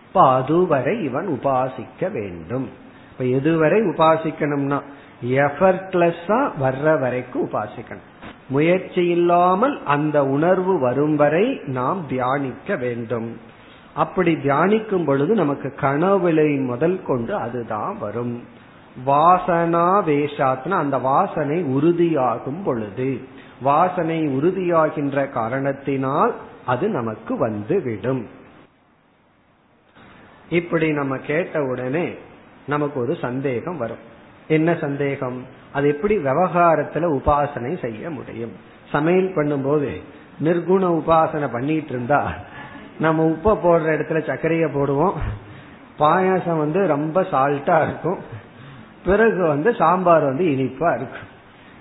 இப்ப 0.07 0.29
அதுவரை 0.29 1.03
இவன் 1.03 1.27
உபாசிக்க 1.27 2.11
வேண்டும். 2.11 2.69
இப்ப 3.11 3.23
எதுவரை 3.23 3.79
உபாசிக்கணும்னா 3.79 4.81
எஃபர்ட்லெஸ்ஸா 5.23 6.51
வர்ற 6.61 6.99
வரைக்கும் 6.99 7.49
உபாசிக்கணும். 7.49 8.09
முயற்சி 8.47 9.07
இல்லாமல் 9.07 9.83
அந்த 9.83 10.25
உணர்வு 10.25 10.79
வரும் 10.79 11.15
வரை 11.15 11.59
நாம் 11.65 12.07
தியானிக்க 12.07 12.75
வேண்டும். 12.75 13.39
அப்படி 13.93 14.35
தியானிக்கும் 14.35 15.05
பொழுது 15.05 15.35
நமக்கு 15.35 15.73
கனவுளை 15.81 16.65
முதல் 16.65 17.03
கொண்டு 17.03 17.35
அதுதான் 17.35 17.97
வரும். 17.97 18.43
வாசனா 19.05 19.85
வேஷாத்னா 20.03 20.69
அந்த 20.69 20.97
வாசனை 20.97 21.63
உறுதியாகும் 21.63 22.63
பொழுது. 22.63 23.21
வாசனை 23.61 24.27
உறுதியாகின்ற 24.27 25.29
காரணத்தினால் 25.29 26.33
அது 26.65 26.89
நமக்கு 26.89 27.37
வந்து 27.37 27.81
விடும் 27.81 28.27
இப்படி 30.49 30.91
நம்ம 30.91 31.17
கேட்ட 31.17 31.61
உடனே 31.63 32.15
நமக்கு 32.67 32.99
ஒரு 32.99 33.17
சந்தேகம் 33.21 33.77
வரும். 33.77 34.11
என்ன 34.47 34.75
சந்தேகம்? 34.81 35.45
அது 35.73 35.87
எப்படி 35.87 36.17
விவகாரத்துல 36.17 37.19
உபாசனை 37.19 37.79
செய்ய 37.79 38.09
முடியும்? 38.09 38.51
சமையல் 38.91 39.35
பண்ணும்போது 39.35 40.01
நிர்குண 40.43 41.01
உபாசனை 41.01 41.51
பண்ணிட்டு 41.51 41.89
இருந்தா 41.89 42.31
நம்ம 42.99 43.25
உப்பை 43.25 43.47
போடுற 43.47 43.85
இடத்துல 43.85 44.29
சர்க்கரைய 44.29 44.67
போடுவோம். 44.73 45.13
பாயாசம் 45.99 46.57
வந்து 46.57 46.87
ரொம்ப 46.87 47.21
சால்ட்டா 47.21 47.83
இருக்கும். 47.83 48.19
பிறகு 49.05 49.47
வந்து 49.47 49.75
சாம்பார் 49.75 50.23
வந்து 50.23 50.43
இனிப்பா 50.43 50.95
இருக்கும். 50.95 51.31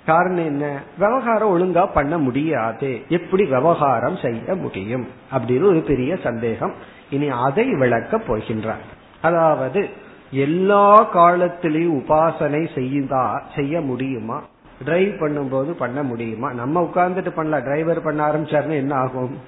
காரணம் 0.07 0.45
என்ன? 0.45 0.79
விவகாரம் 0.99 1.59
ஒழுங்கா 1.59 1.89
பண்ண 1.95 2.19
முடியாது. 2.19 3.03
எப்படி 3.09 3.45
விவகாரம் 3.45 4.17
செய்ய 4.17 4.55
முடியும்? 4.55 5.09
அப்படின்னு 5.33 5.63
ஒரு 5.63 5.81
பெரிய 5.81 6.17
சந்தேகம். 6.17 6.75
இனி 7.11 7.29
அதை 7.29 7.75
விளக்க 7.75 8.19
போகின்றார். 8.19 8.83
அதாவது 9.23 9.91
எல்லா 10.33 11.15
காலத்திலையும் 11.15 11.97
உபாசனை 11.97 12.75
செய்தா 12.75 13.43
செய்ய 13.55 13.81
முடியுமா? 13.81 14.43
டிரைவ் 14.85 15.09
பண்ணும்போது 15.09 15.71
பண்ண 15.73 16.03
முடியுமா? 16.03 16.53
நம்ம 16.53 16.83
உட்கார்ந்துட்டு 16.83 17.31
பண்ணலாம். 17.31 17.65
டிரைவர் 17.65 18.03
பண்ண 18.03 18.27
ஆரம்பிச்சாருன்னு 18.27 18.71
என்ன 18.71 18.95
ஆகும்? 18.95 19.39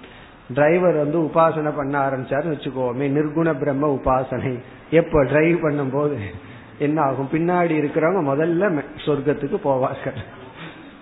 டிரைவர் 0.55 0.95
வந்து 0.95 1.18
உபாசனை 1.18 1.76
பண்ண 1.76 2.09
ஆரம்பிச்சாருன்னு 2.09 2.57
வச்சுக்கோமே. 2.57 3.09
நிர்குண 3.11 3.59
பிரம்ம 3.59 3.95
உபாசனை. 3.95 4.59
எப்போ 4.91 5.24
டிரைவ் 5.24 5.57
பண்ணும்போது 5.57 6.18
என்ன 6.78 7.03
ஆகும்? 7.03 7.28
பின்னாடி 7.32 7.72
இருக்கிறவங்க 7.72 8.22
முதல்ல 8.32 8.82
சொர்க்கத்துக்கு 9.07 9.59
போவார்கள். 9.64 10.16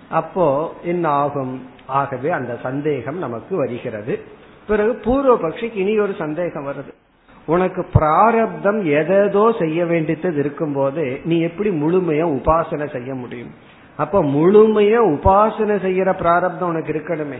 அப்போ 0.09 0.73
என்ன 0.83 1.09
ஆகும்? 1.09 1.67
ஆகவே 1.85 2.29
அந்த 2.29 2.57
சந்தேகம் 2.63 3.17
நமக்கு 3.17 3.55
வருகிறது. 3.55 4.19
பிறகு 4.67 4.99
பூர்வபக்ஷிக்கு 5.03 5.75
இனி 5.75 5.99
ஒரு 5.99 6.15
சந்தேகம் 6.17 6.67
வருது. 6.67 7.01
உனக்கு 7.45 7.85
பிராரப்தம் 7.93 8.85
எதோ 8.85 9.55
செய்ய 9.59 9.85
வேண்டியது 9.85 10.39
இருக்கும் 10.39 10.73
போது 10.73 11.19
நீ 11.23 11.39
எப்படி 11.39 11.69
முழுமையா 11.69 12.25
உபாசனை 12.39 12.91
செய்ய 12.91 13.15
முடியும்? 13.15 13.49
அப்ப 13.97 14.23
முழுமையா 14.23 14.99
உபாசனை 15.07 15.75
செய்யற 15.87 16.17
பிராரப்தம் 16.17 16.69
உனக்கு 16.69 16.93
இருக்கணுமே. 16.93 17.37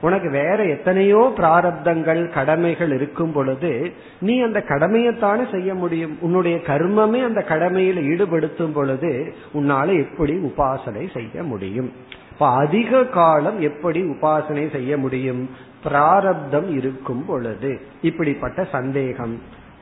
உனக்கு 0.00 0.30
வேற 0.30 0.64
எத்தனையோ 0.64 1.32
பிராரப்தங்கள் 1.36 2.30
கடமைகள் 2.30 2.92
இருக்கும் 2.92 3.32
பொழுது 3.32 3.92
நீ 4.20 4.40
அந்த 4.40 4.64
கடமையைத்தானே 4.68 5.50
செய்ய 5.50 5.74
முடியும்? 5.74 6.18
உன்னுடைய 6.20 6.58
கர்மமே 6.58 7.24
அந்த 7.24 7.42
கடமையில் 7.42 7.96
ஈடுபடுத்தும் 7.96 8.72
பொழுது 8.72 9.34
உன்னால 9.54 9.98
எப்படி 9.98 10.32
உபாசனை 10.32 11.12
செய்ய 11.12 11.42
முடியும்? 11.42 11.90
இப்ப 12.32 12.48
அதிக 12.48 13.04
காலம் 13.04 13.60
எப்படி 13.60 14.02
உபாசனை 14.02 14.70
செய்ய 14.70 14.96
முடியும்? 14.96 15.50
பிராரப்தம் 15.83 16.69
இருக்கும் 16.77 17.23
பொழுது 17.25 17.71
இப்படிப்பட்ட 18.01 18.59
சந்தேகம் 18.71 19.35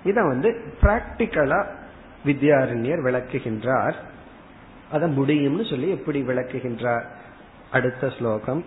இத 0.03 0.17
வந்து 0.23 0.49
பிராக்டிக்கலா 0.81 1.61
வித்யாரண்யர் 2.25 3.03
விளக்குகின்றார் 3.05 3.97
அத 4.91 5.07
முடியும்னு 5.17 5.65
சொல்லி 5.69 5.89
எப்படி 5.89 6.19
விளக்குகின்றார் 6.21 7.05
அடுத்த 7.71 8.09
ஸ்லோகம் 8.17 8.63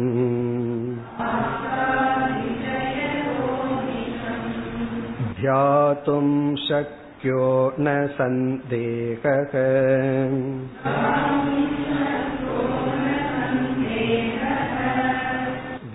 ध्यातुं 5.40 6.28
शक्यो 6.66 7.42
न 7.80 7.96
सन्देहः 8.18 9.52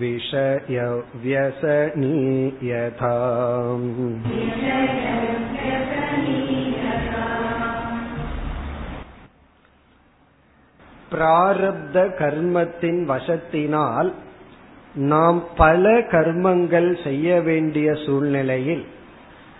विषयव्यसनीयथा 0.00 1.42
பிராரப்த 11.11 12.07
கர்மத்தின் 12.19 13.07
வசத்தினால் 13.07 14.13
நாம் 14.95 15.43
பல 15.57 15.97
கர்மங்கள் 15.99 17.03
செய்ய 17.03 17.41
வேண்டிய 17.41 17.93
சூழ்நிலையில் 18.05 18.85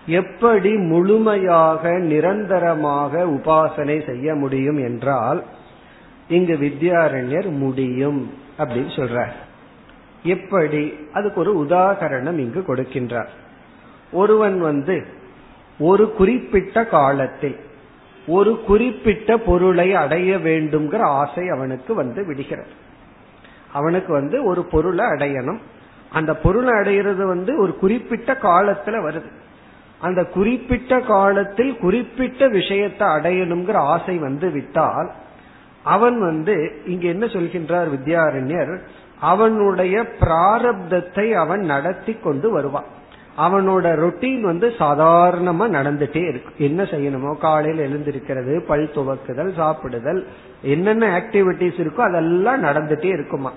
எப்படி 0.08 0.76
முழுமையாக 0.76 2.00
நிரந்தரமாக 2.00 3.24
உபாசனை 3.24 4.06
செய்ய 4.06 4.36
முடியும் 4.36 4.78
என்றால் 4.78 5.44
இங்கு 6.28 6.56
வித்யாரண்யர் 6.56 7.50
முடியும் 7.50 8.34
அப்படின்னு 8.58 8.92
சொல்றார். 8.96 9.32
எப்படி? 10.24 10.94
அதுக்கு 11.14 11.40
ஒரு 11.40 11.66
உதாகரணம் 11.68 12.38
இங்கு 12.38 12.64
கொடுக்கின்றார். 12.68 13.28
ஒருவன் 14.12 14.60
வந்து 14.60 15.06
ஒரு 15.80 16.14
குறிப்பிட்ட 16.14 16.86
காலத்தில் 16.86 17.56
ஒரு 18.28 18.64
குறிப்பிட்ட 18.64 19.38
பொருளை 19.38 19.96
அடைய 19.96 20.38
வேண்டும்ங்கிற 20.38 21.00
ஆசை 21.00 21.50
அவனுக்கு 21.50 21.94
வந்து 21.94 22.26
விடுகிறது. 22.26 22.70
அவனுக்கு 23.74 24.14
வந்து 24.14 24.46
ஒரு 24.46 24.66
பொருளை 24.66 25.06
அடையணும். 25.06 25.58
அந்த 26.12 26.36
பொருளை 26.36 26.74
அடையிறது 26.74 27.24
வந்து 27.24 27.60
ஒரு 27.60 27.78
குறிப்பிட்ட 27.78 28.34
காலத்துல 28.34 28.86
வருது. 28.86 29.32
அந்த 30.00 30.24
குறிப்பிட்ட 30.24 31.00
காலத்தில் 31.00 31.78
குறிப்பிட்ட 31.78 32.48
விஷயத்தை 32.48 33.08
அடையணுங்கிற 33.08 33.74
ஆசை 33.74 34.18
வந்து 34.18 34.52
விட்டால் 34.52 35.12
அவன் 35.84 36.20
வந்து 36.20 36.82
இங்க 36.86 37.08
என்ன 37.08 37.26
சொல்கின்றார் 37.26 37.90
வித்யாரண்யர் 37.96 38.80
அவனுடைய 39.22 40.06
பிராரப்தத்தை 40.20 41.32
அவன் 41.32 41.60
நடத்தி 41.60 42.14
கொண்டு 42.14 42.52
வருவான். 42.52 42.96
அவனோட 43.38 43.86
ரொட்டீன் 43.96 44.42
வந்து 44.42 44.74
சாதாரணமா 44.80 45.76
நடந்துட்டே 45.78 46.28
இருக்கு. 46.28 46.54
என்ன 46.58 46.84
செய்யணுமோ 46.84 47.38
காலையில் 47.38 47.86
எழுந்திருக்கிறது 47.86 48.60
பல் 48.60 48.90
துவக்குதல் 48.96 49.54
சாப்பிடுதல் 49.58 50.24
என்னென்ன 50.62 51.18
ஆக்டிவிட்டிஸ் 51.18 51.82
இருக்கோ 51.82 52.00
அதெல்லாம் 52.00 52.64
நடந்துட்டே 52.64 53.06
இருக்குமா? 53.06 53.52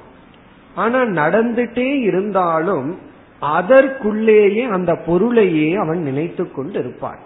ஆனா 0.74 1.03
நடந்துட்டே 1.03 2.01
இருந்தாலும் 2.01 2.99
அதற்குள்ளேயே 3.41 4.68
அந்த 4.68 4.95
பொருளையே 4.95 5.74
அவன் 5.74 6.03
நினைத்து 6.03 6.53
கொண்டு 6.53 6.78
இருப்பான். 6.78 7.18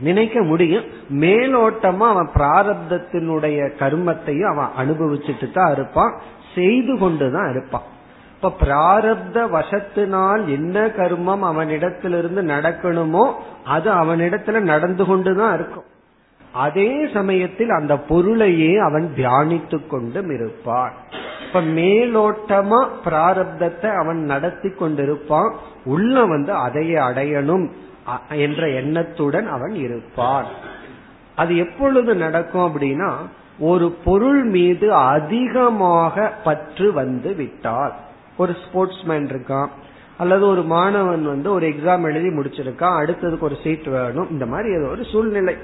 நினைக்க 0.00 0.42
முடியும். 0.42 0.84
மேலோட்டமா 1.12 1.98
அவன் 1.98 2.30
பிராரப்தத்தினுடைய 2.34 3.70
கர்மத்தையும் 3.78 4.56
அவன் 4.56 4.68
அனுபவிச்சுட்டு 4.78 5.52
தான் 5.52 5.72
இருப்பான். 5.72 6.20
செய்து 6.54 6.98
கொண்டுதான் 6.98 7.50
இருப்பான். 7.50 7.92
இப்ப 8.44 8.66
பிராரப்த 8.66 9.36
வசத்தினால் 9.52 10.46
என்ன 10.46 10.86
கர்மம் 10.86 11.44
அவனிடத்திலிருந்து 11.50 12.42
நடக்கணுமோ 12.50 13.32
அது 13.64 13.92
அவனிடத்துல 13.92 14.60
நடந்து 14.60 15.04
கொண்டுதான் 15.04 15.54
இருக்கும். 15.54 15.84
அதே 16.52 17.06
சமயத்தில் 17.14 17.68
அந்த 17.68 17.98
பொருளையே 17.98 18.76
அவன் 18.76 19.12
தியானித்து 19.16 19.86
கொண்டும் 19.86 20.30
இருப்பான். 20.30 20.92
இப்ப 21.46 21.60
மேலோட்டமா 21.60 22.88
பிராரப்தத்தை 23.04 23.96
அவன் 23.96 24.20
நடத்தி 24.22 24.68
கொண்டிருப்பான். 24.68 25.52
உள்ள 25.84 26.24
வந்து 26.24 26.52
அதையே 26.52 26.94
அடையணும் 26.94 27.70
என்ற 28.28 28.68
எண்ணத்துடன் 28.68 29.48
அவன் 29.48 29.74
இருப்பான். 29.74 30.44
அது 31.36 31.56
எப்பொழுது 31.56 32.14
நடக்கும் 32.14 32.66
அப்படின்னா 32.68 33.12
ஒரு 33.58 33.90
பொருள் 34.04 34.44
மீது 34.44 34.94
அதிகமாக 34.94 36.32
பற்று 36.44 36.92
வந்து 36.92 37.34
விட்டால். 37.34 37.94
ஒரு 38.36 38.52
ஸ்போர்ட்ஸ்மேன் 38.64 39.26
இருக்கான் 39.26 39.68
அல்லது 40.18 40.46
ஒரு 40.46 40.62
மாணவன் 40.62 41.24
வந்து 41.26 41.52
ஒரு 41.52 41.66
எக்ஸாம் 41.68 42.02
எழுதி 42.02 42.28
முடிச்சிருக்கான் 42.28 42.98
அடுத்ததுக்கு 43.00 43.40
ஒரு 43.40 43.56
சீட் 43.62 43.86
வேணும் 43.86 44.30
இந்த 44.30 44.46
மாதிரி 44.46 44.68
ஏதோ 44.74 44.88
ஒரு 44.88 45.04
சூழ்நிலை. 45.04 45.54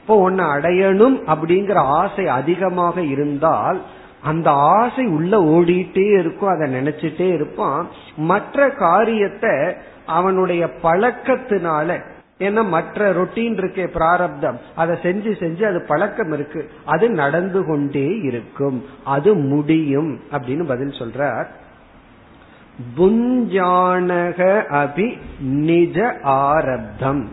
இப்போ 0.00 0.16
ஒன்னு 0.18 0.42
அடையணும் 0.42 1.16
அப்படிங்கிற 1.26 1.74
ஆசை 1.74 2.26
அதிகமாக 2.26 3.02
இருந்தால் 3.02 3.80
அந்த 4.22 4.50
ஆசை 4.50 5.06
உள்ள 5.06 5.40
ஓடிட்டே 5.40 6.18
இருக்கும் 6.18 6.48
அதை 6.48 6.74
நினைச்சிட்டே 6.74 7.32
இருப்பான். 7.32 7.88
மற்ற 8.16 8.70
காரியத்தை 8.70 9.74
அவனுடைய 10.06 10.70
பழக்கத்தினால 10.82 11.98
ஏன்னா 12.38 12.68
மற்ற 12.68 13.12
ரொட்டீன் 13.12 13.56
இருக்கே 13.60 13.86
பிராரப்தம். 13.86 14.58
அதை 14.76 14.96
செஞ்சு 15.02 15.30
செஞ்சு 15.42 15.62
அது 15.64 15.84
பழக்கம் 15.88 16.32
இருக்கு. 16.32 16.70
அது 16.84 17.10
நடந்து 17.10 17.66
கொண்டே 17.66 18.08
இருக்கும். 18.22 18.84
அது 19.04 19.34
முடியும் 19.34 20.20
அப்படின்னு 20.32 20.66
பதில் 20.66 20.98
சொல்றார் 20.98 21.46
புஞ்சானக 22.96 24.38
அபி 24.82 25.18
நிஜ 25.40 26.18
ஆரப்தம். 26.22 27.24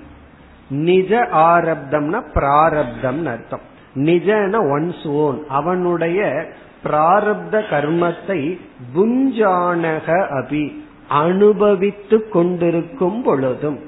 நிஜ 0.69 1.19
ஆரப்தம்னா 1.33 2.21
பிராரப்தம் 2.33 3.25
அர்த்தம். 3.25 3.65
நிஜன 3.95 4.53
ஒன்ஸ் 4.75 5.07
ஓன் 5.07 5.43
அவனுடைய 5.49 6.47
பிராரப்த 6.83 7.55
கர்மத்தை 7.71 8.59
புஞ்சானக 8.95 10.07
அபி 10.39 10.81
அனுபவித்து 11.07 12.29
கொண்டிருக்கும் 12.29 13.23
பொழுதும் 13.23 13.79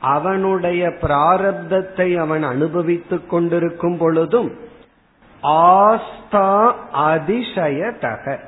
அவனுடைய 0.00 0.88
பிராரப்தத்தை 0.88 2.16
அவன் 2.16 2.42
அனுபவித்துக் 2.42 3.30
கொண்டிருக்கும் 3.30 3.96
பொழுதும் 3.98 4.52
ஆஸ்தா 5.42 6.72
அதிசயதக. 6.94 8.38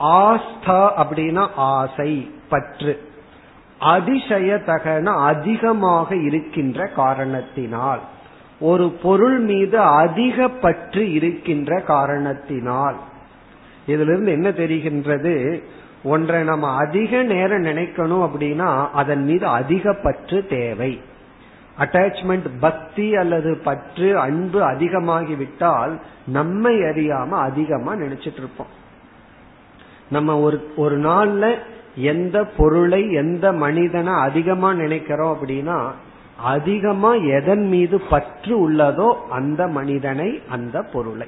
ஆஸ்தா 0.00 0.90
அப்படின்னா 0.98 1.48
ஆசை 1.56 2.30
பற்று. 2.48 3.08
அதிசயத்தகன 3.80 5.04
அதிகமாக 5.04 6.16
இருக்கின்ற 6.16 6.86
காரணத்தினால் 6.86 8.00
ஒரு 8.60 8.88
பொருள் 9.02 9.38
மீது 9.38 9.80
அதிக 9.80 10.48
பற்று 10.48 11.12
இருக்கின்ற 11.12 11.80
காரணத்தினால். 11.80 12.96
இதுல 13.86 14.00
இருந்து 14.00 14.32
என்ன 14.32 14.48
தெரிகின்றது? 14.48 15.62
ஒன்றை 16.04 16.42
நம்ம 16.42 16.76
அதிக 16.76 17.22
நேரம் 17.22 17.64
நினைக்கணும் 17.64 18.30
அப்படின்னா 18.30 18.90
அதன் 18.90 19.24
மீது 19.24 19.46
அதிக 19.46 19.92
பற்று 19.92 20.46
தேவை. 20.46 21.00
அட்டாச்மெண்ட் 21.78 22.48
பக்தி 22.60 23.16
அல்லது 23.16 23.60
பற்று 23.64 24.18
அன்பு 24.18 24.60
அதிகமாகிவிட்டால் 24.60 26.00
நம்மை 26.26 26.74
அறியாம 26.74 27.28
அதிகமா 27.28 27.94
நினைச்சிட்டு 27.94 28.36
இருப்போம். 28.36 28.84
நம்ம 30.10 30.40
ஒரு 30.40 30.72
ஒரு 30.76 30.98
நாள்ல 30.98 31.54
எந்த 31.96 32.44
பொருளை 32.44 33.12
எந்த 33.12 33.52
மனிதனை 33.52 34.12
அதிகமா 34.12 34.74
நினைக்கிறோம் 34.74 35.38
அப்படின்னா 35.38 35.90
அதிகமா 36.36 37.14
எதன் 37.14 37.66
மீது 37.68 38.00
பற்று 38.00 38.70
உள்ளதோ 38.70 39.14
அந்த 39.30 39.66
மனிதனை 39.66 40.42
அந்த 40.50 40.82
பொருளை. 40.82 41.26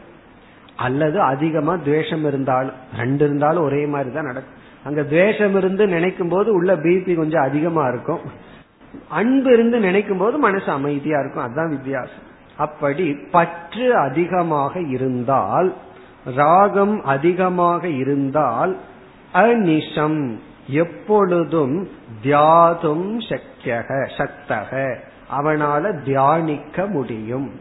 அல்லது 0.76 1.20
அதிகமா 1.20 1.76
துவேஷம் 1.76 2.24
இருந்தாலும் 2.24 2.72
ரெண்டு 2.96 3.24
இருந்தாலும் 3.24 3.62
ஒரே 3.62 3.86
மாதிரி 3.86 4.14
தான் 4.14 4.24
நடக்கும். 4.24 4.56
அங்க 4.84 5.02
துவேஷம் 5.02 5.56
இருந்து 5.56 5.86
நினைக்கும் 5.86 6.28
போது 6.28 6.52
உள்ள 6.52 6.76
பிபி 6.76 7.14
கொஞ்சம் 7.14 7.42
அதிகமா 7.42 7.88
இருக்கும். 7.88 8.20
அன்பு 9.08 9.52
இருந்து 9.52 9.78
நினைக்கும் 9.78 10.18
போது 10.18 10.38
மனசு 10.38 10.70
அமைதியா 10.70 11.18
இருக்கும். 11.18 11.42
அதுதான் 11.42 11.68
வித்தியாசம். 11.68 12.26
அப்படி 12.56 13.14
பற்று 13.14 13.96
அதிகமாக 13.96 14.80
இருந்தால் 14.80 15.74
ராகம் 16.24 17.04
அதிகமாக 17.04 17.88
இருந்தால் 17.88 18.76
அநிஷம் 19.34 20.38
எப்பொழுதும் 20.68 21.88
தியாதும் 22.22 23.20
சக்கியக 23.28 24.08
சக்தக. 24.16 24.96
அவனால 25.38 26.02
தியானிக்க 26.04 26.86
முடியும். 26.86 27.60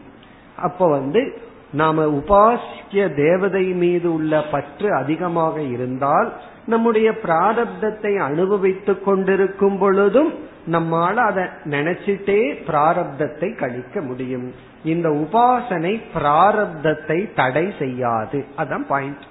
அப்ப 0.56 0.88
வந்து 0.88 1.40
நாம 1.72 2.04
உபாசிக்க 2.04 3.14
தேவதை 3.14 3.64
மீது 3.64 4.12
உள்ள 4.12 4.42
பற்று 4.42 4.94
அதிகமாக 4.94 5.60
இருந்தால் 5.60 6.32
நம்முடைய 6.68 7.08
பிராரப்தத்தை 7.22 8.12
அனுபவித்துக் 8.28 9.04
கொண்டிருக்கும் 9.04 9.78
பொழுதும் 9.78 10.30
நம்மால 10.72 11.14
அதை 11.28 11.44
நினைச்சிட்டே 11.64 12.40
பிராரப்தத்தை 12.70 13.48
கழிக்க 13.56 14.00
முடியும். 14.00 14.46
இந்த 14.84 15.08
உபாசனை 15.24 15.92
பிராரப்தத்தை 16.16 17.18
தடை 17.34 17.66
செய்யாது. 17.78 18.38
அதான் 18.58 18.86
பாயிண்ட் 18.92 19.24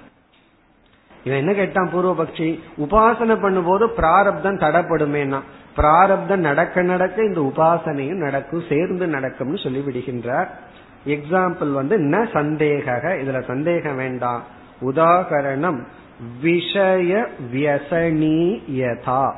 இவன் 1.24 1.38
என்ன 1.38 1.52
கேட்டான் 1.52 1.90
பூர்வபக்ஷி? 1.94 2.48
உபாசனை 2.84 3.34
பண்ணும்போது 3.44 3.84
பிராரப்தம் 4.00 4.60
தடப்படுமேனா? 4.64 5.40
பிராரப்தம் 5.76 6.44
நடக்க 6.48 6.82
நடக்க 6.82 7.16
இந்த 7.22 7.40
உபாசனையும் 7.50 8.24
நடக்கும் 8.26 8.68
சேர்ந்து 8.68 9.06
நடக்கும்னு 9.06 9.64
சொல்லி 9.64 9.82
விடுகின்றார் 9.86 10.50
எக்ஸாம்பிள் 11.06 11.72
வந்து 11.80 11.96
ந 12.12 12.16
சந்தேக 12.36 12.86
இதுல 13.22 13.40
சந்தேகம் 13.46 13.96
வேண்டாம். 13.96 14.42
உதாகரணம் 14.82 15.80
விஷய 16.40 17.26
வியசனீயதா 17.52 19.32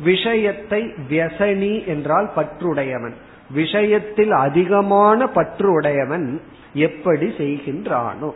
விஷயத்தை 0.00 0.82
வியசனி 1.08 1.86
என்றால் 1.86 2.30
பற்றுடையவன். 2.36 3.14
விஷயத்தில் 3.50 4.30
அதிகமான 4.30 5.26
பற்று 5.26 5.72
உடையவன் 5.72 6.40
எப்படி 6.72 7.26
செய்கின்றானோ. 7.26 8.30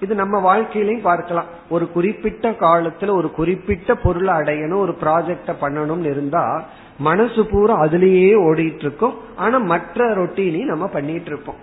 இது 0.00 0.14
நம்ம 0.14 0.58
வாழ்க்கையிலையும் 0.58 1.00
பார்க்கலாம். 1.00 1.46
ஒரு 1.68 1.90
குறிப்பிட்ட 1.90 2.50
காலத்துல 2.50 3.10
ஒரு 3.10 3.30
குறிப்பிட்ட 3.30 3.94
பொருளை 3.94 4.34
அடையணும் 4.34 4.78
ஒரு 4.78 4.96
ப்ராஜெக்ட 5.00 5.54
பண்ணணும்னு 5.60 6.10
இருந்தா 6.10 6.64
மனசு 6.98 7.46
பூரா 7.46 7.82
அதுலேயே 7.82 8.34
ஓடிட்டு 8.48 8.78
இருக்கும் 8.78 9.14
ஆனா 9.36 9.58
மற்ற 9.58 10.14
ரொட்டீனையும் 10.14 10.72
நம்ம 10.72 10.86
பண்ணிட்டு 10.86 11.26
இருப்போம் 11.26 11.56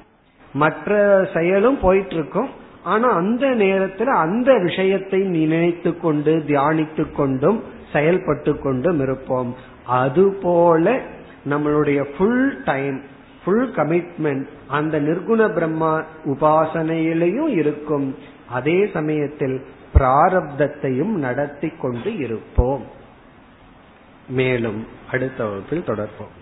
மற்ற 0.53 0.91
செயலும் 1.33 1.79
போயிட்டு 1.79 2.15
இருக்கோம் 2.15 2.49
ஆனா 2.83 3.09
அந்த 3.09 3.47
நேரத்துல 3.47 4.03
அந்த 4.03 4.57
விஷயத்தை 4.57 5.19
நினைத்து 5.19 5.99
கொண்டு 5.99 6.43
தியானித்து 6.47 7.11
கொண்டும் 7.11 7.63
செயல்பட்டு 7.93 8.59
கொண்டும் 8.59 8.99
இருப்போம். 8.99 9.55
அதுபோல 9.85 10.99
நம்மளுடைய 11.49 12.03
ஃபுல் 12.17 12.63
டைம் 12.63 13.01
ஃபுல் 13.45 13.71
கமிட்மெண்ட் 13.71 14.45
அந்த 14.67 14.99
நிர்குண 15.01 15.53
பிரம்மா 15.53 16.03
உபாசனையிலையும் 16.25 17.47
இருக்கும். 17.47 18.15
அதே 18.49 18.89
சமயத்தில் 18.93 19.61
பிராரப்தத்தையும் 19.93 21.15
நடத்தி 21.25 21.69
கொண்டு 21.69 22.17
இருப்போம். 22.17 22.83
மேலும் 24.29 24.87
அடுத்த 25.11 25.45
வகுப்பில் 25.45 25.87
தொடர்போம். 25.87 26.41